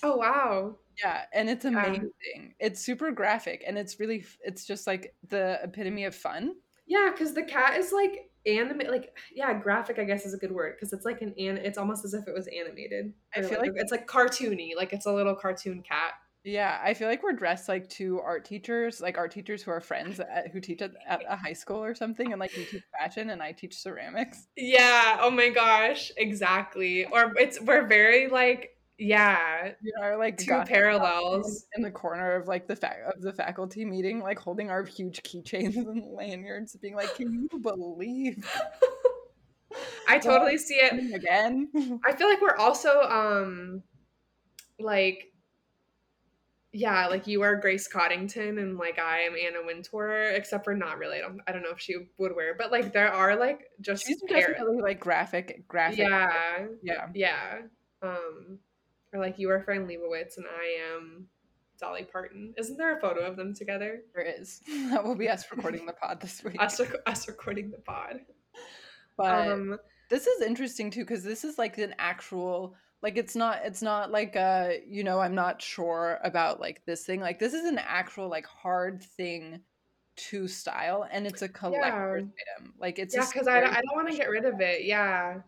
Oh 0.02 0.16
wow 0.16 0.76
yeah 1.02 1.22
and 1.32 1.48
it's 1.50 1.64
amazing 1.64 2.54
it's 2.58 2.80
super 2.80 3.10
graphic 3.10 3.62
and 3.66 3.78
it's 3.78 3.98
really 4.00 4.24
it's 4.42 4.64
just 4.66 4.86
like 4.86 5.14
the 5.28 5.58
epitome 5.62 6.04
of 6.04 6.14
fun 6.14 6.54
Yeah, 6.86 7.10
because 7.12 7.34
the 7.34 7.42
cat 7.42 7.78
is 7.78 7.92
like 7.92 8.30
anime, 8.46 8.80
like 8.90 9.14
yeah, 9.34 9.52
graphic. 9.52 9.98
I 9.98 10.04
guess 10.04 10.24
is 10.24 10.32
a 10.32 10.38
good 10.38 10.52
word 10.52 10.74
because 10.74 10.94
it's 10.94 11.04
like 11.04 11.20
an 11.20 11.34
an. 11.38 11.58
It's 11.58 11.76
almost 11.76 12.02
as 12.06 12.14
if 12.14 12.26
it 12.26 12.32
was 12.32 12.46
animated. 12.48 13.12
I 13.36 13.42
feel 13.42 13.60
like- 13.60 13.72
it's 13.74 13.92
like 13.92 14.06
cartoony, 14.06 14.74
like 14.74 14.94
it's 14.94 15.04
a 15.04 15.12
little 15.12 15.34
cartoon 15.34 15.82
cat. 15.82 16.12
Yeah, 16.44 16.80
I 16.82 16.94
feel 16.94 17.08
like 17.08 17.22
we're 17.22 17.34
dressed 17.34 17.68
like 17.68 17.90
two 17.90 18.20
art 18.20 18.46
teachers, 18.46 19.02
like 19.02 19.18
art 19.18 19.32
teachers 19.32 19.62
who 19.62 19.70
are 19.70 19.82
friends 19.82 20.18
at, 20.18 20.48
who 20.50 20.60
teach 20.60 20.80
at, 20.80 20.92
at 21.06 21.20
a 21.28 21.36
high 21.36 21.52
school 21.52 21.84
or 21.84 21.94
something, 21.94 22.32
and 22.32 22.40
like 22.40 22.56
you 22.56 22.64
teach 22.64 22.84
fashion 22.98 23.28
and 23.30 23.42
I 23.42 23.52
teach 23.52 23.76
ceramics. 23.76 24.46
Yeah. 24.56 25.18
Oh 25.20 25.30
my 25.30 25.50
gosh. 25.50 26.10
Exactly. 26.16 27.04
Or 27.04 27.34
it's 27.36 27.60
we're 27.60 27.86
very 27.86 28.28
like 28.28 28.70
yeah, 28.98 29.72
You 29.80 29.92
know, 30.00 30.16
like 30.18 30.36
two 30.38 30.60
parallels. 30.66 31.66
in 31.76 31.82
the 31.82 31.90
corner 31.90 32.34
of 32.34 32.48
like 32.48 32.66
the 32.66 32.74
of 33.14 33.20
the 33.22 33.32
faculty 33.32 33.84
meeting, 33.84 34.20
like 34.20 34.38
holding 34.38 34.70
our 34.70 34.84
huge 34.84 35.22
keychains 35.22 35.76
and 35.76 36.04
lanyards, 36.14 36.74
being 36.76 36.96
like, 36.96 37.14
"Can 37.14 37.32
you 37.52 37.58
believe 37.62 38.44
I 40.08 40.18
totally 40.22 40.58
see 40.58 40.74
it. 40.74 41.14
again?" 41.14 41.68
I 42.04 42.12
feel 42.12 42.28
like 42.28 42.40
we're 42.40 42.56
also 42.56 43.02
um 43.02 43.82
like 44.80 45.24
yeah, 46.72 47.06
like 47.06 47.26
you 47.26 47.40
are 47.42 47.56
Grace 47.56 47.88
Coddington 47.88 48.58
and 48.58 48.76
like 48.76 48.98
I 48.98 49.20
am 49.20 49.32
Anna 49.34 49.64
Wintour, 49.64 50.32
except 50.34 50.64
for 50.64 50.74
not 50.74 50.98
really. 50.98 51.18
I 51.18 51.20
don't 51.22 51.40
I 51.46 51.52
don't 51.52 51.62
know 51.62 51.70
if 51.70 51.80
she 51.80 51.96
would 52.18 52.34
wear, 52.36 52.54
but 52.58 52.70
like 52.70 52.92
there 52.92 53.10
are 53.12 53.36
like 53.36 53.60
just 53.80 54.06
She's 54.06 54.20
pair- 54.28 54.48
definitely 54.48 54.82
like 54.82 55.00
graphic, 55.00 55.66
graphic. 55.66 56.00
yeah, 56.00 56.66
yeah. 56.82 57.06
yeah. 57.14 57.58
Um 58.02 58.58
or 59.12 59.20
like 59.20 59.38
you 59.38 59.50
are 59.50 59.60
Fran 59.60 59.86
Lebowitz 59.86 60.36
and 60.36 60.46
I 60.46 60.94
am 60.94 61.26
Dolly 61.80 62.04
Parton. 62.10 62.54
Isn't 62.56 62.76
there 62.76 62.96
a 62.96 63.00
photo 63.00 63.20
of 63.20 63.36
them 63.36 63.54
together? 63.54 64.00
There 64.14 64.24
is. 64.24 64.60
That 64.90 65.04
will 65.04 65.14
be 65.14 65.28
us 65.28 65.44
recording 65.50 65.86
the 65.86 65.92
pod 65.92 66.20
this 66.20 66.42
week. 66.42 66.56
Us, 66.60 66.80
rec- 66.80 67.02
us 67.06 67.28
recording 67.28 67.70
the 67.70 67.78
pod. 67.78 68.20
but 69.16 69.48
Um 69.48 69.78
this 70.10 70.26
is 70.26 70.42
interesting 70.42 70.90
too 70.90 71.00
because 71.00 71.22
this 71.22 71.44
is 71.44 71.58
like 71.58 71.76
an 71.78 71.94
actual 71.98 72.74
like 73.02 73.16
it's 73.16 73.36
not 73.36 73.60
it's 73.64 73.82
not 73.82 74.10
like 74.10 74.34
uh 74.36 74.70
you 74.86 75.04
know 75.04 75.20
i'm 75.20 75.34
not 75.34 75.60
sure 75.60 76.18
about 76.24 76.60
like 76.60 76.82
this 76.86 77.04
thing 77.04 77.20
like 77.20 77.38
this 77.38 77.52
is 77.52 77.64
an 77.66 77.78
actual 77.78 78.28
like 78.28 78.46
hard 78.46 79.02
thing 79.02 79.60
to 80.16 80.48
style 80.48 81.06
and 81.12 81.26
it's 81.26 81.42
a 81.42 81.48
collector's 81.48 82.24
item 82.24 82.72
like 82.80 82.98
it's 82.98 83.14
yeah 83.14 83.24
because 83.30 83.46
I, 83.46 83.58
I 83.60 83.82
don't 83.82 83.94
want 83.94 84.08
to 84.10 84.16
get 84.16 84.30
rid 84.30 84.44
of 84.46 84.60
it 84.60 84.84
yeah 84.84 85.42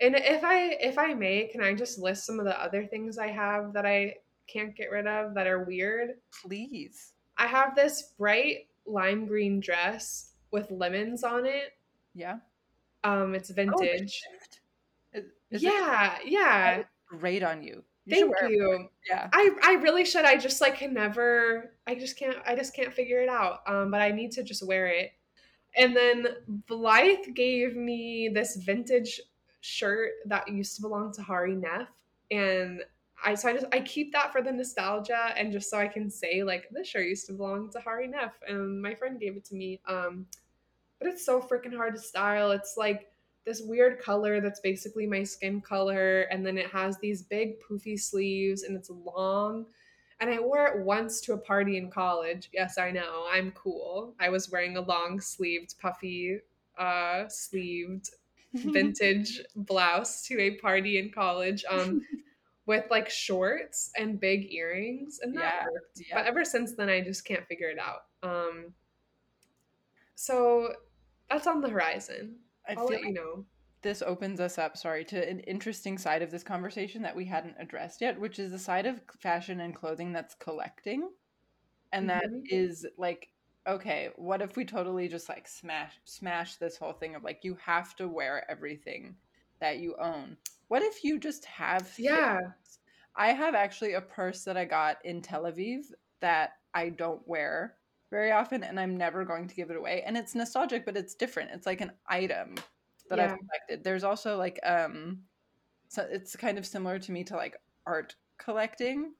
and 0.00 0.14
if 0.16 0.44
i 0.44 0.76
if 0.80 0.98
i 0.98 1.14
may 1.14 1.46
can 1.46 1.62
i 1.62 1.74
just 1.74 1.98
list 1.98 2.24
some 2.26 2.38
of 2.38 2.44
the 2.44 2.62
other 2.62 2.84
things 2.86 3.18
i 3.18 3.28
have 3.28 3.72
that 3.72 3.86
i 3.86 4.14
can't 4.48 4.76
get 4.76 4.90
rid 4.92 5.08
of 5.08 5.34
that 5.34 5.48
are 5.48 5.64
weird? 5.64 6.10
Please. 6.42 7.14
I 7.36 7.48
have 7.48 7.74
this 7.74 8.12
bright 8.16 8.68
lime 8.86 9.26
green 9.26 9.58
dress 9.58 10.34
with 10.52 10.70
lemons 10.70 11.24
on 11.24 11.44
it. 11.46 11.72
Yeah. 12.14 12.36
Um 13.02 13.34
it's 13.34 13.50
Oh, 13.50 13.54
vintage. 13.54 14.12
shift. 14.12 14.60
Is, 15.12 15.24
is 15.50 15.62
it 15.62 15.66
yeah 15.66 16.18
yeah. 16.24 16.82
Great 17.08 17.42
on 17.42 17.60
you, 17.62 17.82
You 18.04 18.32
thank 18.32 18.52
you. 18.52 18.88
Yeah. 19.08 19.28
I, 19.32 19.50
I 19.62 19.72
really 19.82 20.04
should. 20.04 20.24
I 20.24 20.36
just 20.36 20.60
like 20.60 20.76
can 20.78 20.94
never 20.94 21.72
i 21.88 21.96
just 21.96 22.16
can't 22.16 22.38
i 22.46 22.54
just 22.54 22.72
can't 22.74 22.94
figure 22.94 23.20
it 23.20 23.28
out. 23.28 23.62
Um 23.66 23.90
but 23.90 24.00
i 24.00 24.12
need 24.12 24.30
to 24.32 24.44
just 24.44 24.64
wear 24.64 24.86
it. 24.86 25.10
And 25.76 25.94
then 25.96 26.26
blythe 26.68 27.34
gave 27.34 27.74
me 27.74 28.30
this 28.32 28.54
vintage 28.56 29.20
shirt 29.66 30.12
that 30.26 30.48
used 30.48 30.76
to 30.76 30.82
belong 30.82 31.12
to 31.14 31.22
Hari 31.22 31.54
Nef. 31.54 31.88
And 32.30 32.82
i 33.24 33.34
so 33.34 33.48
i 33.48 33.52
just 33.52 33.66
i 33.72 33.80
keep 33.80 34.12
that 34.12 34.30
for 34.30 34.42
the 34.42 34.52
nostalgia 34.52 35.32
and 35.36 35.50
just 35.50 35.70
so 35.70 35.78
i 35.78 35.88
can 35.88 36.10
say 36.10 36.42
like 36.42 36.68
this 36.70 36.86
shirt 36.86 37.06
used 37.06 37.26
to 37.26 37.32
belong 37.32 37.70
to 37.70 37.80
Hari 37.80 38.06
Nef 38.06 38.34
and 38.46 38.80
my 38.80 38.94
friend 38.94 39.18
gave 39.18 39.36
it 39.36 39.44
to 39.46 39.54
me. 39.54 39.80
Um 39.88 40.26
but 40.98 41.08
it's 41.08 41.26
so 41.26 41.40
freaking 41.40 41.76
hard 41.76 41.94
to 41.94 42.00
style. 42.00 42.52
It's 42.52 42.76
like 42.78 43.08
this 43.44 43.60
weird 43.62 44.00
color 44.00 44.40
that's 44.40 44.60
basically 44.60 45.06
my 45.06 45.22
skin 45.22 45.60
color. 45.60 46.22
And 46.22 46.44
then 46.44 46.56
it 46.56 46.70
has 46.70 46.98
these 46.98 47.22
big 47.22 47.60
poofy 47.60 48.00
sleeves 48.00 48.62
and 48.62 48.76
it's 48.76 48.90
long. 48.90 49.66
And 50.20 50.30
i 50.30 50.40
wore 50.40 50.66
it 50.66 50.84
once 50.84 51.20
to 51.22 51.34
a 51.34 51.38
party 51.38 51.76
in 51.76 51.90
college. 51.90 52.50
Yes 52.52 52.78
i 52.78 52.90
know. 52.90 53.26
I'm 53.30 53.50
cool. 53.52 54.14
I 54.20 54.28
was 54.28 54.50
wearing 54.50 54.76
a 54.76 54.80
long 54.80 55.20
sleeved 55.20 55.74
puffy 55.80 56.38
uh 56.78 57.28
sleeved 57.28 58.10
vintage 58.56 59.40
blouse 59.54 60.22
to 60.26 60.40
a 60.40 60.56
party 60.56 60.98
in 60.98 61.10
college 61.12 61.64
um 61.70 62.00
with 62.66 62.84
like 62.90 63.08
shorts 63.08 63.90
and 63.96 64.18
big 64.20 64.52
earrings 64.52 65.20
and 65.22 65.34
that 65.36 65.62
Yeah, 65.62 65.66
worked. 65.72 66.00
Yeah. 66.08 66.16
but 66.16 66.26
ever 66.26 66.44
since 66.44 66.74
then 66.74 66.88
i 66.88 67.00
just 67.00 67.24
can't 67.24 67.46
figure 67.46 67.68
it 67.70 67.78
out. 67.78 68.02
Um 68.22 68.74
so 70.14 70.72
that's 71.30 71.46
on 71.46 71.60
the 71.60 71.68
horizon. 71.68 72.36
I 72.68 72.74
i'll 72.74 72.86
let 72.86 73.04
you 73.04 73.12
know. 73.12 73.44
this 73.82 74.02
opens 74.02 74.40
us 74.40 74.58
up 74.58 74.76
sorry 74.76 75.04
to 75.04 75.28
an 75.28 75.40
interesting 75.40 75.98
side 75.98 76.22
of 76.22 76.30
this 76.30 76.42
conversation 76.42 77.02
that 77.02 77.14
we 77.14 77.24
hadn't 77.24 77.54
addressed 77.58 78.00
yet 78.00 78.18
which 78.18 78.38
is 78.38 78.50
the 78.50 78.58
side 78.58 78.86
of 78.86 79.00
fashion 79.20 79.60
and 79.60 79.74
clothing 79.74 80.12
that's 80.12 80.34
collecting. 80.34 81.10
And 81.92 82.10
that 82.10 82.24
Mhm. 82.26 82.42
is 82.50 82.86
like 82.98 83.28
okay 83.66 84.10
what 84.16 84.42
if 84.42 84.56
we 84.56 84.64
totally 84.64 85.08
just 85.08 85.28
like 85.28 85.48
smash 85.48 85.92
smash 86.04 86.56
this 86.56 86.76
whole 86.76 86.92
thing 86.92 87.14
of 87.14 87.24
like 87.24 87.40
you 87.42 87.56
have 87.60 87.96
to 87.96 88.08
wear 88.08 88.48
everything 88.50 89.14
that 89.60 89.78
you 89.78 89.94
own 90.00 90.36
what 90.68 90.82
if 90.82 91.02
you 91.02 91.18
just 91.18 91.44
have 91.44 91.88
yeah 91.98 92.38
things? 92.38 92.78
i 93.16 93.28
have 93.28 93.54
actually 93.54 93.94
a 93.94 94.00
purse 94.00 94.44
that 94.44 94.56
i 94.56 94.64
got 94.64 94.98
in 95.04 95.20
tel 95.20 95.44
aviv 95.44 95.84
that 96.20 96.52
i 96.74 96.88
don't 96.88 97.26
wear 97.26 97.74
very 98.10 98.30
often 98.30 98.62
and 98.62 98.78
i'm 98.78 98.96
never 98.96 99.24
going 99.24 99.48
to 99.48 99.54
give 99.54 99.70
it 99.70 99.76
away 99.76 100.02
and 100.06 100.16
it's 100.16 100.34
nostalgic 100.34 100.84
but 100.84 100.96
it's 100.96 101.14
different 101.14 101.50
it's 101.52 101.66
like 101.66 101.80
an 101.80 101.92
item 102.08 102.54
that 103.08 103.18
Yeah. 103.18 103.24
i've 103.24 103.38
collected 103.38 103.84
there's 103.84 104.04
also 104.04 104.36
like 104.36 104.60
um 104.64 105.18
so 105.88 106.06
it's 106.10 106.36
kind 106.36 106.58
of 106.58 106.66
similar 106.66 106.98
to 106.98 107.12
me 107.12 107.24
to 107.24 107.36
like 107.36 107.56
art 107.86 108.14
collecting 108.38 109.12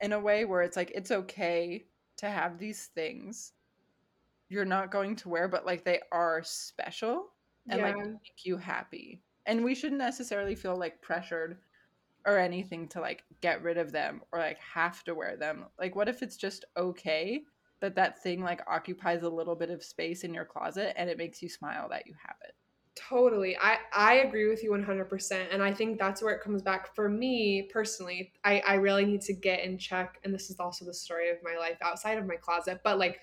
in 0.00 0.12
a 0.12 0.20
way 0.20 0.44
where 0.44 0.62
it's 0.62 0.76
like 0.76 0.92
it's 0.94 1.10
okay 1.10 1.84
to 2.16 2.28
have 2.28 2.58
these 2.58 2.90
things 2.94 3.52
you're 4.50 4.66
not 4.66 4.90
going 4.90 5.16
to 5.16 5.28
wear, 5.28 5.48
but 5.48 5.64
like 5.64 5.84
they 5.84 6.00
are 6.12 6.42
special 6.42 7.28
and 7.68 7.80
like 7.80 7.96
make 7.96 8.44
you 8.44 8.56
happy. 8.56 9.22
And 9.46 9.64
we 9.64 9.74
shouldn't 9.74 10.00
necessarily 10.00 10.54
feel 10.54 10.76
like 10.76 11.00
pressured 11.00 11.58
or 12.26 12.36
anything 12.36 12.88
to 12.88 13.00
like 13.00 13.22
get 13.40 13.62
rid 13.62 13.78
of 13.78 13.92
them 13.92 14.20
or 14.32 14.40
like 14.40 14.58
have 14.58 15.02
to 15.04 15.14
wear 15.14 15.36
them. 15.36 15.66
Like 15.78 15.94
what 15.94 16.08
if 16.08 16.22
it's 16.22 16.36
just 16.36 16.64
okay 16.76 17.42
that 17.80 17.94
that 17.94 18.22
thing 18.22 18.42
like 18.42 18.60
occupies 18.66 19.22
a 19.22 19.28
little 19.28 19.54
bit 19.54 19.70
of 19.70 19.82
space 19.82 20.24
in 20.24 20.34
your 20.34 20.44
closet 20.44 20.94
and 21.00 21.08
it 21.08 21.16
makes 21.16 21.40
you 21.40 21.48
smile 21.48 21.88
that 21.88 22.06
you 22.06 22.14
have 22.26 22.36
it. 22.42 22.54
Totally. 22.96 23.56
I, 23.56 23.78
I 23.94 24.14
agree 24.16 24.48
with 24.48 24.64
you 24.64 24.72
100%. 24.72 25.46
And 25.52 25.62
I 25.62 25.72
think 25.72 25.98
that's 25.98 26.22
where 26.22 26.34
it 26.34 26.42
comes 26.42 26.60
back 26.60 26.94
for 26.94 27.08
me 27.08 27.68
personally. 27.72 28.32
I, 28.44 28.60
I 28.66 28.74
really 28.74 29.06
need 29.06 29.22
to 29.22 29.32
get 29.32 29.64
in 29.64 29.78
check. 29.78 30.18
And 30.24 30.34
this 30.34 30.50
is 30.50 30.58
also 30.58 30.84
the 30.84 30.92
story 30.92 31.30
of 31.30 31.36
my 31.42 31.56
life 31.56 31.78
outside 31.82 32.18
of 32.18 32.26
my 32.26 32.34
closet, 32.34 32.80
but 32.82 32.98
like 32.98 33.20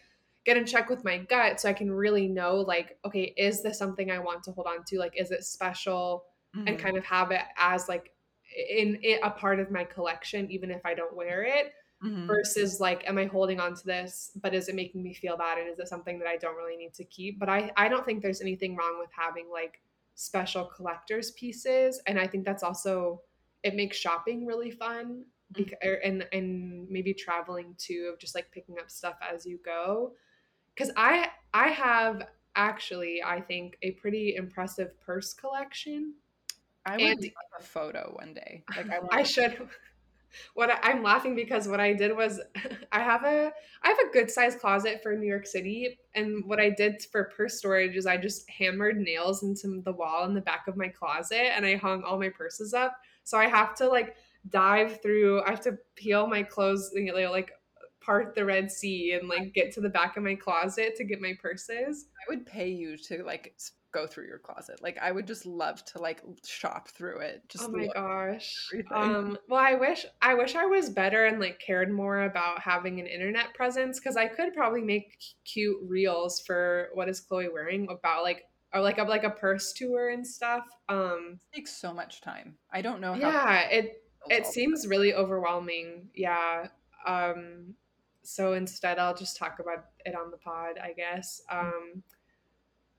get 0.47 0.57
in 0.57 0.65
check 0.65 0.89
with 0.89 1.03
my 1.05 1.19
gut 1.19 1.61
so 1.61 1.69
I 1.69 1.73
can 1.73 1.91
really 1.91 2.27
know, 2.27 2.55
like, 2.57 2.99
okay, 3.05 3.33
is 3.37 3.61
this 3.63 3.77
something 3.77 4.09
I 4.11 4.19
want 4.19 4.43
to 4.45 4.53
hold 4.53 4.67
on 4.67 4.85
to? 4.85 4.99
Like, 4.99 5.13
is 5.17 5.31
it 5.31 5.43
special? 5.45 6.25
And 6.65 6.79
Mhm. 6.79 6.79
kind 6.79 6.97
of 6.97 7.05
have 7.05 7.31
it 7.31 7.43
as 7.57 7.89
like 7.89 8.15
in, 8.57 8.95
in 9.03 9.19
a 9.23 9.31
part 9.31 9.59
of 9.59 9.71
my 9.71 9.85
collection, 9.85 10.51
even 10.51 10.71
if 10.71 10.85
I 10.85 10.95
don't 10.95 11.15
wear 11.15 11.43
it 11.43 11.73
Mhm. 12.01 12.41
versus 12.45 12.79
like 12.81 13.07
am 13.07 13.17
i 13.17 13.25
holding 13.25 13.59
on 13.59 13.73
to 13.73 13.85
this 13.85 14.31
but 14.41 14.53
is 14.53 14.67
it 14.67 14.75
making 14.75 15.01
me 15.01 15.13
feel 15.13 15.37
bad 15.37 15.57
and 15.57 15.69
is 15.69 15.79
it 15.79 15.87
something 15.87 16.19
that 16.19 16.27
i 16.27 16.35
don't 16.35 16.57
really 16.57 16.75
need 16.75 16.93
to 16.93 17.05
keep 17.05 17.39
but 17.39 17.47
i 17.47 17.71
i 17.77 17.87
don't 17.87 18.05
think 18.05 18.21
there's 18.21 18.41
anything 18.41 18.75
wrong 18.75 18.97
with 18.99 19.09
having 19.15 19.49
like 19.49 19.81
special 20.15 20.65
collectors 20.65 21.31
pieces 21.31 22.01
and 22.05 22.19
i 22.19 22.27
think 22.27 22.43
that's 22.43 22.63
also 22.63 23.21
it 23.63 23.75
makes 23.75 23.95
shopping 23.97 24.45
really 24.45 24.71
fun 24.71 25.25
bec- 25.51 25.79
er, 25.85 26.01
and 26.03 26.27
and 26.33 26.89
maybe 26.89 27.13
traveling 27.13 27.75
too 27.77 28.09
of 28.11 28.19
just 28.19 28.35
like 28.35 28.51
picking 28.51 28.77
up 28.79 28.91
stuff 28.91 29.17
as 29.21 29.45
you 29.45 29.57
go 29.63 30.13
because 30.77 30.93
i 30.95 31.27
i 31.53 31.69
have 31.69 32.27
actually 32.55 33.21
i 33.23 33.39
think 33.41 33.77
a 33.81 33.91
pretty 33.91 34.35
impressive 34.35 34.99
purse 35.01 35.33
collection 35.33 36.13
I 36.87 36.93
would 36.93 37.01
and- 37.01 37.31
a 37.59 37.63
photo 37.63 38.15
one 38.17 38.33
day. 38.33 38.63
Like 38.75 38.89
I, 38.89 38.99
I 39.19 39.23
should. 39.23 39.69
What 40.53 40.69
I, 40.69 40.77
I'm 40.83 41.03
laughing 41.03 41.35
because 41.35 41.67
what 41.67 41.79
I 41.79 41.93
did 41.93 42.15
was 42.15 42.39
I 42.91 42.99
have 43.01 43.23
a 43.23 43.51
I 43.83 43.87
have 43.87 43.99
a 43.99 44.13
good 44.13 44.31
sized 44.31 44.59
closet 44.59 45.01
for 45.03 45.15
New 45.15 45.27
York 45.27 45.45
City, 45.45 45.99
and 46.15 46.45
what 46.45 46.59
I 46.59 46.69
did 46.69 47.03
for 47.11 47.25
purse 47.35 47.57
storage 47.57 47.95
is 47.95 48.05
I 48.05 48.17
just 48.17 48.49
hammered 48.49 48.97
nails 48.97 49.43
into 49.43 49.81
the 49.81 49.91
wall 49.91 50.25
in 50.25 50.33
the 50.33 50.41
back 50.41 50.67
of 50.67 50.77
my 50.77 50.87
closet, 50.87 51.55
and 51.55 51.65
I 51.65 51.75
hung 51.75 52.03
all 52.03 52.19
my 52.19 52.29
purses 52.29 52.73
up. 52.73 52.95
So 53.23 53.37
I 53.37 53.47
have 53.47 53.75
to 53.75 53.87
like 53.89 54.15
dive 54.49 55.01
through. 55.01 55.41
I 55.41 55.49
have 55.49 55.61
to 55.61 55.77
peel 55.95 56.27
my 56.27 56.43
clothes, 56.43 56.91
you 56.93 57.11
know, 57.11 57.31
like 57.31 57.51
part 58.07 58.33
the 58.33 58.45
Red 58.45 58.71
Sea, 58.71 59.11
and 59.11 59.27
like 59.27 59.53
get 59.53 59.71
to 59.73 59.81
the 59.81 59.89
back 59.89 60.17
of 60.17 60.23
my 60.23 60.33
closet 60.33 60.95
to 60.95 61.03
get 61.03 61.21
my 61.21 61.33
purses. 61.39 62.07
I 62.15 62.33
would 62.33 62.45
pay 62.45 62.69
you 62.69 62.97
to 62.97 63.23
like 63.23 63.53
go 63.91 64.07
through 64.07 64.27
your 64.27 64.39
closet. 64.39 64.81
Like 64.81 64.97
I 65.01 65.11
would 65.11 65.27
just 65.27 65.45
love 65.45 65.83
to 65.85 66.01
like 66.01 66.21
shop 66.45 66.87
through 66.87 67.19
it. 67.19 67.43
Just 67.49 67.65
oh 67.65 67.69
my 67.69 67.87
gosh. 67.93 68.69
everything. 68.73 68.97
Um, 68.97 69.37
well, 69.49 69.59
I 69.59 69.75
wish 69.75 70.05
I 70.21 70.33
wish 70.33 70.55
I 70.55 70.65
was 70.65 70.89
better 70.89 71.25
and 71.25 71.39
like 71.39 71.59
cared 71.59 71.91
more 71.91 72.23
about 72.23 72.59
having 72.61 72.99
an 72.99 73.07
internet 73.07 73.53
presence 73.53 73.99
because 73.99 74.15
I 74.15 74.27
could 74.27 74.53
probably 74.53 74.81
make 74.81 75.17
cute 75.43 75.77
reels 75.83 76.39
for 76.39 76.89
what 76.93 77.09
is 77.09 77.19
Chloe 77.19 77.49
wearing 77.49 77.87
about 77.89 78.23
like 78.23 78.45
or 78.73 78.81
like 78.81 78.99
a 78.99 79.03
like 79.03 79.25
a 79.25 79.29
purse 79.29 79.73
tour 79.73 80.09
and 80.09 80.25
stuff. 80.25 80.63
Um, 80.87 81.39
It 81.51 81.57
takes 81.57 81.75
so 81.75 81.93
much 81.93 82.21
time. 82.21 82.55
I 82.71 82.81
don't 82.81 83.01
know 83.01 83.13
how. 83.13 83.19
yeah, 83.19 83.69
it 83.69 84.03
it 84.29 84.45
seems 84.45 84.87
really 84.87 85.13
overwhelming. 85.13 86.09
Yeah. 86.15 86.67
Um, 87.05 87.75
so 88.27 88.53
instead, 88.53 88.99
I'll 88.99 89.15
just 89.15 89.37
talk 89.37 89.59
about 89.59 89.85
it 90.05 90.13
on 90.13 90.31
the 90.31 90.37
pod, 90.37 90.77
I 90.83 90.91
guess. 90.91 91.41
Um, 91.49 92.03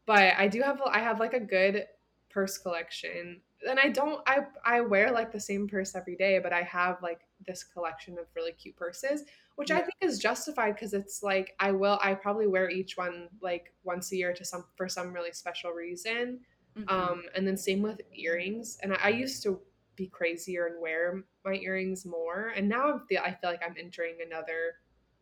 but 0.06 0.32
I 0.38 0.48
do 0.48 0.62
have 0.62 0.80
I 0.86 1.00
have 1.00 1.20
like 1.20 1.34
a 1.34 1.40
good 1.40 1.84
purse 2.30 2.56
collection, 2.56 3.42
and 3.68 3.78
I 3.78 3.90
don't 3.90 4.22
I 4.26 4.46
I 4.64 4.80
wear 4.80 5.12
like 5.12 5.30
the 5.30 5.38
same 5.38 5.68
purse 5.68 5.94
every 5.94 6.16
day, 6.16 6.38
but 6.42 6.54
I 6.54 6.62
have 6.62 7.02
like 7.02 7.20
this 7.46 7.62
collection 7.62 8.18
of 8.18 8.24
really 8.34 8.52
cute 8.52 8.76
purses, 8.76 9.24
which 9.56 9.70
I 9.70 9.80
think 9.80 9.96
is 10.00 10.18
justified 10.18 10.76
because 10.76 10.94
it's 10.94 11.22
like 11.22 11.54
I 11.60 11.72
will 11.72 11.98
I 12.02 12.14
probably 12.14 12.46
wear 12.46 12.70
each 12.70 12.96
one 12.96 13.28
like 13.42 13.74
once 13.84 14.10
a 14.12 14.16
year 14.16 14.32
to 14.32 14.46
some 14.46 14.64
for 14.76 14.88
some 14.88 15.12
really 15.12 15.32
special 15.32 15.72
reason. 15.72 16.40
Mhm. 16.74 16.90
Um, 16.90 17.24
and 17.34 17.46
then 17.46 17.58
same 17.58 17.82
with 17.82 18.00
earrings. 18.14 18.78
And 18.82 18.94
I, 18.94 18.98
I 19.02 19.08
used 19.10 19.42
to 19.42 19.60
be 19.94 20.06
crazier 20.06 20.68
and 20.68 20.80
wear 20.80 21.22
my 21.44 21.56
earrings 21.56 22.06
more, 22.06 22.54
and 22.56 22.66
now 22.66 22.94
I 22.94 22.98
feel 23.06 23.20
I 23.22 23.32
feel 23.32 23.50
like 23.50 23.62
I'm 23.62 23.76
entering 23.78 24.14
another 24.24 24.76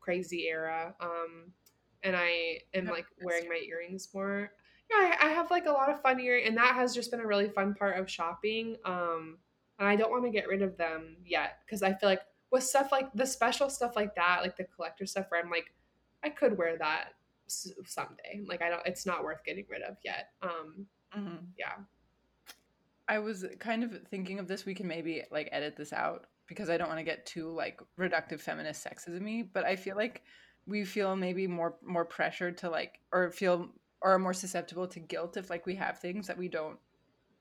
crazy 0.07 0.46
era. 0.46 0.94
Um, 1.00 1.52
and 2.04 2.14
I 2.16 2.61
am 2.74 2.86
like 2.86 3.07
wearing 3.20 3.48
my 3.48 3.61
earrings 3.68 4.09
more. 4.14 4.52
Yeah, 4.88 4.96
I, 5.20 5.26
I 5.26 5.28
have 5.30 5.50
like 5.50 5.66
a 5.66 5.70
lot 5.72 5.90
of 5.90 6.00
fun 6.00 6.20
ear, 6.20 6.40
and 6.46 6.57
that 6.57 6.76
has 6.76 6.94
just 6.94 7.11
been 7.11 7.18
a 7.20 7.26
really 7.26 7.48
fun 7.48 7.74
part 7.74 7.98
of 7.98 8.09
shopping. 8.09 8.76
Um, 8.84 9.38
and 9.80 9.88
I 9.88 9.96
don't 9.96 10.12
want 10.12 10.24
to 10.24 10.30
get 10.30 10.46
rid 10.46 10.62
of 10.62 10.76
them 10.76 11.16
yet 11.24 11.59
because 11.66 11.82
I 11.82 11.92
feel 11.92 12.09
like 12.09 12.22
with 12.52 12.62
stuff 12.62 12.92
like 12.92 13.12
the 13.14 13.26
special 13.26 13.68
stuff 13.68 13.96
like 13.96 14.14
that, 14.14 14.38
like 14.42 14.57
the 14.57 14.64
collector 14.64 15.04
stuff, 15.07 15.26
where 15.28 15.42
I'm 15.42 15.50
like, 15.50 15.72
I 16.22 16.28
could 16.28 16.57
wear 16.57 16.78
that 16.78 17.14
s- 17.48 17.72
someday. 17.84 18.42
Like 18.46 18.62
I 18.62 18.70
don't, 18.70 18.86
it's 18.86 19.04
not 19.04 19.24
worth 19.24 19.42
getting 19.44 19.66
rid 19.68 19.82
of 19.82 19.96
yet. 20.04 20.28
Um, 20.40 20.86
Mhm. 21.16 21.46
yeah. 21.59 21.74
I 23.09 23.18
was 23.18 23.44
kind 23.59 23.82
of 23.84 24.02
thinking 24.09 24.38
of 24.38 24.46
this. 24.48 24.64
We 24.64 24.74
can 24.74 24.86
maybe 24.86 25.24
like 25.30 25.48
edit 25.52 25.76
this 25.76 25.92
out 25.92 26.26
because 26.47 26.70
I 26.70 26.76
don't 26.76 26.88
want 26.88 27.01
to 27.01 27.05
get 27.05 27.26
too 27.26 27.51
like 27.51 27.80
reductive 27.99 28.40
feminist 28.40 28.86
sexism 28.86 29.49
but 29.53 29.64
I 29.64 29.76
feel 29.76 29.97
like 29.97 30.22
we 30.66 30.84
feel 30.84 31.16
maybe 31.16 31.47
more 31.47 31.76
more 31.84 32.05
pressured 32.05 32.59
to 32.59 32.70
like 32.70 33.01
or 33.12 33.30
feel 33.30 33.70
or 34.03 34.12
are 34.12 34.18
more 34.18 34.34
susceptible 34.34 34.86
to 34.88 35.01
guilt 35.01 35.36
if 35.36 35.51
like 35.51 35.66
we 35.66 35.74
have 35.76 35.99
things 35.99 36.26
that 36.26 36.38
we 36.38 36.49
don't 36.49 36.78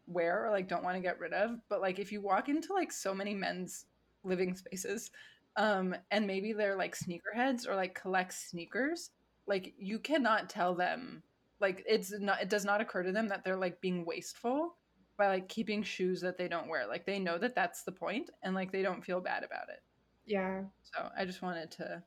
wear 0.08 0.46
or 0.46 0.52
like 0.52 0.68
don't 0.68 0.84
want 0.84 0.96
to 0.96 1.02
get 1.02 1.20
rid 1.20 1.34
of. 1.34 1.60
But 1.70 1.82
like 1.82 2.00
if 2.00 2.12
you 2.12 2.22
walk 2.22 2.50
into 2.50 2.74
like 2.74 2.92
so 2.92 3.14
many 3.14 3.34
men's 3.34 3.86
living 4.24 4.56
spaces, 4.56 5.12
um, 5.58 5.96
and 6.12 6.28
maybe 6.28 6.54
they're 6.54 6.76
like 6.76 6.98
sneakerheads 6.98 7.68
or 7.68 7.76
like 7.76 8.00
collect 8.00 8.34
sneakers, 8.34 9.12
like 9.48 9.74
you 9.78 10.00
cannot 10.00 10.50
tell 10.50 10.76
them 10.76 11.24
like 11.60 11.84
it's 11.88 12.12
not 12.20 12.42
it 12.42 12.50
does 12.50 12.66
not 12.66 12.82
occur 12.82 13.04
to 13.04 13.12
them 13.12 13.28
that 13.30 13.44
they're 13.44 13.56
like 13.56 13.80
being 13.82 14.06
wasteful 14.06 14.76
by 15.18 15.28
like 15.28 15.48
keeping 15.50 15.84
shoes 15.84 16.22
that 16.22 16.38
they 16.38 16.48
don't 16.48 16.68
wear. 16.68 16.88
Like 16.88 17.06
they 17.06 17.20
know 17.20 17.38
that 17.38 17.56
that's 17.56 17.84
the 17.84 17.92
point 17.92 18.30
and 18.44 18.56
like 18.56 18.72
they 18.72 18.82
don't 18.82 19.04
feel 19.04 19.22
bad 19.22 19.44
about 19.44 19.70
it. 19.70 19.82
Yeah. 20.26 20.62
So 20.84 21.10
I 21.18 21.26
just 21.26 21.42
wanted 21.42 21.72
to 21.72 22.04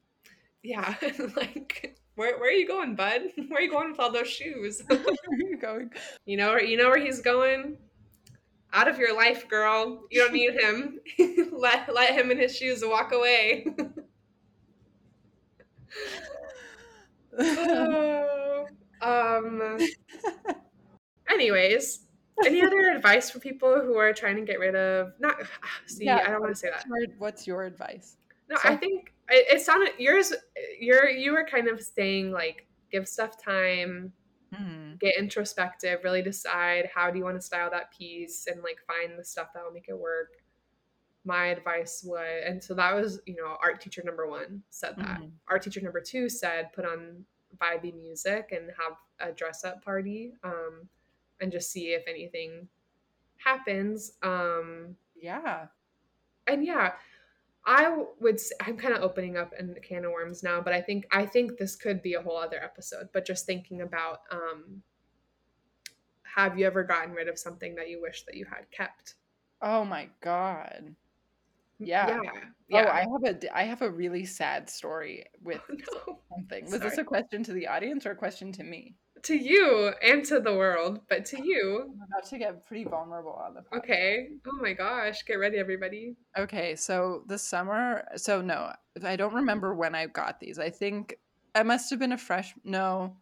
Yeah. 0.62 0.94
like 1.36 1.98
where 2.14 2.38
where 2.38 2.48
are 2.48 2.52
you 2.52 2.66
going, 2.66 2.94
bud? 2.96 3.22
Where 3.48 3.60
are 3.60 3.62
you 3.62 3.70
going 3.70 3.90
with 3.92 4.00
all 4.00 4.10
those 4.10 4.28
shoes? 4.28 4.82
where 4.88 4.98
are 4.98 5.38
you 5.38 5.56
going? 5.56 5.90
you 6.26 6.36
know 6.36 6.48
where 6.48 6.62
you 6.62 6.76
know 6.76 6.88
where 6.88 6.98
he's 6.98 7.20
going? 7.20 7.76
Out 8.72 8.88
of 8.88 8.98
your 8.98 9.16
life, 9.16 9.48
girl. 9.48 10.02
You 10.10 10.20
don't 10.20 10.32
need 10.34 10.52
him. 10.60 10.98
let 11.52 11.94
let 11.94 12.14
him 12.14 12.30
and 12.30 12.40
his 12.40 12.56
shoes 12.56 12.82
walk 12.84 13.12
away. 13.12 13.66
oh. 17.38 18.66
Um 19.00 19.78
anyways, 21.30 22.00
any 22.46 22.62
other 22.64 22.90
advice 22.90 23.30
for 23.30 23.38
people 23.40 23.80
who 23.80 23.96
are 23.96 24.12
trying 24.12 24.36
to 24.36 24.42
get 24.42 24.58
rid 24.58 24.74
of 24.74 25.12
not 25.18 25.36
see, 25.86 26.04
Yeah, 26.04 26.22
I 26.26 26.30
don't 26.30 26.40
want 26.40 26.52
to 26.54 26.58
say 26.58 26.70
that. 26.70 26.84
What's 27.18 27.46
your- 27.46 27.64
advice? 27.64 28.16
No, 28.48 28.56
So- 28.56 28.68
I 28.70 28.76
think 28.76 29.12
it, 29.30 29.56
it 29.56 29.60
sounded 29.60 29.92
yours. 29.98 30.32
You're 30.80 31.08
you 31.08 31.32
were 31.32 31.44
kind 31.44 31.68
of 31.68 31.80
saying 31.82 32.30
like 32.32 32.66
give 32.90 33.06
stuff 33.08 33.42
time, 33.42 34.12
Hmm. 34.54 34.94
get 34.98 35.14
introspective, 35.18 36.00
really 36.04 36.22
decide 36.22 36.88
how 36.94 37.10
do 37.10 37.18
you 37.18 37.24
want 37.24 37.36
to 37.36 37.42
style 37.42 37.68
that 37.70 37.90
piece, 37.92 38.46
and 38.46 38.62
like 38.62 38.78
find 38.86 39.18
the 39.18 39.24
stuff 39.24 39.48
that 39.52 39.62
will 39.62 39.72
make 39.72 39.88
it 39.90 39.98
work. 39.98 40.30
My 41.24 41.48
advice 41.48 42.02
would, 42.06 42.44
and 42.46 42.62
so 42.64 42.72
that 42.74 42.94
was 42.94 43.20
you 43.26 43.36
know 43.36 43.58
art 43.62 43.82
teacher 43.82 44.00
number 44.04 44.26
one 44.26 44.62
said 44.70 44.94
that. 44.96 45.20
Mhm. 45.20 45.32
Art 45.48 45.62
teacher 45.62 45.82
number 45.82 46.00
two 46.00 46.30
said 46.30 46.72
put 46.72 46.86
on 46.86 47.26
vibey 47.60 47.94
music 47.94 48.52
and 48.52 48.70
have 48.78 48.96
a 49.20 49.32
dress 49.32 49.64
up 49.64 49.84
party, 49.84 50.32
um, 50.42 50.88
and 51.40 51.52
just 51.52 51.70
see 51.70 51.88
if 51.88 52.04
anything 52.08 52.68
happens. 53.36 54.12
Um, 54.22 54.96
Yeah. 55.20 55.66
and 56.46 56.64
yeah 56.64 56.92
i 57.66 58.04
would 58.20 58.38
I'm 58.60 58.76
kind 58.78 58.94
of 58.94 59.02
opening 59.02 59.36
up 59.36 59.52
in 59.58 59.74
a 59.76 59.80
can 59.80 60.04
of 60.04 60.12
worms 60.12 60.42
now 60.42 60.60
but 60.60 60.72
i 60.72 60.80
think 60.80 61.06
i 61.12 61.26
think 61.26 61.58
this 61.58 61.76
could 61.76 62.00
be 62.00 62.14
a 62.14 62.22
whole 62.22 62.38
other 62.38 62.62
episode 62.62 63.08
but 63.12 63.26
just 63.26 63.44
thinking 63.44 63.82
about 63.82 64.20
um 64.30 64.82
have 66.22 66.58
you 66.58 66.66
ever 66.66 66.84
gotten 66.84 67.12
rid 67.12 67.28
of 67.28 67.38
something 67.38 67.74
that 67.74 67.88
you 67.90 68.00
wish 68.00 68.24
that 68.24 68.36
you 68.36 68.46
had 68.46 68.70
kept 68.70 69.14
Oh 69.60 69.84
my 69.84 70.08
god. 70.20 70.94
Yeah. 71.80 72.20
yeah 72.68 72.84
Oh, 72.86 72.88
I 72.88 73.00
have 73.00 73.24
a 73.44 73.56
I 73.58 73.62
have 73.64 73.82
a 73.82 73.90
really 73.90 74.24
sad 74.24 74.70
story 74.70 75.26
with 75.42 75.60
Oh, 75.68 75.74
no. 76.06 76.18
something. 76.36 76.70
Was 76.70 76.80
this 76.80 76.98
a 76.98 77.04
question 77.04 77.42
to 77.42 77.52
the 77.52 77.66
audience 77.66 78.06
or 78.06 78.12
a 78.12 78.16
question 78.16 78.52
to 78.52 78.62
me? 78.62 78.94
To 79.22 79.36
you 79.36 79.92
and 80.02 80.24
to 80.24 80.40
the 80.40 80.54
world 80.54 81.00
but 81.08 81.24
to 81.26 81.42
you 81.42 81.82
I'm 81.82 82.08
about 82.08 82.28
to 82.30 82.38
get 82.38 82.66
pretty 82.66 82.84
vulnerable 82.84 83.32
on 83.32 83.54
the 83.54 83.60
podcast. 83.60 83.78
okay 83.78 84.28
oh 84.46 84.58
my 84.60 84.72
gosh 84.72 85.24
get 85.26 85.34
ready 85.34 85.58
everybody 85.58 86.16
Okay, 86.36 86.76
so 86.76 87.24
the 87.26 87.36
summer, 87.38 88.06
so 88.16 88.40
no, 88.40 88.72
I 89.02 89.16
don't 89.16 89.34
remember 89.34 89.74
when 89.74 89.94
I 89.96 90.06
got 90.06 90.38
these. 90.38 90.58
I 90.58 90.70
think 90.70 91.16
I 91.54 91.64
must 91.64 91.90
have 91.90 91.98
been 91.98 92.12
a 92.12 92.18
fresh 92.18 92.54
no. 92.64 93.16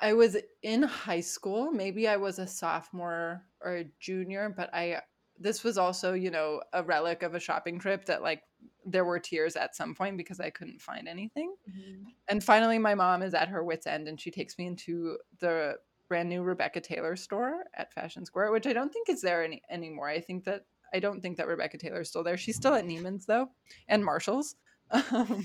I 0.00 0.12
was 0.12 0.36
in 0.62 0.82
high 0.82 1.20
school. 1.20 1.72
Maybe 1.72 2.06
I 2.06 2.16
was 2.18 2.38
a 2.38 2.46
sophomore 2.46 3.42
or 3.60 3.78
a 3.78 3.84
junior, 3.98 4.52
but 4.56 4.72
I 4.72 5.00
this 5.40 5.64
was 5.64 5.76
also, 5.76 6.12
you 6.12 6.30
know, 6.30 6.62
a 6.72 6.82
relic 6.82 7.22
of 7.22 7.34
a 7.34 7.40
shopping 7.40 7.78
trip 7.78 8.04
that 8.06 8.22
like 8.22 8.42
there 8.86 9.04
were 9.04 9.18
tears 9.18 9.56
at 9.56 9.74
some 9.74 9.94
point 9.94 10.16
because 10.16 10.40
I 10.40 10.50
couldn't 10.50 10.80
find 10.80 11.08
anything. 11.08 11.54
Mhm. 11.68 12.04
And 12.28 12.42
finally 12.42 12.78
my 12.78 12.94
mom 12.94 13.22
is 13.22 13.34
at 13.34 13.48
her 13.48 13.64
wits 13.64 13.86
end 13.86 14.08
and 14.08 14.20
she 14.20 14.30
takes 14.30 14.56
me 14.56 14.66
into 14.66 15.18
the 15.40 15.76
brand 16.08 16.28
new 16.28 16.42
Rebecca 16.42 16.80
Taylor 16.80 17.16
store 17.16 17.64
at 17.74 17.92
Fashion 17.92 18.24
Square, 18.24 18.52
which 18.52 18.66
I 18.66 18.72
don't 18.72 18.92
think 18.92 19.08
is 19.08 19.20
there 19.20 19.42
any 19.44 19.60
anymore. 19.68 20.08
I 20.08 20.20
think 20.20 20.44
that 20.44 20.66
I 20.94 21.00
don't 21.00 21.20
think 21.20 21.36
that 21.36 21.48
Rebecca 21.48 21.78
Taylor 21.78 22.02
is 22.02 22.08
still 22.08 22.22
there. 22.22 22.36
She's 22.36 22.56
still 22.56 22.74
at 22.74 22.84
Neiman's 22.84 23.26
though, 23.26 23.50
and 23.88 24.04
Marshalls. 24.04 24.56
Um, 25.12 25.44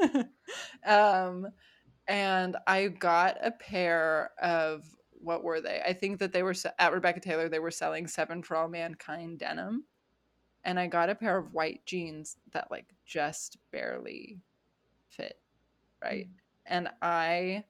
um, 0.86 1.46
and 2.06 2.56
I 2.66 2.88
got 2.88 3.38
a 3.42 3.50
pair 3.50 4.30
of 4.40 4.84
what 5.10 5.42
were 5.42 5.60
they? 5.60 5.80
I 5.84 5.94
think 5.94 6.18
that 6.20 6.32
they 6.32 6.42
were 6.42 6.54
at 6.78 6.92
Rebecca 6.92 7.18
Taylor. 7.20 7.48
They 7.48 7.58
were 7.58 7.70
selling 7.70 8.06
Seven 8.06 8.42
for 8.42 8.56
All 8.56 8.68
Mankind 8.68 9.38
denim, 9.38 9.84
and 10.64 10.78
I 10.78 10.86
got 10.86 11.10
a 11.10 11.14
pair 11.14 11.36
of 11.36 11.52
white 11.52 11.84
jeans 11.86 12.36
that 12.52 12.70
like 12.70 12.86
just 13.06 13.58
barely 13.70 14.38
fit, 15.08 15.38
right? 16.02 16.28
And 16.66 16.88
I, 17.02 17.64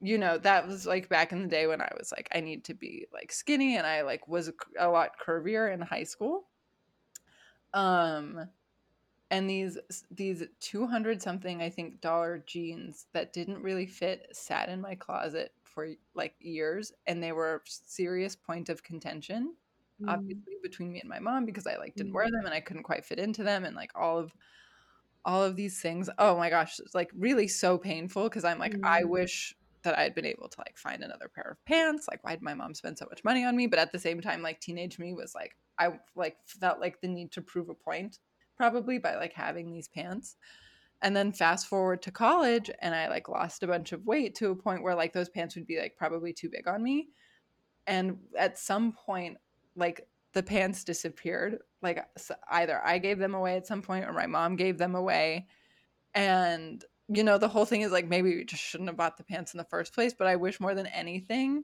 you 0.00 0.18
know, 0.18 0.38
that 0.38 0.66
was 0.66 0.86
like 0.86 1.08
back 1.08 1.32
in 1.32 1.42
the 1.42 1.48
day 1.48 1.66
when 1.66 1.80
I 1.80 1.92
was 1.98 2.12
like, 2.16 2.28
I 2.34 2.40
need 2.40 2.64
to 2.64 2.74
be 2.74 3.06
like 3.12 3.32
skinny, 3.32 3.76
and 3.76 3.86
I 3.86 4.02
like 4.02 4.28
was 4.28 4.50
a 4.78 4.88
lot 4.88 5.12
curvier 5.24 5.72
in 5.72 5.80
high 5.80 6.04
school. 6.04 6.46
Um, 7.74 8.48
and 9.30 9.50
these 9.50 9.78
these 10.10 10.44
200 10.60 11.20
something 11.20 11.60
i 11.60 11.68
think 11.68 12.00
dollar 12.00 12.42
jeans 12.46 13.06
that 13.12 13.32
didn't 13.32 13.62
really 13.62 13.86
fit 13.86 14.28
sat 14.32 14.68
in 14.68 14.80
my 14.80 14.94
closet 14.94 15.52
for 15.64 15.88
like 16.14 16.34
years 16.40 16.92
and 17.06 17.22
they 17.22 17.32
were 17.32 17.56
a 17.56 17.60
serious 17.66 18.36
point 18.36 18.68
of 18.68 18.82
contention 18.82 19.54
Mm. 20.02 20.10
obviously 20.12 20.54
between 20.62 20.92
me 20.92 21.00
and 21.00 21.08
my 21.08 21.18
mom 21.18 21.46
because 21.46 21.66
i 21.66 21.76
like 21.76 21.94
didn't 21.94 22.12
Mm. 22.12 22.16
wear 22.16 22.26
them 22.30 22.44
and 22.44 22.52
i 22.54 22.60
couldn't 22.60 22.82
quite 22.82 23.04
fit 23.04 23.18
into 23.18 23.42
them 23.42 23.64
and 23.64 23.74
like 23.74 23.92
all 23.94 24.18
of 24.18 24.32
all 25.24 25.42
of 25.42 25.56
these 25.56 25.80
things 25.80 26.10
oh 26.18 26.36
my 26.36 26.50
gosh 26.50 26.78
it's 26.78 26.94
like 26.94 27.10
really 27.16 27.48
so 27.48 27.78
painful 27.78 28.24
because 28.24 28.44
i'm 28.44 28.58
like 28.58 28.76
i 28.84 29.02
Mm. 29.02 29.08
wish 29.08 29.54
that 29.84 29.96
i'd 29.98 30.14
been 30.14 30.26
able 30.26 30.48
to 30.48 30.60
like 30.60 30.76
find 30.76 31.02
another 31.02 31.30
pair 31.34 31.50
of 31.52 31.64
pants 31.64 32.06
like 32.10 32.22
why 32.24 32.32
did 32.32 32.42
my 32.42 32.52
mom 32.54 32.74
spend 32.74 32.98
so 32.98 33.06
much 33.08 33.24
money 33.24 33.44
on 33.44 33.56
me 33.56 33.66
but 33.66 33.78
at 33.78 33.90
the 33.92 33.98
same 33.98 34.20
time 34.20 34.42
like 34.42 34.60
teenage 34.60 34.98
me 34.98 35.14
was 35.14 35.34
like 35.34 35.56
i 35.78 35.88
like 36.14 36.36
felt 36.46 36.78
like 36.80 37.00
the 37.00 37.08
need 37.08 37.32
to 37.32 37.40
prove 37.40 37.68
a 37.70 37.74
point 37.74 38.18
probably 38.56 38.98
by 38.98 39.16
like 39.16 39.32
having 39.32 39.72
these 39.72 39.88
pants 39.88 40.36
and 41.02 41.14
then 41.16 41.32
fast 41.32 41.66
forward 41.68 42.02
to 42.02 42.10
college 42.10 42.70
and 42.82 42.94
i 42.94 43.08
like 43.08 43.28
lost 43.28 43.62
a 43.62 43.66
bunch 43.66 43.92
of 43.92 44.04
weight 44.06 44.34
to 44.34 44.50
a 44.50 44.56
point 44.56 44.82
where 44.82 44.94
like 44.94 45.12
those 45.12 45.28
pants 45.28 45.54
would 45.56 45.66
be 45.66 45.78
like 45.78 45.94
probably 45.96 46.32
too 46.32 46.50
big 46.50 46.66
on 46.68 46.82
me 46.82 47.08
and 47.86 48.18
at 48.36 48.58
some 48.58 48.92
point 48.92 49.36
like 49.76 50.08
the 50.32 50.42
pants 50.42 50.84
disappeared 50.84 51.58
like 51.82 51.98
s- 52.16 52.30
either 52.50 52.80
i 52.84 52.98
gave 52.98 53.18
them 53.18 53.34
away 53.34 53.56
at 53.56 53.66
some 53.66 53.82
point 53.82 54.04
or 54.04 54.12
my 54.12 54.26
mom 54.26 54.56
gave 54.56 54.78
them 54.78 54.94
away. 54.94 55.46
And 56.14 56.84
you 57.08 57.22
know 57.22 57.38
the 57.38 57.48
whole 57.48 57.64
thing 57.66 57.82
is 57.82 57.92
like 57.92 58.08
maybe 58.08 58.34
we 58.36 58.44
just 58.44 58.62
shouldn't 58.62 58.88
have 58.88 58.96
bought 58.96 59.16
the 59.16 59.24
pants 59.24 59.54
in 59.54 59.58
the 59.58 59.64
first 59.64 59.94
place 59.94 60.12
but 60.12 60.26
i 60.26 60.34
wish 60.34 60.58
more 60.58 60.74
than 60.74 60.86
anything 60.88 61.62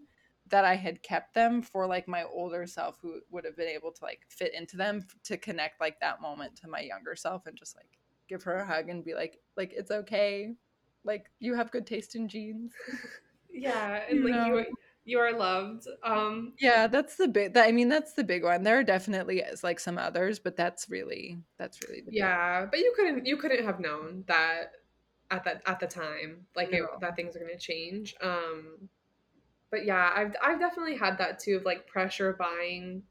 that 0.49 0.65
i 0.65 0.77
had 0.77 1.03
kept 1.03 1.35
them 1.35 1.63
for 1.63 1.87
like 1.87 2.07
my 2.07 2.23
older 2.25 2.65
self 2.67 2.99
who 3.03 3.21
would 3.31 3.45
have 3.45 3.57
been 3.57 3.67
able 3.69 3.91
to 3.91 4.05
like 4.05 4.21
fit 4.29 4.55
into 4.55 4.77
them 4.77 5.05
to 5.25 5.37
connect 5.37 5.81
like 5.81 5.99
that 6.01 6.21
moment 6.21 6.55
to 6.57 6.69
my 6.69 6.81
younger 6.81 7.17
self 7.17 7.47
and 7.47 7.57
just 7.57 7.77
like 7.77 7.99
give 8.29 8.43
her 8.45 8.57
a 8.57 8.67
hug 8.67 8.89
and 8.89 9.05
be 9.05 9.15
like 9.15 9.39
like 9.57 9.73
it's 9.77 9.91
okay. 9.91 10.55
Like 11.05 11.31
you 11.41 11.55
have 11.55 11.71
good 11.71 11.87
taste 11.87 12.15
in 12.15 12.29
jeans. 12.29 12.73
Yeah, 13.55 14.01
and 14.09 14.19
You 14.19 14.25
like 14.25 14.33
know. 14.33 14.47
you 14.47 14.65
you 15.05 15.19
are 15.19 15.33
loved. 15.33 15.87
Um 16.03 16.55
yeah 16.59 16.87
that's 16.87 17.17
the 17.17 17.29
big 17.29 17.55
that, 17.55 17.67
i 17.69 17.73
mean 17.73 17.89
that's 17.89 18.15
the 18.15 18.25
big 18.25 18.43
one 18.45 18.63
there 18.63 18.79
are 18.79 18.85
definitely 18.85 19.41
is 19.41 19.65
like 19.65 19.81
some 19.81 19.99
others 19.99 20.39
but 20.39 20.57
that's 20.57 20.89
really 20.89 21.39
that's 21.59 21.81
really 21.89 22.01
the 22.03 22.13
big 22.13 22.31
yeah, 22.31 22.67
but 22.67 22.79
you 22.81 22.93
couldn't 22.97 23.27
you 23.27 23.37
couldn't 23.37 23.65
have 23.65 23.81
known 23.81 24.25
that 24.29 24.73
at 25.31 25.45
that 25.45 25.63
at 25.67 25.81
the 25.81 25.87
time 25.87 26.47
like 26.55 26.73
it, 26.73 26.85
that 27.01 27.17
things 27.17 27.37
are 27.37 27.41
going 27.41 27.53
to 27.53 27.59
change. 27.59 28.15
Um 28.21 28.89
but 29.71 29.85
yeah, 29.87 30.13
I've 30.15 30.35
I've 30.43 30.61
definitely 30.61 30.97
had 30.97 31.19
that 31.19 31.39
too 31.41 31.57
of 31.57 31.65
like 31.65 31.87
pressure 31.89 32.35
buying 32.35 33.05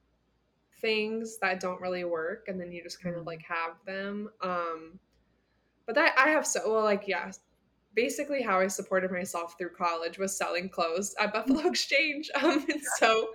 things 0.82 1.40
that 1.40 1.60
don't 1.62 1.82
really 1.82 2.06
work 2.06 2.48
and 2.50 2.60
then 2.62 2.72
you 2.72 2.84
just 2.84 3.02
kind 3.04 3.16
of 3.18 3.26
Mhm. 3.26 3.28
like 3.28 3.44
have 3.44 3.78
them. 3.86 4.32
Um 4.42 5.00
but 5.86 5.96
that 5.96 6.16
I 6.18 6.30
have 6.30 6.48
so 6.48 6.72
well 6.74 6.84
like 6.84 7.08
yeah, 7.08 7.32
basically 7.96 8.42
how 8.42 8.60
I 8.60 8.68
supported 8.68 9.12
myself 9.12 9.58
through 9.58 9.72
college 9.72 10.18
was 10.18 10.38
selling 10.38 10.70
clothes 10.70 11.16
at 11.20 11.34
Buffalo 11.34 11.62
Exchange. 11.68 12.30
Um 12.42 12.66
and 12.70 12.82
so 12.98 13.30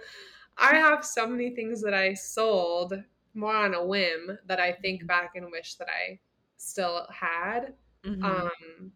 I 0.59 0.75
have 0.77 1.05
so 1.05 1.27
many 1.27 1.55
things 1.55 1.83
that 1.83 1.95
I 1.95 2.15
sold 2.15 2.95
more 3.35 3.55
on 3.55 3.75
a 3.75 3.85
whim 3.85 4.39
that 4.47 4.61
I 4.61 4.73
think 4.73 5.07
back 5.07 5.33
and 5.37 5.51
wish 5.51 5.75
that 5.75 5.89
I 5.89 6.19
still 6.57 7.07
had. 7.11 7.75
Mhm. 8.05 8.23
Um, 8.25 8.93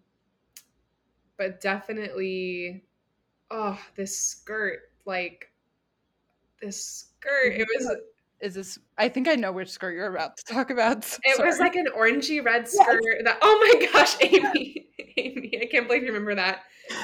but 1.36 1.61
definitely, 1.61 2.84
oh, 3.50 3.78
this 3.96 4.18
skirt, 4.18 4.90
like 5.04 5.52
this 6.61 6.82
skirt, 6.84 7.52
it 7.54 7.68
was 7.76 7.96
is 8.41 8.55
this 8.55 8.78
i 8.99 9.09
think 9.09 9.28
i 9.28 9.34
know 9.34 9.53
which 9.53 9.70
skirt 9.70 9.95
you're 9.95 10.14
about 10.14 10.36
to 10.36 10.45
talk 10.45 10.70
about 10.70 11.18
it 11.24 11.45
was 11.45 11.59
like 11.59 11.76
an 11.76 11.86
orangey 11.97 12.45
red 12.45 12.66
skirt 12.66 13.03
that 13.24 13.38
oh 13.43 13.59
my 13.61 13.86
gosh, 13.93 14.16
Amy, 14.20 14.86
Amy, 15.16 15.59
I 15.62 15.66
can't 15.66 15.86
believe 15.86 16.03
you 16.03 16.09
remember 16.09 16.34
that. 16.34 16.62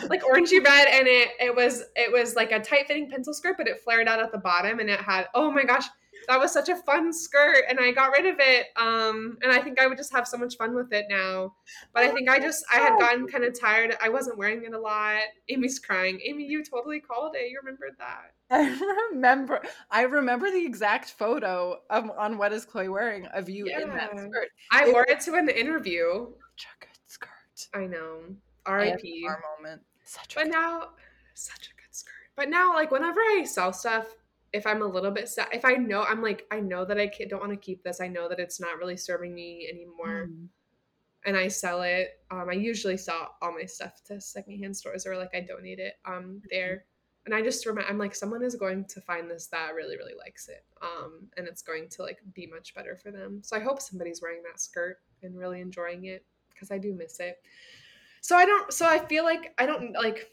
Like 0.09 0.23
orangey 0.23 0.65
red, 0.65 0.89
and 0.89 1.07
it 1.07 1.29
it 1.39 1.55
was 1.55 1.85
it 1.95 2.13
was 2.13 2.35
like 2.35 2.53
a 2.53 2.61
tight 2.61 2.89
fitting 2.89 3.09
pencil 3.09 3.33
skirt, 3.33 3.57
but 3.57 3.69
it 3.69 3.81
flared 3.81 4.09
out 4.09 4.21
at 4.21 4.33
the 4.33 4.39
bottom, 4.39 4.81
and 4.81 4.91
it 4.91 5.01
had 5.01 5.27
oh 5.35 5.51
my 5.51 5.63
gosh, 5.63 5.85
that 6.29 6.41
was 6.41 6.53
such 6.53 6.69
a 6.69 6.77
fun 6.77 7.13
skirt, 7.13 7.65
and 7.69 7.79
I 7.79 7.93
got 7.93 8.11
rid 8.11 8.27
of 8.27 8.37
it. 8.41 8.67
Um, 8.77 9.39
and 9.43 9.53
I 9.53 9.61
think 9.61 9.81
I 9.81 9.87
would 9.87 9.97
just 9.97 10.13
have 10.13 10.27
so 10.27 10.37
much 10.37 10.57
fun 10.57 10.75
with 10.75 10.93
it 10.93 11.07
now. 11.09 11.55
But 11.95 12.03
I 12.03 12.11
think 12.11 12.29
I 12.29 12.41
just 12.41 12.65
I 12.73 12.79
had 12.79 12.99
gotten 12.99 13.29
kind 13.29 13.45
of 13.45 13.59
tired. 13.59 13.97
I 14.03 14.09
wasn't 14.09 14.39
wearing 14.39 14.65
it 14.65 14.75
a 14.75 14.81
lot. 14.81 15.21
Amy's 15.49 15.79
crying. 15.79 16.21
Amy, 16.25 16.47
you 16.47 16.65
totally 16.65 17.01
called 17.01 17.37
it. 17.37 17.49
You 17.51 17.61
remembered 17.63 17.95
that. 17.99 18.33
I 18.51 19.09
remember 19.13 19.61
I 19.91 20.03
remember 20.03 20.51
the 20.51 20.65
exact 20.65 21.11
photo 21.11 21.81
of, 21.91 22.11
on 22.17 22.39
what 22.39 22.53
is 22.53 22.65
Chloe 22.65 22.89
wearing 22.89 23.27
of 23.27 23.49
you 23.49 23.67
in 23.67 23.89
that 23.91 24.19
skirt. 24.19 24.49
I 24.71 24.85
It 24.87 24.93
wore 24.93 25.05
it 25.09 25.21
to 25.21 25.35
an 25.35 25.49
interview. 25.49 26.27
Such 26.57 26.67
a 26.67 26.85
good 26.85 26.99
skirt. 27.07 27.69
I 27.75 27.87
know. 27.87 28.21
R.I.P. 28.67 29.25
Our 29.27 29.43
moment. 29.59 29.83
Such 30.05 30.33
a 30.35 30.39
But 30.39 30.45
good 30.45 30.53
now, 30.53 30.89
such 31.35 31.67
a 31.67 31.75
good 31.81 31.93
skirt. 31.95 32.13
But 32.37 32.49
now, 32.49 32.75
like 32.75 32.91
whenever 32.91 33.21
I 33.21 33.45
sell 33.45 33.73
stuff, 33.73 34.07
if 34.53 34.67
I'm 34.67 34.83
a 34.83 34.87
little 34.87 35.11
bit 35.11 35.29
sad, 35.29 35.49
if 35.53 35.65
I 35.65 35.75
know 35.75 36.03
I'm 36.03 36.23
like 36.23 36.47
I 36.51 36.61
know 36.61 36.85
that 36.85 36.99
I 36.99 37.11
don't 37.29 37.41
want 37.41 37.53
to 37.53 37.57
keep 37.59 37.83
this, 37.83 38.01
I 38.01 38.09
know 38.09 38.29
that 38.29 38.39
it's 38.41 38.61
not 38.61 38.79
really 38.79 38.97
serving 38.97 39.35
me 39.35 39.69
anymore, 39.71 40.29
Mm. 40.29 40.49
and 41.25 41.37
I 41.37 41.49
sell 41.49 41.83
it. 41.83 42.21
Um, 42.31 42.49
I 42.49 42.55
usually 42.55 42.97
sell 42.97 43.37
all 43.43 43.53
my 43.53 43.65
stuff 43.65 44.03
to 44.05 44.21
secondhand 44.21 44.77
stores 44.77 45.07
or 45.07 45.17
like 45.17 45.35
I 45.35 45.41
donate 45.41 45.79
it 45.81 45.95
um 46.05 46.43
there. 46.51 46.85
And 47.27 47.35
I 47.35 47.43
just 47.43 47.67
remember, 47.67 47.91
I'm 47.91 47.99
like, 47.99 48.15
someone 48.15 48.43
is 48.45 48.55
going 48.55 48.85
to 48.85 49.01
find 49.01 49.29
this 49.29 49.49
that 49.49 49.75
really, 49.75 49.97
really 49.97 50.15
likes 50.17 50.49
it. 50.49 50.65
Um, 50.81 51.29
and 51.37 51.49
it's 51.49 51.61
going 51.61 51.89
to 51.91 52.03
like 52.03 52.19
be 52.35 52.47
much 52.47 52.73
better 52.73 52.97
for 52.97 53.11
them. 53.11 53.41
So 53.43 53.57
I 53.57 53.61
hope 53.61 53.83
somebody's 53.83 54.23
wearing 54.23 54.43
that 54.45 54.61
skirt 54.61 54.99
and 55.25 55.37
really 55.37 55.61
enjoying 55.61 56.05
it 56.05 56.25
because 56.51 56.71
I 56.71 56.79
do 56.79 56.95
miss 56.95 57.19
it. 57.19 57.39
So 58.21 58.37
I 58.37 58.47
don't, 58.47 58.73
so 58.73 58.87
I 58.87 59.01
feel 59.01 59.25
like 59.25 59.55
I 59.59 59.67
don't 59.67 59.93
like, 59.93 60.31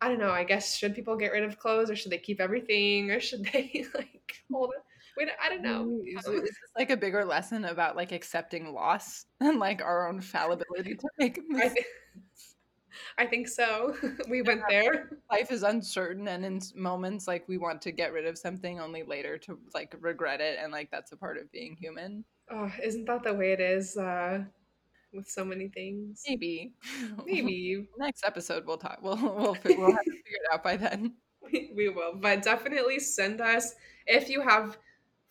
I 0.00 0.08
don't 0.08 0.18
know. 0.18 0.30
I 0.30 0.44
guess 0.44 0.76
should 0.76 0.94
people 0.94 1.14
get 1.16 1.32
rid 1.32 1.44
of 1.44 1.58
clothes 1.58 1.90
or 1.90 1.96
should 1.96 2.10
they 2.10 2.18
keep 2.18 2.40
everything 2.40 3.10
or 3.10 3.20
should 3.20 3.44
they 3.52 3.84
like 3.94 4.42
hold 4.50 4.72
it? 4.74 4.82
Wait, 5.16 5.28
I 5.42 5.48
don't 5.48 5.62
know. 5.62 5.84
Mm, 5.84 6.18
Is, 6.18 6.26
is 6.26 6.42
this 6.42 6.56
like 6.76 6.90
a 6.90 6.96
bigger 6.96 7.24
lesson 7.24 7.66
about 7.66 7.96
like 7.96 8.12
accepting 8.12 8.72
loss 8.72 9.26
and 9.40 9.58
like 9.58 9.80
our 9.80 10.08
own 10.08 10.20
fallibility 10.20 10.96
to 10.96 11.08
make 11.18 11.38
mistakes? 11.48 11.88
I 13.18 13.26
think 13.26 13.48
so. 13.48 13.96
we 14.28 14.42
went 14.42 14.62
there. 14.68 15.10
Life 15.30 15.50
is 15.50 15.62
uncertain, 15.62 16.28
and 16.28 16.44
in 16.44 16.60
moments 16.74 17.26
like 17.28 17.48
we 17.48 17.58
want 17.58 17.82
to 17.82 17.92
get 17.92 18.12
rid 18.12 18.26
of 18.26 18.38
something 18.38 18.80
only 18.80 19.02
later 19.02 19.38
to 19.38 19.58
like 19.74 19.94
regret 20.00 20.40
it, 20.40 20.58
and 20.60 20.72
like 20.72 20.90
that's 20.90 21.12
a 21.12 21.16
part 21.16 21.36
of 21.38 21.50
being 21.52 21.76
human. 21.76 22.24
Oh, 22.50 22.70
isn't 22.82 23.06
that 23.06 23.22
the 23.24 23.32
way 23.34 23.52
it 23.52 23.60
is 23.60 23.96
uh, 23.96 24.44
with 25.12 25.28
so 25.28 25.44
many 25.44 25.68
things? 25.68 26.22
Maybe, 26.28 26.74
Maybe 27.24 27.86
next 27.98 28.24
episode 28.24 28.66
we'll 28.66 28.78
talk. 28.78 28.98
We'll 29.02 29.16
we'll 29.16 29.56
we'll 29.64 29.90
have 29.92 30.00
it 30.06 30.42
out 30.52 30.62
by 30.62 30.76
then. 30.76 31.14
we, 31.42 31.72
we 31.74 31.88
will, 31.88 32.14
but 32.16 32.42
definitely 32.42 32.98
send 32.98 33.40
us 33.40 33.74
if 34.06 34.28
you 34.28 34.40
have 34.42 34.78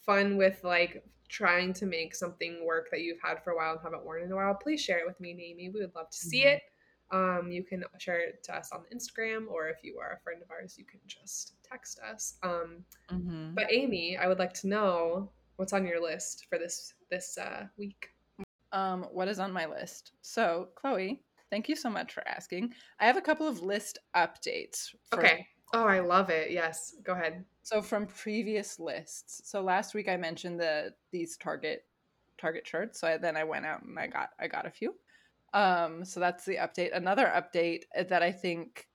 fun 0.05 0.37
with 0.37 0.63
like 0.63 1.03
trying 1.29 1.73
to 1.73 1.85
make 1.85 2.13
something 2.13 2.63
work 2.65 2.89
that 2.91 3.01
you've 3.01 3.21
had 3.23 3.43
for 3.43 3.51
a 3.51 3.55
while 3.55 3.71
and 3.71 3.81
haven't 3.81 4.05
worn 4.05 4.21
in 4.21 4.31
a 4.31 4.35
while. 4.35 4.53
Please 4.53 4.81
share 4.81 4.99
it 4.99 5.07
with 5.07 5.19
me 5.19 5.31
and 5.31 5.39
Amy. 5.39 5.69
We 5.73 5.81
would 5.81 5.95
love 5.95 6.09
to 6.11 6.17
see 6.17 6.43
Mhm. 6.43 6.55
it. 6.55 6.61
Um, 7.13 7.51
you 7.51 7.63
can 7.63 7.83
share 7.99 8.19
it 8.19 8.43
to 8.45 8.55
us 8.55 8.71
on 8.71 8.81
Instagram, 8.93 9.47
or 9.47 9.69
if 9.69 9.83
you 9.83 9.99
are 9.99 10.13
a 10.13 10.19
friend 10.23 10.41
of 10.41 10.49
ours, 10.49 10.75
you 10.77 10.83
can 10.83 10.99
just 11.05 11.53
text 11.63 11.99
us. 11.99 12.37
Um, 12.43 12.83
Mhm. 13.09 13.53
but 13.55 13.71
Amy, 13.71 14.17
I 14.17 14.27
would 14.27 14.39
like 14.39 14.53
to 14.55 14.67
know 14.67 15.31
what's 15.57 15.73
on 15.73 15.85
your 15.85 16.01
list 16.01 16.47
for 16.49 16.57
this 16.57 16.95
this 17.09 17.37
uh, 17.37 17.67
week. 17.77 18.09
Um, 18.71 19.03
what 19.03 19.27
is 19.27 19.39
on 19.39 19.53
my 19.53 19.67
list? 19.67 20.13
So, 20.21 20.71
Chloe, 20.75 21.23
Thank 21.53 21.69
you 21.69 21.75
so 21.75 21.87
much 21.87 22.11
for 22.11 22.27
asking. 22.27 22.73
I 22.99 23.05
have 23.05 23.15
a 23.15 23.21
couple 23.21 23.47
of 23.47 23.61
list 23.61 23.99
updates. 24.15 24.89
For, 25.11 25.19
okay. 25.19 25.47
Oh, 25.75 25.85
I 25.85 25.99
love 25.99 26.31
it. 26.31 26.49
Yes. 26.49 26.95
Go 27.03 27.13
ahead. 27.13 27.45
So 27.61 27.79
from 27.79 28.07
previous 28.07 28.79
lists. 28.79 29.47
So 29.47 29.61
last 29.61 29.93
week 29.93 30.09
I 30.09 30.17
mentioned 30.17 30.59
the 30.59 30.95
these 31.11 31.37
Target 31.37 31.85
Target 32.39 32.65
shirts. 32.65 32.99
So 32.99 33.07
I, 33.07 33.17
then 33.17 33.37
I 33.37 33.43
went 33.43 33.67
out 33.67 33.83
and 33.83 33.99
I 33.99 34.07
got 34.07 34.31
I 34.39 34.47
got 34.47 34.65
a 34.65 34.71
few. 34.71 34.95
Um, 35.53 36.03
so 36.03 36.19
that's 36.19 36.45
the 36.45 36.55
update. 36.55 36.95
Another 36.95 37.25
update 37.25 37.83
that 38.09 38.23
I 38.23 38.31
think 38.31 38.87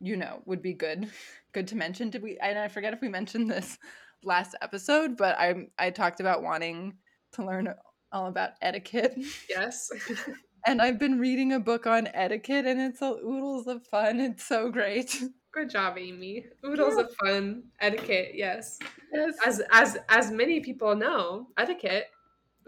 you 0.00 0.16
know 0.16 0.42
would 0.46 0.62
be 0.62 0.74
good 0.74 1.10
good 1.52 1.68
to 1.68 1.76
mention. 1.76 2.10
Did 2.10 2.22
we? 2.22 2.38
And 2.38 2.58
I 2.58 2.68
forget 2.68 2.92
if 2.92 3.00
we 3.00 3.08
mentioned 3.08 3.50
this 3.50 3.78
last 4.22 4.54
episode, 4.62 5.16
but 5.16 5.38
I 5.38 5.68
I 5.78 5.90
talked 5.90 6.20
about 6.20 6.42
wanting 6.42 6.94
to 7.32 7.44
learn 7.44 7.74
all 8.12 8.26
about 8.26 8.50
etiquette. 8.62 9.16
Yes. 9.48 9.90
and 10.66 10.80
I've 10.80 10.98
been 10.98 11.18
reading 11.18 11.52
a 11.52 11.60
book 11.60 11.86
on 11.86 12.08
etiquette, 12.14 12.66
and 12.66 12.80
it's 12.80 13.02
all 13.02 13.18
oodles 13.24 13.66
of 13.66 13.86
fun. 13.86 14.20
It's 14.20 14.44
so 14.44 14.70
great. 14.70 15.22
Good 15.52 15.70
job, 15.70 15.96
Amy. 15.98 16.44
Oodles 16.64 16.94
yeah. 16.96 17.04
of 17.04 17.14
fun, 17.16 17.62
etiquette. 17.80 18.32
Yes. 18.34 18.78
Yes. 19.12 19.34
As 19.44 19.62
as 19.72 19.98
as 20.08 20.30
many 20.30 20.60
people 20.60 20.94
know, 20.94 21.48
etiquette. 21.56 22.06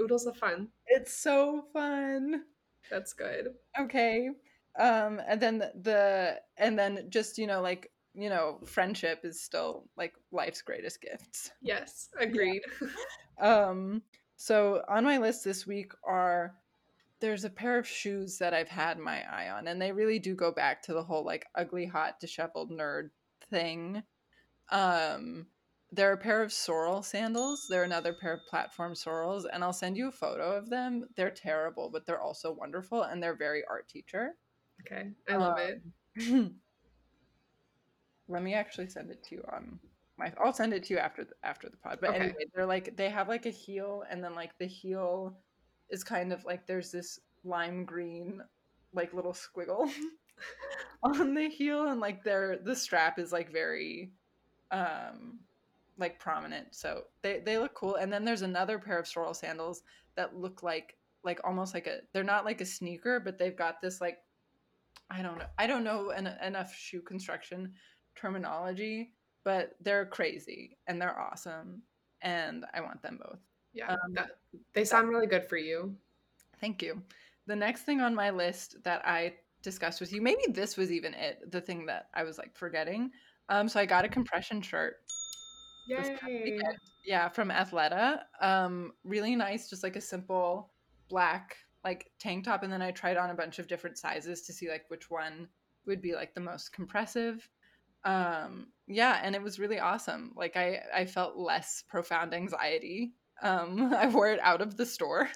Oodles 0.01 0.27
of 0.27 0.37
fun. 0.37 0.69
It's 0.87 1.13
so 1.13 1.67
fun. 1.75 2.45
That's 2.91 3.13
good. 3.13 3.49
Okay. 3.79 4.31
Um, 4.79 5.21
and 5.27 5.41
then 5.41 5.59
the, 5.59 6.41
and 6.57 6.79
then 6.79 7.07
just 7.09 7.39
you 7.39 7.47
know 7.47 7.61
like 7.61 7.91
you 8.15 8.29
know 8.29 8.59
friendship 8.67 9.21
is 9.25 9.41
still 9.41 9.89
like 9.97 10.15
life's 10.33 10.63
greatest 10.63 11.01
gifts. 11.01 11.51
Yes, 11.61 12.09
agreed. 12.19 12.63
Yeah. 13.39 13.67
um, 13.69 14.03
so 14.37 14.83
on 14.89 15.05
my 15.05 15.19
list 15.19 15.45
this 15.45 15.67
week 15.67 15.93
are 16.05 16.55
there's 17.21 17.45
a 17.45 17.51
pair 17.51 17.79
of 17.79 17.87
shoes 17.87 18.39
that 18.39 18.55
I've 18.55 18.69
had 18.69 18.99
my 18.99 19.23
eye 19.31 19.51
on, 19.51 19.69
and 19.69 19.81
they 19.81 19.93
really 19.93 20.19
do 20.19 20.35
go 20.35 20.51
back 20.51 20.83
to 20.85 20.95
the 20.95 21.03
whole 21.03 21.25
like 21.25 21.47
ugly, 21.55 21.87
hot, 21.87 22.19
disheveled 22.19 22.71
nerd 22.71 23.11
thing. 23.51 24.03
Um, 24.71 25.47
they're 25.93 26.13
a 26.13 26.19
pair 26.19 26.43
of 26.43 26.53
Sorel 26.53 27.03
sandals. 27.03 27.67
They're 27.69 27.83
another 27.83 28.13
pair 28.13 28.35
of 28.35 28.47
platform 28.49 28.95
Sorels, 28.95 29.45
and 29.53 29.65
I'll 29.65 29.73
send 29.73 29.97
you 29.97 30.09
a 30.09 30.13
photo 30.13 30.57
of 30.57 30.71
them. 30.71 31.07
They're 31.17 31.31
terrible, 31.31 31.91
but 31.91 32.07
they're 32.07 32.21
also 32.21 32.53
wonderful, 32.53 33.03
and 33.03 33.23
they're 33.23 33.37
very 33.37 33.63
art 33.69 33.89
teacher. 33.89 34.37
Okay, 34.83 35.11
I 35.29 35.37
love 35.37 35.59
um, 35.59 35.81
it. 36.17 36.53
let 38.29 38.43
me 38.43 38.55
actually 38.55 38.89
send 38.89 39.11
it 39.11 39.23
to 39.25 39.35
you 39.37 39.45
on 39.53 39.79
my. 40.17 40.33
I'll 40.43 40.53
send 40.53 40.73
it 40.73 40.85
to 40.85 40.95
you 40.95 41.01
after 41.01 41.25
the, 41.25 41.35
after 41.43 41.69
the 41.69 41.77
pod. 41.77 41.99
But 42.01 42.11
okay. 42.11 42.19
anyway, 42.19 42.47
they're 42.55 42.67
like 42.67 42.97
they 42.97 43.11
have 43.11 43.29
like 43.29 43.47
a 43.47 43.51
heel, 43.51 44.05
and 44.09 44.23
then 44.23 44.35
like 44.35 44.57
the 44.59 44.67
heel 44.67 45.37
is 45.91 46.05
kind 46.05 46.33
of 46.33 46.45
like 46.45 46.67
there's 46.67 46.93
this 46.93 47.19
lime 47.43 47.85
green 47.85 48.43
like 48.93 49.13
little 49.13 49.33
squiggle 49.33 49.91
on 51.03 51.35
the 51.35 51.49
heel, 51.49 51.89
and 51.89 52.01
like 52.01 52.23
their 52.23 52.59
the 52.59 52.77
strap 52.77 53.19
is 53.19 53.33
like 53.33 53.53
very 53.53 54.13
um 54.71 55.41
like 56.01 56.19
prominent. 56.19 56.75
So 56.75 57.05
they 57.23 57.41
they 57.45 57.59
look 57.59 57.75
cool. 57.75 57.97
And 57.97 58.13
then 58.13 58.25
there's 58.25 58.43
another 58.43 58.79
pair 58.79 58.99
of 58.99 59.07
Sorel 59.07 59.35
sandals 59.35 59.83
that 60.17 60.37
look 60.37 60.63
like 60.63 60.97
like 61.23 61.41
almost 61.45 61.75
like 61.75 61.87
a 61.87 61.99
they're 62.13 62.25
not 62.25 62.45
like 62.45 62.61
a 62.61 62.67
sneaker, 62.67 63.21
but 63.21 63.39
they've 63.39 63.57
got 63.57 63.81
this 63.81 64.01
like 64.01 64.19
I 65.11 65.23
don't 65.23 65.39
know. 65.39 65.47
I 65.59 65.67
don't 65.67 65.85
know 65.85 66.11
en- 66.11 66.39
enough 66.43 66.75
shoe 66.75 67.03
construction 67.03 67.73
terminology, 68.17 69.13
but 69.45 69.73
they're 69.81 70.07
crazy 70.07 70.79
and 70.87 71.01
they're 71.01 71.19
awesome 71.19 71.83
and 72.23 72.65
I 72.75 72.81
want 72.81 73.03
them 73.03 73.19
both. 73.23 73.41
Yeah. 73.73 73.93
Um, 73.93 74.15
that, 74.15 74.31
they 74.75 74.85
sound 74.85 75.09
really 75.09 75.27
good 75.27 75.45
for 75.45 75.57
you. 75.57 75.95
Thank 76.61 76.83
you. 76.83 77.03
The 77.47 77.57
next 77.57 77.83
thing 77.83 78.01
on 78.01 78.15
my 78.15 78.31
list 78.31 78.77
that 78.85 79.07
I 79.07 79.35
discussed 79.63 80.01
with 80.01 80.13
you, 80.13 80.21
maybe 80.21 80.43
this 80.49 80.77
was 80.77 80.93
even 80.93 81.15
it, 81.15 81.51
the 81.51 81.61
thing 81.61 81.87
that 81.87 82.09
I 82.15 82.23
was 82.23 82.39
like 82.39 82.55
forgetting. 82.55 83.11
Um, 83.49 83.69
so 83.69 83.81
I 83.81 83.87
got 83.87 84.05
a 84.05 84.09
compression 84.09 84.61
shirt 84.61 84.97
Yay. 85.87 86.59
Yeah, 87.05 87.29
from 87.29 87.51
Athleta. 87.51 88.21
Um, 88.41 88.93
really 89.05 89.35
nice, 89.37 89.69
just 89.71 89.83
like 89.83 89.97
a 89.97 90.01
simple 90.01 90.73
black 91.09 91.57
like 91.83 92.11
tank 92.19 92.45
top, 92.45 92.63
and 92.63 92.73
then 92.73 92.83
I 92.83 92.91
tried 92.91 93.17
on 93.17 93.31
a 93.31 93.35
bunch 93.35 93.59
of 93.59 93.67
different 93.67 93.99
sizes 93.99 94.43
to 94.43 94.53
see 94.53 94.69
like 94.69 94.85
which 94.89 95.11
one 95.11 95.49
would 95.87 96.03
be 96.03 96.15
like 96.15 96.35
the 96.35 96.41
most 96.41 96.73
compressive. 96.73 97.49
Um, 98.05 98.69
yeah, 98.87 99.21
and 99.23 99.35
it 99.35 99.43
was 99.43 99.59
really 99.59 99.79
awesome. 99.79 100.33
Like 100.37 100.57
I 100.57 100.83
I 100.95 101.07
felt 101.07 101.37
less 101.37 101.83
profound 101.89 102.35
anxiety. 102.35 103.13
Um, 103.43 103.93
I 103.97 104.09
wore 104.09 104.31
it 104.31 104.41
out 104.41 104.61
of 104.61 104.77
the 104.77 104.87
store. 104.87 105.29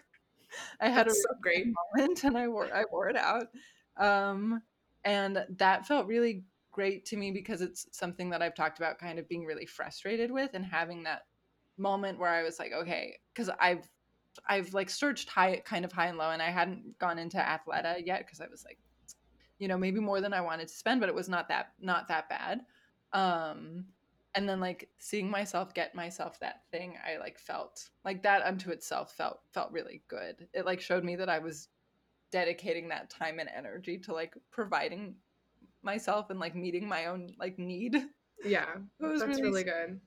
I 0.80 0.88
had 0.88 1.06
That's 1.06 1.18
a 1.18 1.22
so 1.22 1.28
great 1.42 1.66
moment, 1.96 2.24
and 2.24 2.36
I 2.36 2.48
wore 2.48 2.72
I 2.72 2.84
wore 2.90 3.08
it 3.08 3.16
out. 3.16 3.48
Um, 3.96 4.62
and 5.04 5.44
that 5.58 5.86
felt 5.86 6.06
really 6.06 6.44
great 6.74 7.06
to 7.06 7.16
me 7.16 7.30
because 7.30 7.62
it's 7.62 7.86
something 7.92 8.28
that 8.30 8.42
I've 8.42 8.54
talked 8.54 8.78
about 8.78 8.98
kind 8.98 9.18
of 9.18 9.28
being 9.28 9.46
really 9.46 9.64
frustrated 9.64 10.30
with 10.30 10.50
and 10.54 10.64
having 10.64 11.04
that 11.04 11.22
moment 11.78 12.18
where 12.18 12.30
I 12.30 12.42
was 12.42 12.58
like, 12.58 12.72
okay, 12.72 13.18
because 13.32 13.50
I've 13.60 13.88
I've 14.48 14.74
like 14.74 14.90
searched 14.90 15.28
high 15.28 15.62
kind 15.64 15.84
of 15.84 15.92
high 15.92 16.08
and 16.08 16.18
low 16.18 16.30
and 16.30 16.42
I 16.42 16.50
hadn't 16.50 16.98
gone 16.98 17.18
into 17.18 17.36
Athleta 17.36 18.04
yet 18.04 18.26
because 18.26 18.40
I 18.40 18.48
was 18.50 18.64
like, 18.64 18.78
you 19.58 19.68
know, 19.68 19.78
maybe 19.78 20.00
more 20.00 20.20
than 20.20 20.34
I 20.34 20.40
wanted 20.40 20.68
to 20.68 20.74
spend, 20.74 21.00
but 21.00 21.08
it 21.08 21.14
was 21.14 21.28
not 21.28 21.48
that 21.48 21.72
not 21.80 22.08
that 22.08 22.28
bad. 22.28 22.62
Um 23.12 23.86
and 24.34 24.48
then 24.48 24.58
like 24.58 24.88
seeing 24.98 25.30
myself 25.30 25.72
get 25.74 25.94
myself 25.94 26.40
that 26.40 26.62
thing, 26.72 26.96
I 27.06 27.18
like 27.18 27.38
felt 27.38 27.88
like 28.04 28.24
that 28.24 28.42
unto 28.42 28.70
itself 28.70 29.12
felt 29.12 29.38
felt 29.52 29.70
really 29.70 30.02
good. 30.08 30.48
It 30.52 30.66
like 30.66 30.80
showed 30.80 31.04
me 31.04 31.14
that 31.16 31.28
I 31.28 31.38
was 31.38 31.68
dedicating 32.32 32.88
that 32.88 33.10
time 33.10 33.38
and 33.38 33.48
energy 33.56 33.96
to 33.98 34.12
like 34.12 34.34
providing 34.50 35.14
myself 35.84 36.30
and 36.30 36.40
like 36.40 36.54
meeting 36.54 36.88
my 36.88 37.06
own 37.06 37.34
like 37.38 37.58
need. 37.58 37.96
Yeah, 38.44 38.66
it 39.00 39.06
was 39.06 39.20
that's 39.20 39.40
really, 39.40 39.42
really 39.42 39.64
good. 39.64 40.00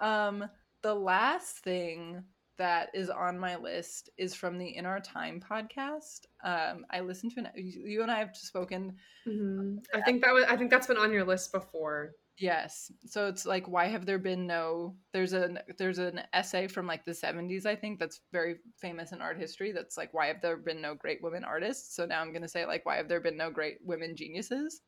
Um, 0.00 0.44
the 0.82 0.94
last 0.94 1.58
thing 1.58 2.24
that 2.56 2.90
is 2.92 3.08
on 3.08 3.38
my 3.38 3.56
list 3.56 4.10
is 4.18 4.34
from 4.34 4.58
the 4.58 4.76
In 4.76 4.84
Our 4.84 5.00
Time 5.00 5.40
podcast. 5.40 6.26
Um, 6.44 6.84
I 6.90 7.00
listened 7.00 7.32
to 7.32 7.40
an 7.40 7.48
you 7.56 8.02
and 8.02 8.10
I 8.10 8.18
have 8.18 8.34
just 8.34 8.46
spoken. 8.46 8.96
Mm-hmm. 9.26 9.78
I 9.94 10.02
think 10.02 10.22
that 10.22 10.34
was 10.34 10.44
I 10.48 10.56
think 10.56 10.70
that's 10.70 10.86
been 10.86 10.98
on 10.98 11.12
your 11.12 11.24
list 11.24 11.52
before. 11.52 12.12
Yes. 12.40 12.90
So 13.04 13.26
it's 13.26 13.44
like 13.44 13.68
why 13.68 13.88
have 13.88 14.06
there 14.06 14.18
been 14.18 14.46
no 14.46 14.96
there's 15.12 15.34
a 15.34 15.62
there's 15.76 15.98
an 15.98 16.22
essay 16.32 16.68
from 16.68 16.86
like 16.86 17.04
the 17.04 17.12
70s 17.12 17.66
I 17.66 17.76
think 17.76 17.98
that's 17.98 18.22
very 18.32 18.56
famous 18.80 19.12
in 19.12 19.20
art 19.20 19.38
history 19.38 19.72
that's 19.72 19.98
like 19.98 20.14
why 20.14 20.28
have 20.28 20.40
there 20.40 20.56
been 20.56 20.80
no 20.80 20.94
great 20.94 21.18
women 21.22 21.44
artists? 21.44 21.94
So 21.94 22.06
now 22.06 22.22
I'm 22.22 22.32
going 22.32 22.40
to 22.40 22.48
say 22.48 22.64
like 22.64 22.86
why 22.86 22.96
have 22.96 23.08
there 23.08 23.20
been 23.20 23.36
no 23.36 23.50
great 23.50 23.76
women 23.84 24.16
geniuses? 24.16 24.80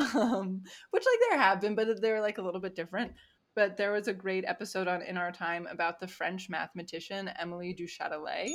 um, 0.14 0.62
which 0.90 1.04
like 1.06 1.30
there 1.30 1.38
have 1.38 1.62
been 1.62 1.74
but 1.74 1.88
they're 2.02 2.20
like 2.20 2.36
a 2.36 2.42
little 2.42 2.60
bit 2.60 2.76
different. 2.76 3.12
But 3.54 3.78
there 3.78 3.92
was 3.92 4.08
a 4.08 4.14
great 4.14 4.44
episode 4.46 4.86
on 4.86 5.00
In 5.00 5.16
Our 5.16 5.32
Time 5.32 5.66
about 5.70 5.98
the 5.98 6.08
French 6.08 6.50
mathematician 6.50 7.30
Émilie 7.42 7.74
du 7.74 7.86
Châtelet 7.86 8.50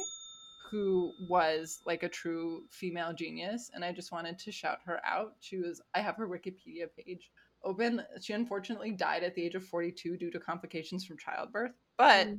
who 0.70 1.12
was 1.30 1.80
like 1.88 2.04
a 2.04 2.10
true 2.10 2.64
female 2.70 3.14
genius 3.14 3.72
and 3.74 3.84
I 3.84 3.94
just 3.94 4.12
wanted 4.12 4.38
to 4.38 4.52
shout 4.52 4.78
her 4.86 5.00
out. 5.04 5.34
She 5.40 5.58
was 5.58 5.82
I 5.96 6.02
have 6.02 6.18
her 6.18 6.28
Wikipedia 6.28 6.86
page 6.96 7.32
open. 7.64 8.04
She 8.22 8.34
unfortunately 8.34 8.92
died 8.92 9.24
at 9.24 9.36
the 9.36 9.44
age 9.44 9.56
of 9.56 9.64
42 9.64 10.18
due 10.18 10.32
to 10.32 10.40
complications 10.40 11.06
from 11.06 11.18
childbirth. 11.18 11.72
But 11.98 12.28
mm. 12.28 12.38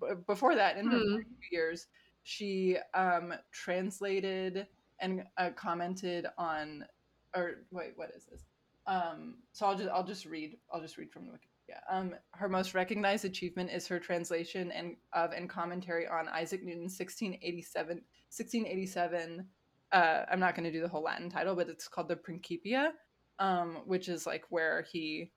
b- 0.00 0.22
before 0.26 0.54
that, 0.54 0.76
in 0.76 0.86
her 0.90 0.98
mm. 0.98 1.24
years, 1.50 1.86
she 2.22 2.76
um, 2.94 3.34
translated 3.52 4.66
and 5.00 5.24
uh, 5.36 5.50
commented 5.56 6.26
on, 6.38 6.84
or 7.34 7.64
wait, 7.70 7.92
what 7.96 8.10
is 8.16 8.24
this? 8.24 8.44
Um, 8.86 9.36
so 9.52 9.66
I'll 9.66 9.76
just 9.76 9.90
I'll 9.90 10.04
just 10.04 10.26
read 10.26 10.56
I'll 10.72 10.80
just 10.80 10.98
read 10.98 11.10
from 11.10 11.26
the 11.26 11.32
Wikipedia. 11.32 11.78
Um, 11.90 12.14
her 12.32 12.48
most 12.48 12.74
recognized 12.74 13.24
achievement 13.24 13.70
is 13.70 13.86
her 13.86 13.98
translation 13.98 14.72
and 14.72 14.96
of 15.12 15.32
and 15.32 15.48
commentary 15.48 16.06
on 16.06 16.28
Isaac 16.28 16.64
Newton's 16.64 16.98
1687 16.98 17.96
1687. 17.96 19.46
Uh, 19.92 20.24
I'm 20.30 20.40
not 20.40 20.54
going 20.54 20.64
to 20.64 20.72
do 20.72 20.80
the 20.80 20.88
whole 20.88 21.02
Latin 21.02 21.28
title, 21.28 21.54
but 21.54 21.68
it's 21.68 21.86
called 21.86 22.08
the 22.08 22.16
Principia, 22.16 22.92
um, 23.42 23.78
which 23.86 24.08
is 24.08 24.24
like 24.24 24.44
where 24.50 24.86
he 24.90 25.32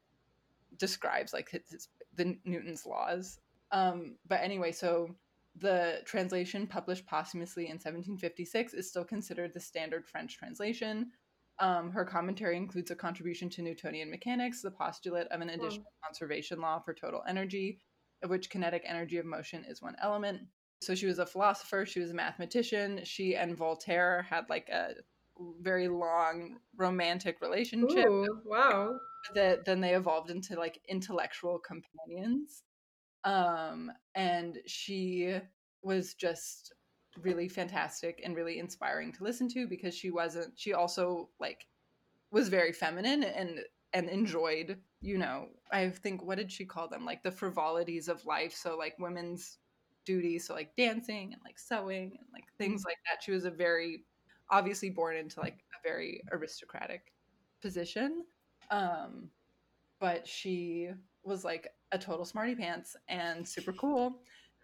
describes 0.78 1.34
like 1.34 1.50
his, 1.50 1.62
his 1.72 1.90
the 2.16 2.38
Newton's 2.46 2.86
laws. 2.86 3.40
Um, 3.72 4.18
but 4.28 4.42
anyway, 4.42 4.72
so 4.72 5.16
the 5.58 6.02
translation 6.06 6.68
published 6.68 7.08
posthumously 7.08 7.66
in 7.66 7.78
1756 7.78 8.76
is 8.76 8.88
still 8.88 9.04
considered 9.04 9.54
the 9.54 9.60
standard 9.60 10.06
French 10.06 10.38
translation. 10.38 11.12
Um, 11.60 11.90
her 11.90 12.06
commentary 12.06 12.58
includes 12.58 12.92
a 12.92 12.96
contribution 12.96 13.50
to 13.50 13.64
Newtonian 13.64 14.12
mechanics, 14.12 14.62
the 14.62 14.70
postulate 14.70 15.28
of 15.28 15.42
an 15.42 15.50
additional 15.50 15.92
conservation 16.04 16.62
law 16.62 16.80
for 16.80 16.94
total 16.94 17.24
energy, 17.28 17.80
of 18.22 18.30
which 18.30 18.52
kinetic 18.52 18.84
energy 18.86 19.18
of 19.18 19.26
motion 19.26 19.66
is 19.68 19.82
one 19.82 19.96
element. 20.00 20.42
So 20.82 20.94
she 20.94 21.08
was 21.08 21.18
a 21.18 21.26
philosopher, 21.26 21.88
she 21.88 22.02
was 22.02 22.12
a 22.12 22.16
mathematician. 22.16 23.02
She 23.04 23.36
and 23.36 23.58
Voltaire 23.58 24.28
had 24.30 24.48
like 24.50 24.70
a 24.70 24.96
very 25.62 25.88
long 25.88 26.58
romantic 26.78 27.42
relationship. 27.42 28.08
Ooh, 28.08 28.42
wow. 28.46 28.98
That 29.34 29.66
then 29.66 29.82
they 29.82 29.96
evolved 29.96 30.30
into 30.30 30.58
like 30.58 30.80
intellectual 30.88 31.60
companions. 31.60 32.64
Um, 33.24 33.92
and 34.14 34.60
she 34.68 35.40
was 35.82 36.14
just 36.14 36.74
really 37.22 37.48
fantastic 37.48 38.22
and 38.24 38.36
really 38.36 38.60
inspiring 38.60 39.12
to 39.14 39.24
listen 39.24 39.48
to 39.48 39.68
because 39.68 39.96
she 39.96 40.12
wasn't 40.12 40.52
she 40.56 40.74
also 40.74 41.30
like 41.40 41.66
was 42.32 42.50
very 42.50 42.74
feminine 42.74 43.24
and 43.24 43.62
and 43.94 44.10
enjoyed 44.10 44.78
you 45.02 45.18
know 45.18 45.48
i 45.72 45.90
think 45.90 46.22
what 46.24 46.38
did 46.38 46.52
she 46.52 46.66
call 46.66 46.90
them 46.90 47.06
like 47.06 47.24
the 47.24 47.32
frivolities 47.32 48.10
of 48.10 48.26
life 48.26 48.54
so 48.54 48.76
like 48.76 48.96
women's 49.00 49.60
duties 50.06 50.46
so 50.46 50.54
like 50.54 50.76
dancing 50.76 51.32
and 51.32 51.42
like 51.46 51.58
sewing 51.58 52.18
and 52.20 52.28
like 52.34 52.46
things 52.58 52.84
like 52.86 52.98
that 53.06 53.24
she 53.24 53.32
was 53.32 53.46
a 53.46 53.52
very 53.52 54.04
obviously 54.50 54.90
born 54.90 55.16
into 55.16 55.40
like 55.40 55.64
a 55.74 55.88
very 55.88 56.22
aristocratic 56.32 57.14
position 57.62 58.24
um 58.72 59.30
but 60.00 60.28
she 60.28 60.90
was 61.24 61.44
like 61.44 61.70
a 61.92 61.98
total 61.98 62.26
smarty 62.26 62.56
pants 62.56 62.96
and 63.08 63.48
super 63.48 63.74
cool 63.74 64.22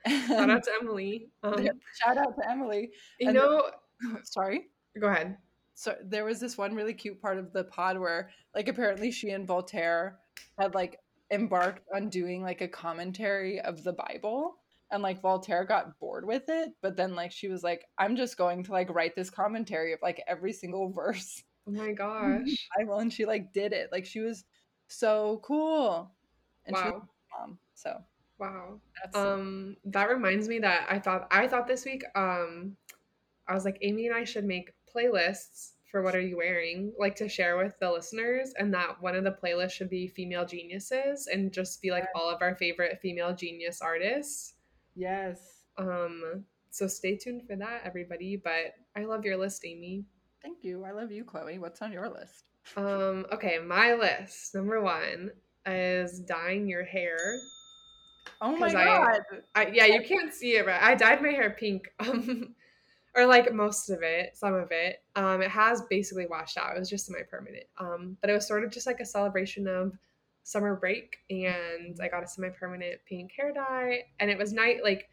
Shout 0.08 0.50
out 0.50 0.64
to 0.64 0.72
Emily. 0.82 1.30
Um, 1.44 1.68
shout 2.04 2.18
out 2.18 2.36
to 2.36 2.50
Emily. 2.50 2.92
you 3.20 3.28
And 3.30 3.36
know, 3.36 3.70
Sorry. 4.24 4.70
go 5.00 5.08
ahead. 5.08 5.38
So 5.74 5.96
there 6.04 6.26
was 6.26 6.40
this 6.40 6.58
one 6.58 6.76
really 6.76 6.94
cute 6.94 7.22
part 7.22 7.38
of 7.38 7.54
the 7.54 7.64
pod 7.64 7.98
where, 8.00 8.30
like, 8.56 8.68
apparently 8.68 9.12
she 9.12 9.30
and 9.32 9.48
Voltaire 9.48 10.20
had 10.60 10.76
like 10.76 11.00
embarked 11.32 11.88
on 11.96 12.10
doing 12.10 12.42
like 12.42 12.62
a 12.62 12.68
commentary 12.68 13.60
of 13.62 13.84
the 13.84 13.94
Bible, 13.94 14.58
and 14.92 15.02
like 15.04 15.22
Voltaire 15.22 15.66
got 15.66 15.98
bored 16.00 16.26
with 16.26 16.44
it. 16.50 16.74
But 16.82 16.96
then, 16.98 17.16
like, 17.16 17.32
she 17.32 17.48
was 17.48 17.64
like, 17.64 17.86
"I'm 17.98 18.16
just 18.16 18.38
going 18.38 18.64
to 18.64 18.72
like 18.72 18.90
write 18.90 19.16
this 19.16 19.30
commentary 19.30 19.94
of 19.94 20.00
like 20.02 20.22
every 20.28 20.54
single 20.54 20.92
verse." 20.92 21.44
Oh 21.68 21.72
my 21.72 21.92
gosh. 21.92 22.70
Bible, 22.76 22.98
and 22.98 23.14
she 23.14 23.26
like 23.26 23.54
did 23.54 23.72
it. 23.72 23.92
Like, 23.92 24.08
she 24.08 24.20
was 24.20 24.46
so 24.88 25.40
cool. 25.44 26.12
And 26.66 26.76
she 26.76 26.86
was 26.86 26.94
Wow. 26.94 27.08
mom. 27.40 27.60
So 27.76 28.04
Wow. 28.40 28.80
that's 29.04 29.16
Um, 29.16 29.78
that 29.86 30.10
reminds 30.10 30.48
me 30.50 30.58
that 30.60 30.88
I 30.90 30.98
thought 30.98 31.28
I 31.30 31.48
thought 31.48 31.68
this 31.68 31.86
week, 31.86 32.04
um, 32.16 32.76
I 33.48 33.54
was 33.54 33.66
like, 33.66 33.78
Amy 33.82 34.08
and 34.08 34.16
I 34.16 34.24
should 34.24 34.46
make 34.46 34.74
playlists 34.94 35.74
for 35.86 36.02
what 36.02 36.16
are 36.16 36.22
you 36.22 36.38
wearing, 36.38 36.94
like 36.98 37.16
to 37.18 37.30
share 37.30 37.58
with 37.58 37.78
the 37.80 37.92
listeners, 37.92 38.54
and 38.58 38.74
that 38.74 39.02
one 39.02 39.16
of 39.16 39.24
the 39.24 39.32
playlists 39.44 39.74
should 39.74 39.90
be 39.90 40.08
female 40.08 40.46
geniuses 40.46 41.28
and 41.28 41.52
just 41.52 41.82
be 41.82 41.92
like 41.92 42.08
all 42.16 42.30
of 42.30 42.42
our 42.42 42.56
favorite 42.56 43.00
female 43.02 43.36
genius 43.36 43.82
artists. 43.82 44.56
Yes. 44.96 45.40
Um, 45.78 46.44
so 46.70 46.88
stay 46.88 47.18
tuned 47.18 47.44
for 47.48 47.56
that, 47.56 47.82
everybody. 47.86 48.36
But 48.38 48.74
I 48.96 49.04
love 49.06 49.26
your 49.26 49.38
list, 49.38 49.64
Amy. 49.66 50.06
Thank 50.42 50.64
you. 50.64 50.84
I 50.86 50.92
love 50.92 51.12
you, 51.12 51.24
Chloe. 51.24 51.60
What's 51.60 51.82
on 51.82 51.92
your 51.92 52.10
list? 52.10 52.46
Um, 52.78 53.26
okay, 53.34 53.58
my 53.58 53.96
list 53.96 54.54
number 54.54 54.82
one 54.82 55.32
is 55.66 56.20
dyeing 56.20 56.68
your 56.68 56.84
hair. 56.84 57.18
Oh 58.40 58.56
my 58.56 58.68
'Cause 58.68 58.76
I- 58.76 58.86
god. 58.86 59.22
I, 59.56 59.68
yeah, 59.74 59.86
you 59.86 60.04
can't 60.04 60.32
see 60.32 60.58
it, 60.58 60.66
but 60.68 60.76
I 60.80 60.94
dyed 60.94 61.24
my 61.24 61.30
hair 61.30 61.50
pink, 61.60 61.88
um, 62.00 62.54
or 63.16 63.26
like 63.26 63.52
most 63.52 63.90
of 63.90 64.04
it, 64.04 64.38
some 64.38 64.54
of 64.54 64.68
it. 64.72 64.98
Um, 65.16 65.42
it 65.42 65.50
has 65.50 65.82
basically 65.90 66.28
washed 66.28 66.56
out. 66.58 66.76
It 66.76 66.80
was 66.80 66.90
just 66.90 67.08
semi-permanent. 67.08 67.66
Um, 67.80 68.16
but 68.22 68.30
it 68.30 68.34
was 68.34 68.48
sort 68.48 68.64
of 68.64 68.70
just 68.72 68.86
like 68.86 69.00
a 69.00 69.06
celebration 69.06 69.68
of 69.68 69.98
summer 70.44 70.76
break, 70.76 71.18
and 71.30 71.98
I 72.02 72.08
got 72.08 72.24
a 72.24 72.28
semi-permanent 72.28 73.00
pink 73.08 73.32
hair 73.38 73.52
dye, 73.54 74.04
and 74.20 74.30
it 74.30 74.38
was 74.38 74.54
night. 74.54 74.78
Like, 74.84 75.10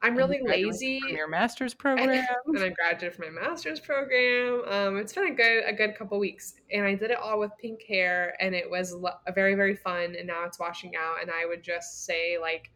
I'm 0.00 0.14
really 0.14 0.40
lazy, 0.44 1.00
from 1.00 1.16
your 1.16 1.28
master's 1.28 1.74
program. 1.74 2.24
and 2.46 2.58
I 2.58 2.68
graduated 2.70 3.14
from 3.16 3.34
my 3.34 3.42
master's 3.48 3.80
program. 3.80 4.62
Um, 4.68 4.96
it's 4.96 5.12
been 5.12 5.26
a 5.26 5.34
good 5.34 5.64
a 5.66 5.72
good 5.72 5.96
couple 5.96 6.18
weeks, 6.18 6.54
and 6.72 6.86
I 6.86 6.94
did 6.94 7.10
it 7.10 7.18
all 7.18 7.40
with 7.40 7.50
pink 7.60 7.82
hair, 7.82 8.36
and 8.40 8.54
it 8.54 8.70
was 8.70 8.94
lo- 8.94 9.18
very 9.34 9.54
very 9.54 9.74
fun. 9.74 10.14
And 10.16 10.26
now 10.26 10.44
it's 10.44 10.58
washing 10.58 10.92
out, 10.96 11.16
and 11.20 11.30
I 11.30 11.46
would 11.46 11.62
just 11.64 12.04
say 12.06 12.38
like, 12.40 12.70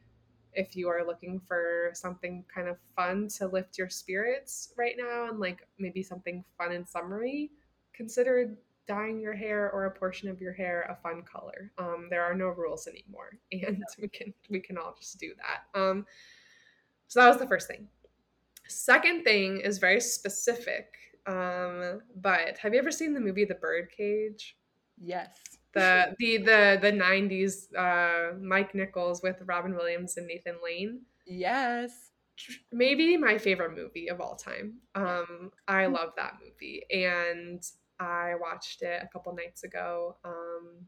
if 0.52 0.74
you 0.74 0.88
are 0.88 1.06
looking 1.06 1.40
for 1.46 1.90
something 1.94 2.44
kind 2.52 2.68
of 2.68 2.76
fun 2.96 3.28
to 3.38 3.46
lift 3.46 3.78
your 3.78 3.88
spirits 3.88 4.74
right 4.76 4.96
now, 4.98 5.28
and 5.28 5.38
like 5.38 5.66
maybe 5.78 6.02
something 6.02 6.44
fun 6.58 6.72
and 6.72 6.88
summery, 6.88 7.52
consider 7.94 8.56
dyeing 8.86 9.20
your 9.20 9.34
hair 9.34 9.70
or 9.70 9.86
a 9.86 9.90
portion 9.90 10.28
of 10.28 10.40
your 10.40 10.52
hair 10.52 10.82
a 10.90 10.96
fun 10.96 11.22
color. 11.22 11.72
Um, 11.78 12.08
there 12.10 12.22
are 12.22 12.34
no 12.34 12.48
rules 12.48 12.86
anymore, 12.86 13.38
and 13.52 13.82
we 14.00 14.08
can 14.08 14.32
we 14.50 14.60
can 14.60 14.78
all 14.78 14.94
just 14.98 15.18
do 15.18 15.32
that. 15.36 15.78
Um, 15.78 16.06
so 17.08 17.20
that 17.20 17.28
was 17.28 17.38
the 17.38 17.46
first 17.46 17.68
thing. 17.68 17.88
Second 18.68 19.24
thing 19.24 19.60
is 19.60 19.78
very 19.78 20.00
specific. 20.00 20.94
Um, 21.26 22.00
but 22.16 22.58
have 22.58 22.72
you 22.74 22.80
ever 22.80 22.90
seen 22.90 23.14
the 23.14 23.20
movie 23.20 23.44
The 23.44 23.54
Birdcage? 23.54 24.56
Yes. 24.98 25.30
The 25.74 26.14
the 26.18 26.38
the 26.38 26.78
the 26.82 26.92
'90s 26.92 27.74
uh, 27.76 28.34
Mike 28.38 28.74
Nichols 28.74 29.22
with 29.22 29.36
Robin 29.44 29.74
Williams 29.74 30.16
and 30.16 30.26
Nathan 30.26 30.56
Lane. 30.62 31.00
Yes. 31.26 32.10
Maybe 32.72 33.16
my 33.16 33.38
favorite 33.38 33.74
movie 33.74 34.08
of 34.08 34.20
all 34.20 34.36
time. 34.36 34.78
Um, 34.94 35.52
I 35.68 35.86
love 35.86 36.10
that 36.16 36.38
movie, 36.44 36.82
and 36.90 37.62
I 38.02 38.34
watched 38.40 38.82
it 38.82 39.00
a 39.02 39.06
couple 39.06 39.34
nights 39.34 39.62
ago. 39.62 40.16
Um, 40.24 40.86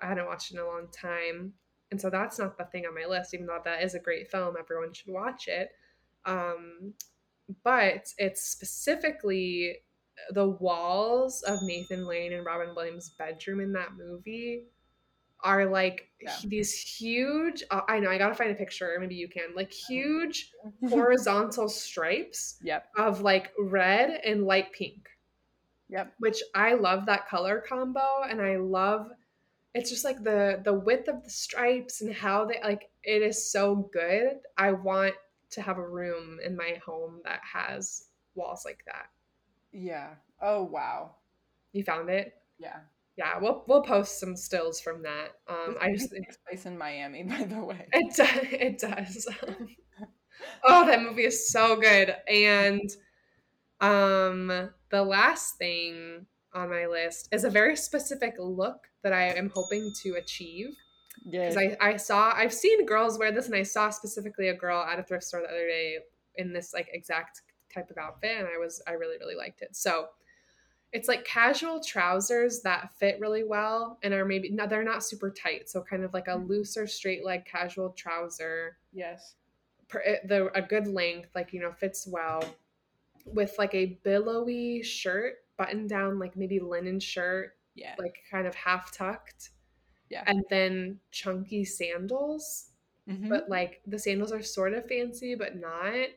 I 0.00 0.06
hadn't 0.06 0.26
watched 0.26 0.50
it 0.50 0.54
in 0.54 0.60
a 0.60 0.66
long 0.66 0.88
time, 0.90 1.52
and 1.90 2.00
so 2.00 2.10
that's 2.10 2.38
not 2.38 2.56
the 2.56 2.64
thing 2.64 2.86
on 2.86 2.94
my 2.94 3.06
list. 3.06 3.34
Even 3.34 3.46
though 3.46 3.60
that 3.64 3.82
is 3.82 3.94
a 3.94 4.00
great 4.00 4.30
film, 4.30 4.54
everyone 4.58 4.92
should 4.92 5.12
watch 5.12 5.46
it. 5.46 5.70
Um, 6.24 6.94
but 7.62 8.08
it's 8.16 8.42
specifically 8.42 9.78
the 10.30 10.48
walls 10.48 11.42
of 11.42 11.58
Nathan 11.62 12.06
Lane 12.06 12.32
and 12.32 12.46
Robin 12.46 12.74
Williams' 12.74 13.10
bedroom 13.18 13.60
in 13.60 13.72
that 13.72 13.96
movie 13.96 14.64
are 15.42 15.66
like 15.66 16.08
Yeah. 16.22 16.36
these 16.46 16.72
huge. 16.74 17.62
Uh, 17.70 17.82
I 17.86 18.00
know 18.00 18.10
I 18.10 18.16
gotta 18.16 18.34
find 18.34 18.50
a 18.50 18.54
picture. 18.54 18.96
Maybe 18.98 19.16
you 19.16 19.28
can 19.28 19.54
like 19.54 19.70
huge 19.70 20.50
horizontal 20.88 21.68
stripes 21.68 22.58
yep. 22.62 22.86
of 22.96 23.20
like 23.20 23.52
red 23.58 24.20
and 24.24 24.44
light 24.46 24.72
pink 24.72 25.08
Yep. 25.90 26.14
which 26.18 26.42
I 26.54 26.74
love 26.74 27.06
that 27.06 27.28
color 27.28 27.62
combo 27.68 28.22
and 28.28 28.40
I 28.40 28.56
love 28.56 29.10
it's 29.74 29.90
just 29.90 30.04
like 30.04 30.22
the 30.22 30.60
the 30.64 30.72
width 30.72 31.08
of 31.08 31.22
the 31.24 31.30
stripes 31.30 32.00
and 32.00 32.14
how 32.14 32.44
they 32.44 32.60
like 32.62 32.90
it 33.02 33.22
is 33.22 33.50
so 33.50 33.90
good. 33.92 34.38
I 34.56 34.72
want 34.72 35.14
to 35.50 35.62
have 35.62 35.78
a 35.78 35.88
room 35.88 36.38
in 36.44 36.56
my 36.56 36.80
home 36.84 37.20
that 37.24 37.40
has 37.52 38.06
walls 38.34 38.62
like 38.64 38.84
that. 38.86 39.06
Yeah. 39.72 40.10
Oh 40.40 40.62
wow. 40.64 41.16
You 41.72 41.82
found 41.82 42.08
it? 42.08 42.34
Yeah. 42.58 42.78
Yeah, 43.16 43.38
we'll 43.40 43.64
we'll 43.66 43.82
post 43.82 44.20
some 44.20 44.36
stills 44.36 44.80
from 44.80 45.02
that. 45.02 45.32
Um 45.48 45.76
I 45.80 45.92
just 45.92 46.12
takes 46.12 46.38
place 46.48 46.66
in 46.66 46.78
Miami, 46.78 47.22
by 47.28 47.44
the 47.44 47.64
way. 47.64 47.88
it 47.92 48.16
does 48.16 48.28
it 48.52 48.78
does. 48.78 49.26
oh, 50.64 50.86
that 50.86 51.02
movie 51.02 51.24
is 51.24 51.50
so 51.50 51.76
good. 51.76 52.14
And 52.28 52.88
um 53.80 54.70
the 54.94 55.02
last 55.02 55.56
thing 55.58 56.24
on 56.52 56.70
my 56.70 56.86
list 56.86 57.28
is 57.32 57.42
a 57.42 57.50
very 57.50 57.74
specific 57.74 58.36
look 58.38 58.86
that 59.02 59.12
I 59.12 59.30
am 59.30 59.50
hoping 59.52 59.92
to 60.02 60.14
achieve. 60.14 60.68
Because 61.28 61.56
I, 61.56 61.76
I 61.80 61.96
saw 61.96 62.32
I've 62.32 62.54
seen 62.54 62.86
girls 62.86 63.18
wear 63.18 63.32
this 63.32 63.46
and 63.46 63.56
I 63.56 63.64
saw 63.64 63.90
specifically 63.90 64.48
a 64.48 64.54
girl 64.54 64.80
at 64.82 65.00
a 65.00 65.02
thrift 65.02 65.24
store 65.24 65.40
the 65.40 65.48
other 65.48 65.66
day 65.66 65.98
in 66.36 66.52
this 66.52 66.72
like 66.72 66.88
exact 66.92 67.42
type 67.72 67.90
of 67.90 67.98
outfit 67.98 68.36
and 68.38 68.46
I 68.46 68.58
was 68.58 68.80
I 68.86 68.92
really 68.92 69.16
really 69.18 69.34
liked 69.34 69.62
it. 69.62 69.74
So 69.74 70.06
it's 70.92 71.08
like 71.08 71.24
casual 71.24 71.80
trousers 71.82 72.60
that 72.62 72.90
fit 73.00 73.18
really 73.18 73.42
well 73.42 73.98
and 74.04 74.14
are 74.14 74.24
maybe 74.24 74.50
no 74.50 74.66
they're 74.66 74.84
not 74.84 75.02
super 75.02 75.30
tight 75.30 75.68
so 75.68 75.82
kind 75.82 76.04
of 76.04 76.14
like 76.14 76.28
a 76.28 76.36
mm. 76.36 76.48
looser 76.48 76.86
straight 76.86 77.24
leg 77.24 77.44
casual 77.44 77.90
trouser 77.90 78.76
yes. 78.92 79.34
per, 79.88 80.00
eh, 80.04 80.18
the 80.28 80.56
a 80.56 80.62
good 80.62 80.86
length 80.86 81.30
like 81.34 81.52
you 81.52 81.58
know 81.58 81.72
fits 81.72 82.06
well 82.06 82.44
with 83.24 83.54
like 83.58 83.74
a 83.74 83.98
billowy 84.04 84.82
shirt 84.82 85.36
button 85.56 85.86
down 85.86 86.18
like 86.18 86.36
maybe 86.36 86.58
linen 86.60 87.00
shirt 87.00 87.56
Yeah. 87.74 87.94
like 87.98 88.24
kind 88.30 88.46
of 88.46 88.54
half 88.54 88.92
tucked 88.92 89.50
Yeah. 90.10 90.24
and 90.26 90.44
then 90.50 91.00
chunky 91.10 91.64
sandals 91.64 92.70
Mhm. 93.08 93.28
but 93.28 93.48
like 93.48 93.82
the 93.86 93.98
sandals 93.98 94.32
are 94.32 94.42
sort 94.42 94.74
of 94.74 94.86
fancy 94.88 95.34
but 95.34 95.56
not 95.56 96.08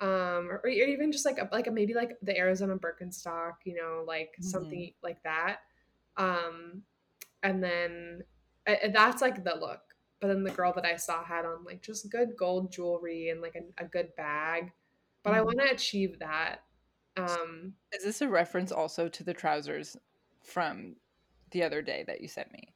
um 0.00 0.48
or, 0.50 0.60
or 0.64 0.68
even 0.68 1.10
just 1.10 1.24
like 1.24 1.38
a, 1.38 1.48
like 1.52 1.66
a, 1.66 1.70
maybe 1.70 1.94
like 1.94 2.18
the 2.22 2.36
arizona 2.36 2.76
birkenstock 2.78 3.54
you 3.64 3.74
know 3.74 4.04
like 4.06 4.36
Mhm. 4.40 4.44
something 4.44 4.94
like 5.02 5.22
that 5.24 5.60
um 6.16 6.84
and 7.42 7.62
then 7.62 8.22
and 8.66 8.94
that's 8.94 9.22
like 9.22 9.44
the 9.44 9.54
look 9.56 9.94
but 10.20 10.28
then 10.28 10.44
the 10.44 10.50
girl 10.50 10.72
that 10.72 10.84
i 10.84 10.96
saw 10.96 11.24
had 11.24 11.44
on 11.44 11.64
like 11.64 11.82
just 11.82 12.10
good 12.10 12.36
gold 12.36 12.70
jewelry 12.72 13.30
and 13.30 13.40
like 13.40 13.56
a, 13.56 13.82
a 13.84 13.86
good 13.86 14.14
bag 14.16 14.72
but 15.28 15.36
i 15.36 15.40
Mhm. 15.40 15.44
want 15.46 15.58
to 15.60 15.70
achieve 15.70 16.18
that 16.18 16.64
um 17.16 17.74
Is 17.92 18.04
this 18.04 18.20
a 18.20 18.28
reference 18.28 18.70
also 18.72 19.08
to 19.08 19.24
the 19.24 19.34
trousers 19.34 19.96
from 20.42 20.96
the 21.50 21.62
other 21.62 21.82
day 21.82 22.04
that 22.06 22.20
you 22.20 22.28
sent 22.28 22.52
me? 22.52 22.74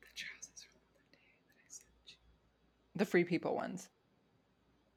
the 0.00 0.06
trousers 0.14 0.62
from 0.64 0.80
the 1.00 1.16
day 1.16 1.32
that 1.48 1.56
I 1.56 1.68
sent 1.68 1.88
you. 2.08 2.16
The 2.96 3.04
free 3.06 3.24
people 3.24 3.54
ones. 3.54 3.88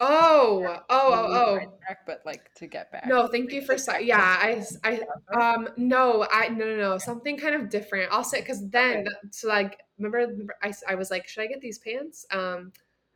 oh 0.01 0.65
oh 0.67 0.83
oh 0.89 1.27
oh 1.31 1.57
sidetrack, 1.57 2.05
but 2.05 2.21
like 2.25 2.53
to 2.55 2.67
get 2.67 2.91
back. 2.91 3.05
No, 3.05 3.27
thank 3.27 3.51
you 3.53 3.61
for 3.61 3.77
si- 3.77 4.03
yeah. 4.11 4.37
I 4.39 4.63
I 4.83 5.01
um 5.33 5.69
no 5.77 6.27
I 6.29 6.49
no 6.49 6.65
no 6.65 6.75
no 6.75 6.97
something 6.97 7.37
kind 7.37 7.55
of 7.55 7.69
different. 7.69 8.11
I'll 8.11 8.23
say 8.23 8.41
because 8.41 8.67
then 8.69 9.07
so 9.31 9.47
like 9.47 9.79
remember 9.97 10.53
I 10.61 10.73
I 10.87 10.95
was 10.95 11.09
like 11.11 11.27
should 11.27 11.43
I 11.43 11.47
get 11.47 11.61
these 11.61 11.79
pants? 11.79 12.25
Um, 12.31 12.73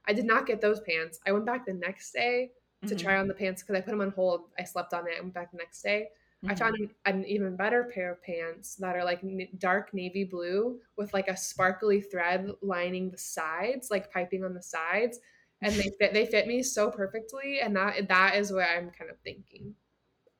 I 0.08 0.14
did 0.14 0.26
not 0.26 0.48
get 0.48 0.62
those 0.62 0.80
pants. 0.80 1.20
I 1.28 1.32
went 1.34 1.46
back 1.46 1.66
the 1.66 1.74
next 1.74 2.12
day 2.14 2.52
to 2.88 2.96
Mhm. 2.96 3.00
try 3.00 3.18
on 3.18 3.28
the 3.28 3.34
pants 3.34 3.62
because 3.62 3.76
I 3.76 3.82
put 3.82 3.92
them 3.92 4.02
on 4.02 4.12
hold. 4.12 4.52
I 4.58 4.64
slept 4.64 4.94
on 4.94 5.08
it 5.08 5.16
and 5.16 5.24
went 5.26 5.34
back 5.34 5.52
the 5.52 5.58
next 5.58 5.82
day. 5.82 6.10
I 6.48 6.54
Mhm. 6.56 6.60
found 6.60 6.96
an, 7.06 7.26
even 7.26 7.58
better 7.58 7.84
pair 7.84 8.12
of 8.12 8.24
pants 8.24 8.76
that 8.76 8.96
are 8.96 9.04
like 9.04 9.22
n- 9.24 9.50
dark 9.58 9.94
navy 9.94 10.24
blue 10.24 10.82
with 10.96 11.14
like 11.14 11.28
a 11.28 11.36
sparkly 11.36 12.00
thread 12.00 12.50
lining 12.62 13.10
the 13.12 13.18
sides, 13.18 13.92
like 13.92 14.10
piping 14.12 14.46
on 14.46 14.54
the 14.54 14.62
sides, 14.62 15.20
and 15.62 15.74
they 15.76 15.90
fit 16.00 16.14
they 16.14 16.26
fit 16.26 16.48
me 16.48 16.64
so 16.64 16.90
perfectly. 16.90 17.60
And 17.60 17.76
that 17.76 18.08
that 18.08 18.36
is 18.36 18.54
what 18.54 18.70
I'm 18.70 18.92
kind 18.92 19.10
of 19.12 19.20
thinking. 19.20 19.76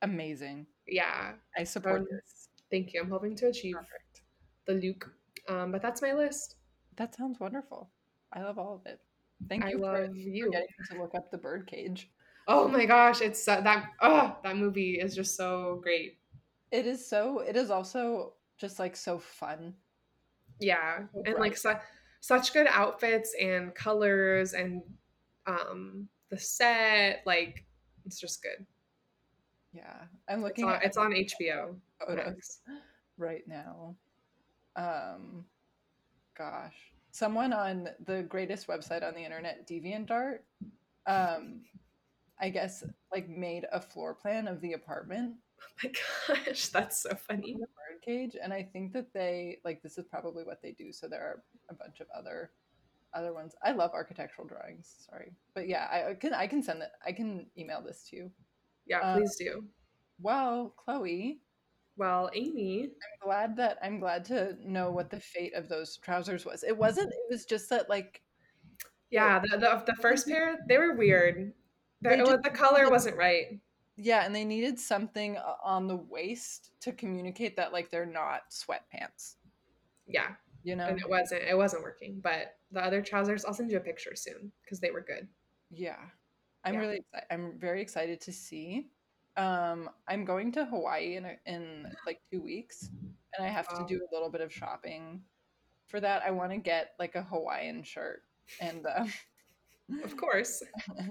amazing. 0.02 0.66
Yeah, 0.88 1.36
I 1.58 1.66
support 1.66 2.02
Um, 2.02 2.08
this. 2.10 2.48
thank 2.72 2.94
you. 2.94 3.02
I'm 3.02 3.10
hoping 3.10 3.36
to 3.36 3.48
achieve 3.48 3.76
Perfect. 3.76 4.22
the 4.66 4.76
look. 4.76 5.14
Um, 5.50 5.72
but 5.74 5.82
that's 5.82 6.02
my 6.02 6.14
list. 6.14 6.56
That 6.96 7.14
sounds 7.14 7.40
wonderful. 7.42 7.92
I 8.32 8.42
love 8.44 8.58
all 8.58 8.76
of 8.76 8.86
it. 8.86 9.02
Thank 9.50 9.66
I 9.66 9.72
you 9.72 9.78
for, 9.80 9.82
love 9.82 10.12
for 10.12 10.16
you. 10.16 10.52
getting 10.52 10.68
to 10.92 11.02
look 11.02 11.14
up 11.16 11.30
the 11.32 11.38
birdcage. 11.38 12.10
Oh 12.50 12.68
my 12.68 12.86
gosh, 12.86 13.22
it's 13.22 13.48
uh, 13.48 13.62
that 13.62 13.92
oh 14.02 14.36
that 14.44 14.58
movie 14.58 15.00
is 15.00 15.16
just 15.16 15.36
so 15.36 15.80
great. 15.84 16.18
It 16.72 16.86
is 16.88 17.08
so. 17.08 17.40
It 17.40 17.56
is 17.56 17.70
also 17.70 18.34
just 18.58 18.80
like 18.80 18.96
so 18.96 19.20
fun. 19.20 19.76
Yeah, 20.60 21.06
So 21.14 21.24
and 21.26 21.36
like 21.38 21.56
su- 21.58 21.80
such 22.22 22.54
good 22.54 22.68
outfits 22.68 23.36
and 23.40 23.74
colors 23.76 24.54
and 24.54 24.82
um 25.48 26.10
the 26.30 26.38
set 26.38 27.22
like 27.26 27.66
it's 28.06 28.20
just 28.20 28.42
good. 28.44 28.66
Yeah, 29.72 30.06
I'm 30.28 30.40
It's 30.40 30.44
looking. 30.44 30.66
on, 30.66 30.76
at 30.76 30.86
it's 30.86 30.98
on 30.98 31.14
HBO. 31.14 31.76
photos 32.06 32.60
right 33.18 33.44
now. 33.48 33.96
Um, 34.76 35.46
gosh, 36.38 36.76
someone 37.12 37.54
on 37.54 37.90
the 38.06 38.24
greatest 38.24 38.68
website 38.68 39.04
on 39.04 39.14
the 39.14 39.24
internet, 39.24 39.68
DeviantArt, 39.68 40.40
um, 41.06 41.62
I 42.42 42.50
guess 42.50 42.84
like 43.12 43.28
made 43.30 43.66
a 43.72 43.82
floor 43.82 44.14
plan 44.16 44.48
of 44.48 44.62
the 44.62 44.74
apartment 44.74 45.36
Oh 45.62 45.66
my 45.84 46.36
gosh, 46.46 46.68
that's 46.70 47.02
so 47.04 47.14
funny. 47.16 47.58
the 47.60 47.68
birdcage, 48.08 48.38
and 48.42 48.54
I 48.54 48.64
think 48.64 48.94
that 48.94 49.14
they 49.14 49.60
like 49.66 49.82
this 49.84 49.98
is 49.98 50.06
probably 50.10 50.44
what 50.46 50.62
they 50.62 50.72
do. 50.72 50.94
So 50.94 51.08
there 51.10 51.22
are 51.22 51.44
a 51.70 51.74
bunch 51.74 52.00
of 52.00 52.08
other 52.18 52.52
other 53.14 53.34
ones. 53.34 53.56
I 53.62 53.72
love 53.74 53.92
architectural 53.94 54.48
drawings. 54.48 54.96
Sorry, 55.10 55.34
but 55.54 55.68
yeah, 55.68 55.88
I 55.92 56.14
can 56.14 56.34
I 56.34 56.48
can 56.48 56.64
send 56.64 56.82
it. 56.82 56.92
I 57.06 57.12
can 57.12 57.48
email 57.58 57.82
this 57.86 58.06
to 58.10 58.16
you. 58.16 58.32
Yeah, 58.86 59.00
Uh, 59.00 59.18
please 59.18 59.36
do. 59.38 59.66
Well, 60.22 60.74
Chloe, 60.78 61.42
Well, 61.98 62.30
Amy, 62.34 62.84
I'm 62.86 63.28
glad 63.28 63.58
that 63.58 63.80
I'm 63.84 64.00
glad 64.00 64.24
to 64.26 64.56
know 64.66 64.92
what 64.92 65.10
the 65.10 65.20
fate 65.20 65.54
of 65.56 65.68
those 65.68 65.98
trousers 65.98 66.46
was. 66.46 66.64
It 66.64 66.78
wasn't. 66.78 67.12
It 67.12 67.30
was 67.30 67.44
just 67.46 67.70
that 67.70 67.90
like 67.90 68.22
yeah, 69.12 69.40
the 69.40 69.58
the, 69.58 69.84
the 69.88 69.96
first 70.02 70.26
pair 70.28 70.58
they 70.70 70.78
were 70.78 70.96
weird. 70.96 71.52
The, 72.02 72.16
just- 72.18 72.44
the 72.44 72.50
color 72.50 72.90
wasn't 72.90 73.18
right. 73.18 73.60
yeah, 73.98 74.26
and 74.26 74.34
they 74.34 74.46
needed 74.46 74.80
something 74.80 75.38
on 75.64 75.88
the 75.88 75.96
waist 75.98 76.72
to 76.82 76.92
communicate 76.94 77.56
that 77.58 77.74
like 77.74 77.92
they're 77.92 78.06
not 78.06 78.50
sweatpants. 78.52 79.36
Yeah, 80.08 80.30
You 80.64 80.76
know? 80.76 80.88
and 80.88 80.98
it 81.00 81.10
wasn't 81.10 81.44
it 81.44 81.58
wasn't 81.58 81.84
working. 81.84 82.20
But 82.22 82.56
the 82.72 82.82
other 82.84 83.02
trousers, 83.02 83.44
I'll 83.46 83.54
send 83.54 83.70
you 83.72 83.78
a 83.78 83.82
picture 83.82 84.16
soon 84.16 84.52
because 84.64 84.80
they 84.80 84.92
were 84.92 85.02
good. 85.02 85.28
Yeah. 85.70 85.98
I'm 86.64 86.74
Yeah. 86.76 86.80
really 86.80 86.98
excited. 86.98 87.28
I'm 87.32 87.60
very 87.60 87.82
excited 87.82 88.22
to 88.22 88.32
see. 88.32 88.88
Um, 89.38 89.90
I'm 90.08 90.26
going 90.26 90.52
to 90.54 90.66
Hawaii 90.66 91.16
in 91.16 91.26
a, 91.26 91.36
in 91.46 91.86
like 92.06 92.20
two 92.32 92.42
weeks, 92.42 92.90
and 93.38 93.46
I 93.46 93.50
have 93.50 93.68
to 93.70 93.86
do 93.88 94.02
a 94.02 94.14
little 94.14 94.30
bit 94.30 94.42
of 94.42 94.52
shopping. 94.54 95.22
For 95.88 96.00
that, 96.02 96.24
I 96.26 96.32
want 96.32 96.52
to 96.52 96.58
get 96.58 96.92
like 97.00 97.16
a 97.16 97.24
Hawaiian 97.24 97.84
shirt, 97.84 98.24
and 98.60 98.86
uh, 98.86 99.06
Of 100.04 100.18
course. 100.18 100.62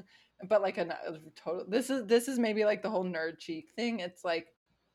but 0.49 0.63
like 0.63 0.79
a 0.79 0.99
total. 1.35 1.65
This 1.69 1.91
is 1.91 2.07
this 2.07 2.29
is 2.29 2.39
maybe 2.39 2.65
like 2.65 2.83
the 2.83 2.91
whole 2.91 3.05
nerd 3.05 3.39
cheek 3.39 3.71
thing. 3.75 4.01
It's 4.01 4.25
like, 4.25 4.49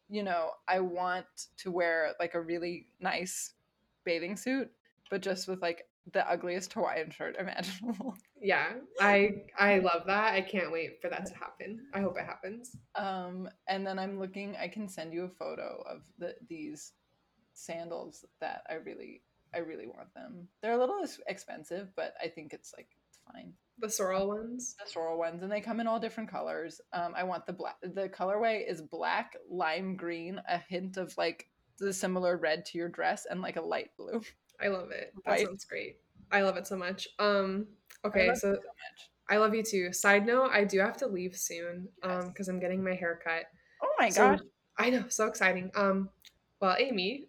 you 0.10 0.24
know, 0.24 0.52
I 0.68 0.80
want 0.80 1.26
to 1.58 1.72
wear 1.72 2.14
like 2.20 2.34
a 2.34 2.41
really 2.41 2.88
nice 3.00 3.54
bathing 4.06 4.38
suit, 4.38 4.72
but 5.10 5.22
just 5.22 5.48
with 5.48 5.62
like 5.62 5.86
the 6.12 6.30
ugliest 6.30 6.74
Hawaiian 6.74 7.12
shirt 7.12 7.36
imaginable. 7.39 8.16
Yeah, 8.41 8.74
I 9.00 9.44
I 9.58 9.80
love 9.80 10.04
that. 10.08 10.34
I 10.34 10.41
can't 10.41 10.72
wait 10.72 11.02
for 11.02 11.10
that 11.10 11.26
to 11.28 11.34
happen. 11.36 11.86
I 11.94 12.02
hope 12.02 12.18
it 12.18 12.26
happens. 12.26 12.76
Um, 12.96 13.50
and 13.68 13.86
then 13.86 14.00
I'm 14.00 14.20
looking. 14.20 14.56
I 14.60 14.68
can 14.68 14.88
send 14.88 15.14
you 15.14 15.26
a 15.26 15.30
photo 15.30 15.84
of 15.89 16.04
the 16.18 16.36
these 16.50 16.94
sandals 17.54 18.26
that 18.41 18.64
I 18.70 18.76
really, 18.76 19.22
I 19.54 19.60
really 19.60 19.88
want 19.88 20.14
them. 20.14 20.48
They're 20.62 20.74
a 20.74 20.78
little 20.78 21.06
expensive, 21.28 21.89
but 21.96 22.16
I 22.22 22.28
think 22.28 22.54
it's 22.54 22.74
like 22.76 22.88
it's 23.10 23.20
fine. 23.32 23.54
The 23.80 23.89
Sorel 23.89 24.28
ones. 24.28 24.76
The 24.84 24.89
Sorel 24.89 25.17
ones, 25.17 25.43
and 25.43 25.51
they 25.51 25.59
come 25.61 25.80
in 25.80 25.88
all 25.88 25.99
different 25.99 26.30
colors. 26.30 26.80
Um, 26.93 27.13
I 27.15 27.24
want 27.24 27.45
the 27.45 27.53
black. 27.53 27.76
The 27.82 28.07
colorway 28.09 28.69
is 28.69 28.82
black, 28.82 29.36
lime 29.49 29.95
green, 29.95 30.39
a 30.47 30.57
hint 30.57 30.97
of 30.97 31.13
like 31.17 31.49
the 31.80 31.91
similar 31.91 32.38
red 32.38 32.65
to 32.65 32.78
your 32.78 32.88
dress, 32.89 33.26
and 33.30 33.41
like 33.41 33.55
a 33.57 33.61
light 33.61 33.89
blue. 33.97 34.21
I 34.61 34.67
love 34.67 34.91
it. 34.91 35.13
That 35.26 35.32
Right. 35.32 35.45
sounds 35.45 35.65
great. 35.65 35.97
I 36.32 36.41
love 36.41 36.55
it 36.57 36.67
so 36.67 36.78
much. 36.78 37.07
Um 37.19 37.67
okay, 38.05 38.28
so 38.36 38.39
so 38.39 38.49
much. 38.51 39.09
I 39.30 39.38
love 39.38 39.53
you 39.55 39.63
too. 39.63 39.91
Side 39.91 40.26
note, 40.26 40.51
I 40.51 40.63
do 40.63 40.80
have 40.80 40.97
to 40.97 41.07
leave 41.07 41.36
soon 41.36 41.89
um 42.03 42.11
Yes. 42.21 42.28
because 42.28 42.47
I'm 42.47 42.59
getting 42.59 42.84
my 42.84 42.93
hair 42.93 43.19
cut. 43.24 43.45
Oh 43.82 43.93
my 43.99 44.09
So- 44.09 44.32
gosh, 44.38 44.39
I 44.78 44.89
know, 44.91 45.07
so 45.09 45.28
exciting. 45.28 45.71
Um 45.76 46.09
well, 46.61 46.76
Amy, 46.80 47.28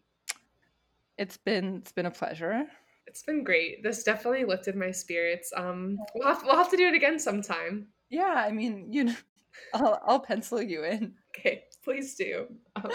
it's 1.18 1.36
been 1.38 1.76
it's 1.78 1.92
been 1.92 2.06
a 2.06 2.10
pleasure. 2.10 2.66
It's 3.14 3.22
been 3.22 3.44
great. 3.44 3.82
This 3.84 4.02
definitely 4.02 4.44
lifted 4.44 4.74
my 4.74 4.90
spirits. 4.90 5.52
Um 5.56 5.96
we'll 6.14 6.26
have, 6.28 6.42
we'll 6.44 6.56
have 6.56 6.70
to 6.70 6.76
do 6.76 6.88
it 6.88 6.94
again 6.94 7.18
sometime. 7.18 7.86
Yeah, 8.10 8.34
I 8.46 8.50
mean, 8.50 8.92
you 8.92 9.04
know, 9.04 9.14
I'll 9.74 10.00
I'll 10.04 10.20
pencil 10.20 10.60
you 10.60 10.84
in. 10.84 11.14
Okay, 11.30 11.64
please 11.84 12.14
do. 12.16 12.46
Um, 12.76 12.90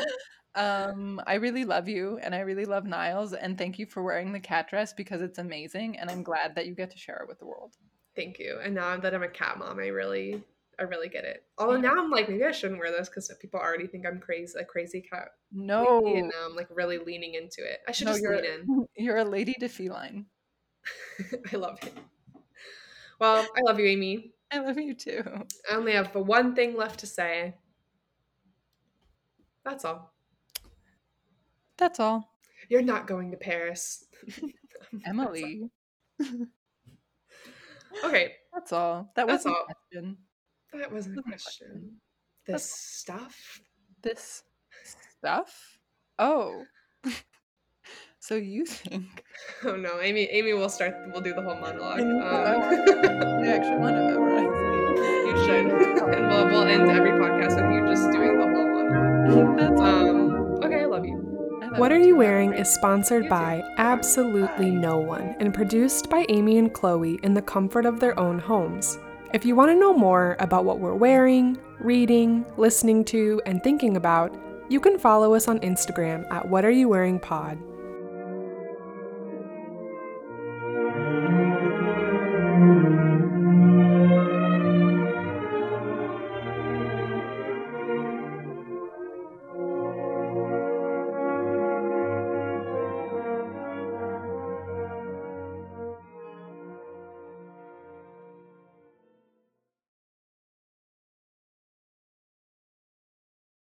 Um, 0.56 1.22
I 1.28 1.36
really 1.36 1.64
love 1.64 1.88
you 1.88 2.18
and 2.24 2.34
I 2.36 2.40
really 2.40 2.66
love 2.66 2.84
Niles 2.86 3.34
and 3.34 3.58
thank 3.58 3.78
you 3.80 3.86
for 3.86 4.04
wearing 4.04 4.34
the 4.34 4.40
cat 4.40 4.68
dress 4.68 4.94
because 4.94 5.22
it's 5.22 5.38
amazing 5.38 5.98
and 6.00 6.10
I'm 6.10 6.24
glad 6.24 6.56
that 6.56 6.66
you 6.66 6.74
get 6.76 6.90
to 6.92 6.98
share 6.98 7.18
it 7.22 7.28
with 7.28 7.40
the 7.40 7.46
world. 7.46 7.76
thank 8.16 8.40
you. 8.40 8.60
And 8.64 8.76
now 8.76 8.98
that 8.98 9.14
I'm 9.14 9.24
a 9.24 9.30
cat 9.30 9.58
mom, 9.60 9.80
I 9.80 9.88
really 9.88 10.44
I 10.80 10.84
really 10.84 11.10
get 11.10 11.26
it. 11.26 11.44
Although 11.58 11.78
now 11.78 11.94
I'm 11.98 12.10
like, 12.10 12.30
maybe 12.30 12.46
I 12.46 12.52
shouldn't 12.52 12.80
wear 12.80 12.92
this 12.92 13.10
because 13.10 13.32
people 13.42 13.60
already 13.60 13.88
think 13.88 14.06
I'm 14.06 14.20
crazy, 14.20 14.58
a 14.60 14.64
crazy 14.64 15.02
cat. 15.02 15.30
No, 15.52 16.02
lady, 16.04 16.20
And 16.20 16.30
now 16.30 16.48
I'm 16.48 16.56
like 16.56 16.68
really 16.72 16.98
leaning 16.98 17.34
into 17.34 17.62
it. 17.62 17.80
I 17.88 17.92
should 17.92 18.08
no, 18.08 18.14
just 18.14 18.24
lean 18.24 18.46
in. 18.46 18.88
you're 19.04 19.18
a 19.18 19.26
lady 19.26 19.54
to 19.60 19.68
feline. 19.68 20.28
I 21.54 21.56
love 21.58 21.80
it. 21.84 21.94
Well, 23.20 23.46
I 23.58 23.62
love 23.62 23.80
you, 23.80 23.88
Amy. 23.88 24.32
I 24.52 24.60
love 24.60 24.78
you 24.78 24.94
too. 24.94 25.24
I 25.70 25.76
only 25.76 25.92
have 25.92 26.14
the 26.14 26.20
one 26.20 26.56
thing 26.56 26.76
left 26.78 27.02
to 27.02 27.08
say. 27.08 27.56
That's 29.66 29.84
all. 29.84 30.14
That's 31.78 32.00
all. 32.00 32.34
You're 32.70 32.82
not 32.82 33.08
going 33.08 33.32
to 33.32 33.38
Paris. 33.38 34.06
Emily. 35.06 35.70
Okay, 38.04 38.34
That's 38.54 38.72
all. 38.72 39.12
That 39.16 39.28
was 39.28 39.46
a 39.46 39.50
all. 39.50 39.66
question. 39.66 40.18
That 40.74 40.92
wasn't 40.92 41.20
a 41.20 41.22
question. 41.24 41.68
question. 41.68 41.92
This 42.46 42.54
That's- 42.54 42.72
stuff. 42.72 43.62
This 44.02 44.44
stuff? 45.20 45.78
Oh. 46.18 46.64
so 48.20 48.36
you 48.36 48.66
think 48.66 49.24
Oh 49.66 49.76
no, 49.76 50.00
Amy. 50.02 50.24
Amy 50.32 50.54
will 50.54 50.70
start. 50.70 50.94
We'll 51.12 51.22
do 51.22 51.34
the 51.34 51.42
whole 51.42 51.56
monologue. 51.56 52.00
I 52.00 52.04
Um, 52.04 52.62
I 53.44 53.48
actually 53.48 53.78
want 53.78 53.96
to 53.96 54.04
memorize 54.04 54.66
you 55.28 55.46
should, 55.46 55.66
and 56.16 56.28
we'll 56.28 56.46
we'll 56.48 56.64
end 56.68 56.90
every 56.90 57.12
podcast 57.12 57.56
with 57.56 57.72
you 57.74 57.88
just 57.88 58.12
doing 58.12 58.38
the 58.38 58.44
whole 58.46 58.68
monologue. 58.68 59.58
That's. 59.60 59.82
Um. 59.82 60.60
Okay, 60.64 60.82
I 60.82 60.86
love 60.86 61.06
you. 61.06 61.16
What 61.78 61.92
Are. 61.92 62.00
You 62.00 62.16
Wearing 62.16 62.54
is 62.54 62.70
sponsored 62.70 63.30
by 63.30 63.64
absolutely 63.78 64.72
no 64.72 64.98
one 64.98 65.36
and 65.40 65.54
produced 65.54 66.10
by 66.10 66.26
Amy 66.30 66.58
and 66.58 66.74
Chloe 66.74 67.20
in 67.24 67.34
the 67.34 67.42
comfort 67.42 67.86
of 67.86 68.00
their 68.00 68.20
own 68.20 68.40
homes. 68.40 68.98
If 69.32 69.46
you 69.46 69.56
want 69.56 69.70
to 69.70 69.80
know 69.80 69.94
more 69.94 70.36
about 70.40 70.66
what 70.66 70.80
we're 70.80 70.96
wearing, 70.96 71.60
reading, 71.80 72.44
listening 72.58 73.06
to, 73.06 73.40
and 73.46 73.62
thinking 73.64 73.96
about, 73.96 74.36
you 74.70 74.80
can 74.80 74.98
follow 74.98 75.36
us 75.36 75.48
on 75.48 75.60
Instagram 75.60 76.26
at 76.32 76.50
What 76.50 76.66
Are 76.66 76.72
You 76.72 76.90
Wearing 76.90 77.20
Pod. 77.20 77.60